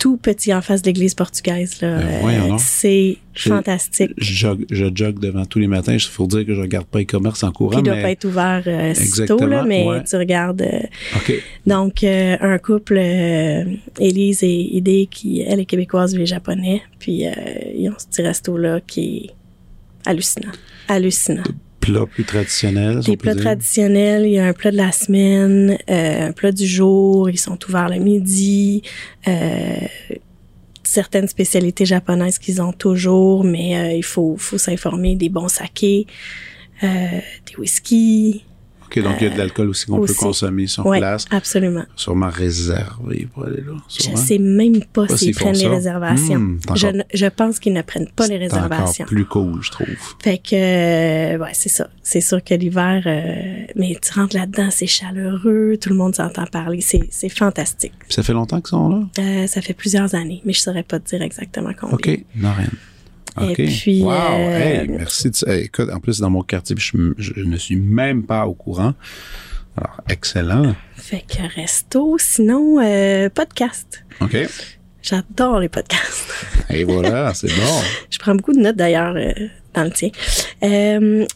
[0.00, 1.80] Tout petit en face de l'église portugaise.
[1.82, 1.98] Là.
[1.98, 4.10] Ben, Euh, c'est fantastique.
[4.16, 5.92] Je jogue, je jogue devant tous les matins.
[5.92, 8.02] Il faut dire que je regarde pas les commerces en Puis courant, il doit mais...
[8.02, 10.02] pas être ouvert euh, si tôt, Exactement, là, mais ouais.
[10.02, 10.62] tu regardes...
[10.62, 11.32] euh, OK.
[11.66, 13.64] Donc, euh, un couple, euh,
[14.00, 16.82] Élise et Idée, qui, elle est québécoise, lui est japonais.
[16.98, 17.30] Puis, euh,
[17.76, 19.30] ils ont ce petit resto-là qui est
[20.08, 20.52] hallucinant.
[20.88, 21.44] Hallucinant.
[21.80, 24.92] Plat plus traditionnel, si on Des plats traditionnels, il y a un plat de la
[24.92, 28.82] semaine, euh, un plat du jour, ils sont ouverts le midi.
[29.26, 29.76] Euh,
[30.90, 36.06] certaines spécialités japonaises qu'ils ont toujours, mais euh, il faut, faut s'informer des bons sakés,
[36.82, 36.86] euh,
[37.46, 38.44] des whisky.
[38.96, 41.24] OK, donc il y a de l'alcool aussi qu'on peut consommer sur Oui, place.
[41.30, 41.84] absolument.
[41.94, 43.72] Sûrement réservé pour aller là.
[43.88, 44.16] Je sûrement.
[44.16, 46.38] sais même pas s'ils prennent les réservations.
[46.38, 49.06] Hmm, c'est je, ne- je pense qu'ils ne prennent pas les C'est réservations.
[49.06, 49.86] plus cool, je trouve.
[50.22, 51.88] Fait que, euh, ouais, c'est ça.
[52.02, 56.46] C'est sûr que l'hiver, euh, mais tu rentres là-dedans, c'est chaleureux, tout le monde s'entend
[56.46, 57.92] parler, c'est, c'est fantastique.
[58.00, 59.02] Puis ça fait longtemps qu'ils sont là?
[59.20, 61.94] Euh, ça fait plusieurs années, mais je saurais pas te dire exactement combien.
[61.94, 62.68] OK, non, rien.
[63.48, 65.30] Et puis, wow, euh, hey, merci.
[65.30, 68.94] de écoute, en plus, dans mon quartier, je, je ne suis même pas au courant.
[69.76, 70.74] Alors, excellent.
[70.96, 74.04] Fait que resto, sinon, euh, podcast.
[74.20, 74.36] OK.
[75.02, 76.28] J'adore les podcasts.
[76.68, 77.80] Et voilà, c'est bon.
[78.10, 79.32] Je prends beaucoup de notes d'ailleurs euh,
[79.74, 80.10] dans le tien.
[80.62, 81.26] Euh,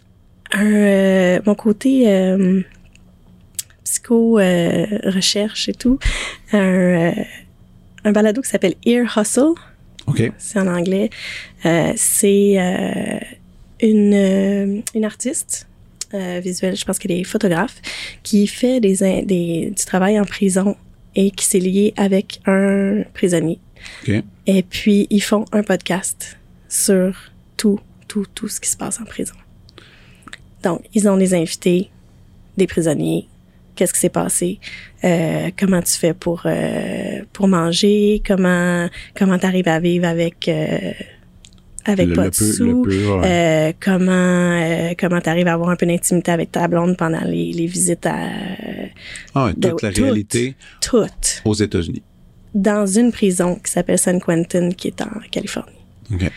[0.52, 2.60] un, euh, mon côté euh,
[3.84, 5.98] psycho-recherche et tout,
[6.52, 7.12] un,
[8.04, 9.54] un balado qui s'appelle Ear Hustle.
[10.06, 10.32] OK.
[10.38, 11.10] C'est en anglais.
[11.96, 13.22] c'est
[13.80, 15.66] une, une artiste
[16.12, 17.80] visuelle, je pense qu'elle est photographe,
[18.22, 20.76] qui fait des, des, du travail en prison
[21.16, 23.58] et qui s'est lié avec un prisonnier.
[24.06, 24.22] OK.
[24.46, 27.16] Et puis, ils font un podcast sur
[27.56, 29.34] tout, tout, tout ce qui se passe en prison.
[30.62, 31.90] Donc, ils ont des invités,
[32.56, 33.26] des prisonniers.
[33.74, 34.58] Qu'est-ce qui s'est passé?
[35.04, 38.22] Euh, comment tu fais pour euh, pour manger?
[38.26, 40.92] Comment comment t'arrives à vivre avec euh,
[41.84, 42.82] avec Le- pas le de peu- sous?
[42.82, 43.76] peu, ouais.
[43.80, 48.06] Comment comment t'arrives à avoir un peu d'intimité avec ta blonde pendant les, les visites
[48.06, 48.16] à
[49.34, 50.02] Ah, ouais, toute de- la tout.
[50.04, 52.02] réalité toutes aux États-Unis.
[52.54, 55.72] dans une prison qui s'appelle San Quentin qui est en Californie.
[56.12, 56.30] OK.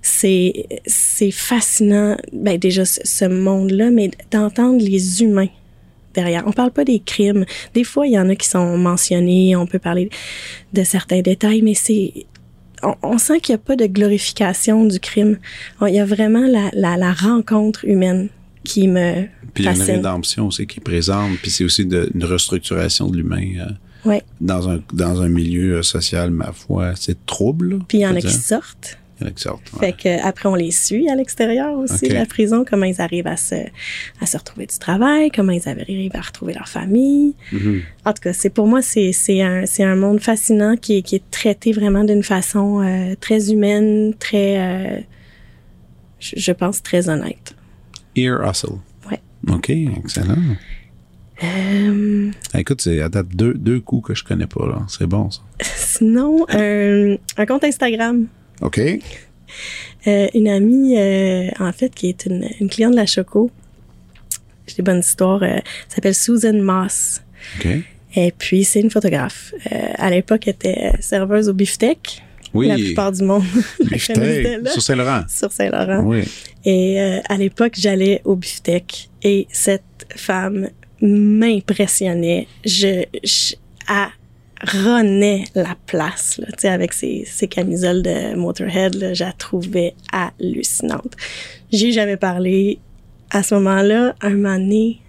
[0.00, 5.48] c'est c'est fascinant ben déjà ce, ce monde-là mais d'entendre les humains
[6.14, 7.44] derrière on parle pas des crimes
[7.74, 10.10] des fois il y en a qui sont mentionnés on peut parler
[10.72, 12.12] de certains détails mais c'est
[12.82, 15.38] on, on sent qu'il n'y a pas de glorification du crime
[15.80, 18.28] On- il y a vraiment la, la, la rencontre humaine
[18.64, 19.24] qui me
[19.54, 22.24] Puis il y a une rédemption aussi qui est présente, puis c'est aussi de- une
[22.24, 27.24] restructuration de l'humain euh, ouais dans un dans un milieu euh, social, ma foi, c'est
[27.26, 27.80] trouble.
[27.88, 28.36] puis il y on en peut a qui dire.
[28.36, 28.98] sortent Il y en a qui sortent.
[29.24, 29.78] Ouais.
[29.80, 32.08] Fait que après on les suit à l'extérieur aussi Ok.
[32.10, 33.54] de la prison, comment ils arrivent à se
[34.20, 37.34] à se retrouver du travail, comment ils arrivent à retrouver leur famille.
[37.52, 37.82] Mhm.
[38.04, 41.02] En tout cas, c'est pour moi c'est c'est un c'est un monde fascinant qui est
[41.02, 45.00] qui est traité vraiment d'une façon euh, très humaine, très euh,
[46.20, 47.54] je, je pense très honnête.
[48.16, 48.78] Ear Hustle.
[49.10, 49.20] Ouais.
[49.48, 50.36] OK, excellent.
[51.42, 54.82] Euh, Ah, Écoute, c'est à date deux, deux coups que je connais pas, là.
[54.88, 55.40] C'est bon, ça.
[55.76, 58.26] sinon un, un compte Instagram
[58.60, 58.80] OK.
[60.06, 63.50] Euh, une amie, euh, en fait, qui est une, une cliente de la Choco.
[64.66, 65.42] J'ai des bonnes histoires.
[65.42, 65.58] euh,
[65.88, 67.20] s'appelle Susan Moss.
[67.58, 67.68] OK.
[68.14, 69.54] Et puis, c'est une photographe.
[69.96, 72.22] À l'époque, elle était serveuse au beefsteak.
[72.52, 72.68] Oui.
[72.68, 73.42] La plupart du monde
[73.90, 75.22] là, sur Saint-Laurent.
[75.28, 76.02] sur Saint-Laurent.
[76.04, 76.22] Oui.
[76.66, 79.82] Et à l'époque, j'allais au beefsteak et cette
[80.14, 80.68] femme
[81.00, 82.46] m'impressionnait.
[82.66, 83.54] Je, je
[83.88, 84.08] elle
[84.62, 91.16] renait la place, là, avec ses, ses camisoles de Motorhead, là, je la trouvais hallucinante.
[91.72, 92.78] J'ai jamais parlé
[93.30, 94.14] à ce moment-là.
[94.20, 95.00] Un moment donné,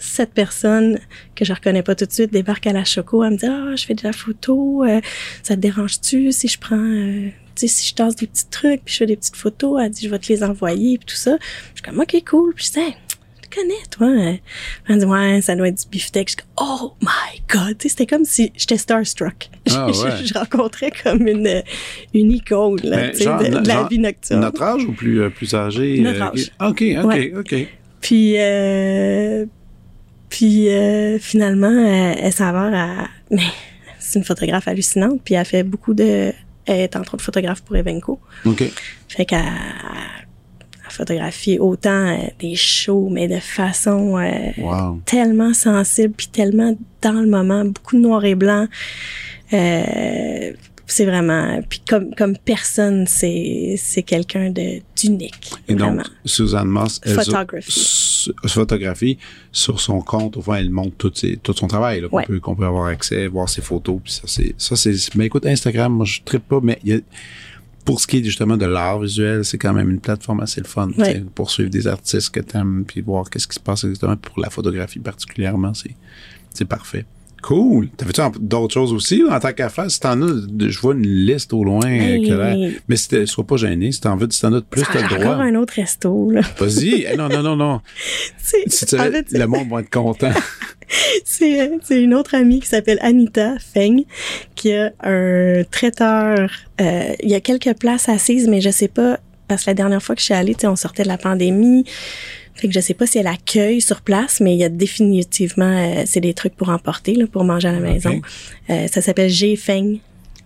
[0.00, 0.98] cette personne
[1.34, 3.22] que je reconnais pas tout de suite débarque à la choco.
[3.22, 5.00] Elle me dit ah je fais de la photo, euh,
[5.42, 8.82] ça te dérange-tu si je prends euh, tu sais si je tasse des petits trucs
[8.84, 9.80] puis je fais des petites photos?
[9.82, 11.36] Elle dit je vais te les envoyer puis tout ça.
[11.74, 12.94] Je suis comme ok cool puis je dis
[13.54, 14.08] connais toi.
[14.88, 16.30] Elle me dit ouais ça doit être du beefsteak.
[16.30, 17.76] Je comme oh my god.
[17.80, 19.50] C'était comme si j'étais starstruck.
[19.72, 20.10] Ah, je, ouais.
[20.22, 21.62] je- je rencontrais comme une
[22.14, 24.40] une icône là, genre- de, de la genre- vie nocturne.
[24.40, 26.00] Notre âge ou plus, euh, plus âgé?
[26.00, 26.50] Notre euh, âge.
[26.60, 27.32] OK, OK, Ouais.
[27.36, 27.54] OK.
[28.00, 29.44] Puis, euh,
[30.28, 33.08] puis euh, finalement, elle, elle s'avère à...
[33.30, 33.42] Mais
[33.98, 36.32] c'est une photographe hallucinante, puis elle fait beaucoup de...
[36.66, 38.18] Elle est entre autres photographe pour Evenco.
[38.46, 38.64] OK.
[39.08, 39.44] Fait qu'elle
[40.90, 45.00] elle photographie autant euh, des shows, mais de façon euh, Wow.
[45.06, 48.66] tellement sensible, puis tellement dans le moment, beaucoup de noir et blanc.
[49.52, 50.52] Euh,
[50.86, 51.60] c'est vraiment...
[51.68, 55.98] Puis comme, comme personne, c'est c'est quelqu'un de d'unique, Et vraiment.
[55.98, 59.16] donc, Suzanne Moss, elle, s- photographie,
[59.52, 62.24] sur son compte, au fond, elle montre tout, ses- tout son travail, qu'on Ouais.
[62.26, 65.46] peut, qu'on peut avoir accès, voir ses photos, puis ça, c'est, ça, c'est, mais écoute,
[65.46, 67.00] Instagram, moi, je trippe pas, mais il y a,
[67.84, 70.66] pour ce qui est justement de l'art visuel, c'est quand même une plateforme assez le
[70.66, 71.22] fun, Ouais.
[71.34, 74.50] pour suivre des artistes que t'aimes, puis voir qu'est-ce qui se passe exactement pour la
[74.50, 75.94] photographie particulièrement, c'est,
[76.54, 77.04] c'est parfait.
[77.42, 77.88] Cool.
[77.96, 79.90] T'avais-tu d'autres choses aussi en tant qu'affaire?
[79.90, 80.26] Si t'en as,
[80.58, 81.80] je vois une liste au loin.
[81.86, 82.78] Hey.
[82.86, 83.92] Mais si sois pas gêné.
[83.92, 85.32] Si t'en veux, si t'en as de plus, Ah, t'as le droit.
[85.36, 86.42] encore un autre resto, là.
[86.58, 87.06] Vas-y.
[87.10, 87.80] Eh, non, non, non, non.
[88.66, 90.32] Si tu en fait, le monde va être content.
[91.24, 94.04] c'est euh, c'est une autre amie qui s'appelle Anita Feng
[94.54, 96.50] qui a un traiteur.
[96.80, 100.02] euh, il y a quelques places assises, mais je sais pas parce que la dernière
[100.02, 101.84] fois que je suis allée, on sortait de la pandémie.
[102.54, 105.64] Fait que je sais pas si elle accueille sur place, mais il y a définitivement,
[105.64, 108.20] euh, c'est des trucs pour emporter, là, pour manger à la maison.
[108.68, 109.98] Euh, ça s'appelle G Feng.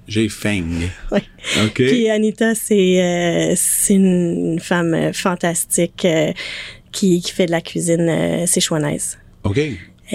[0.06, 0.90] J'ai Feng.
[1.10, 1.22] Ouais.
[1.64, 1.74] OK.
[1.74, 3.54] Puis Anita, c'est euh,
[3.90, 6.32] une femme fantastique euh,
[6.92, 9.18] qui, qui fait de la cuisine euh, séchouanaise.
[9.44, 9.60] OK.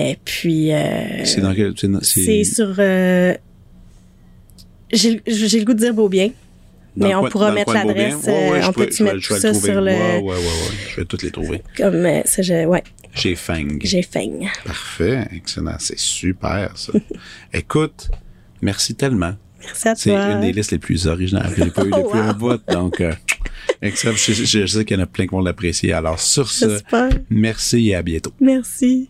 [0.02, 1.74] Et puis, euh, C'est dans quel.
[1.78, 2.74] c'est dans- c'est sur.
[2.80, 3.34] euh,
[4.92, 6.32] J'ai j'ai le goût de dire Beaubien,
[6.96, 8.16] dans mais on pourra mettre l'adresse?
[8.26, 10.42] Ouais, ouais, euh, on peut-tu mettre tout ça sur le- Ouais, ouais, ouais, ouais.
[10.92, 11.62] Je vais toutes les trouver.
[11.78, 13.78] comme euh, ça, je, ouais, J'ai Feng.
[13.84, 14.40] j'ai faim.
[14.66, 15.28] Parfait.
[15.36, 15.76] Excellent.
[15.80, 16.94] C'est super, ça.
[17.54, 18.10] Écoute,
[18.62, 19.34] merci tellement.
[19.62, 20.32] Merci à C'est toi.
[20.32, 22.62] une des listes les plus originales que j'ai pas eu depuis un bout.
[22.72, 23.12] Donc, euh,
[23.82, 24.16] excellent.
[24.16, 25.92] Je, je- je sais qu'il y en a plein qui vont l'apprécier.
[25.94, 26.80] Alors, sur ce,
[27.30, 28.32] merci et à bientôt.
[28.40, 29.10] Merci.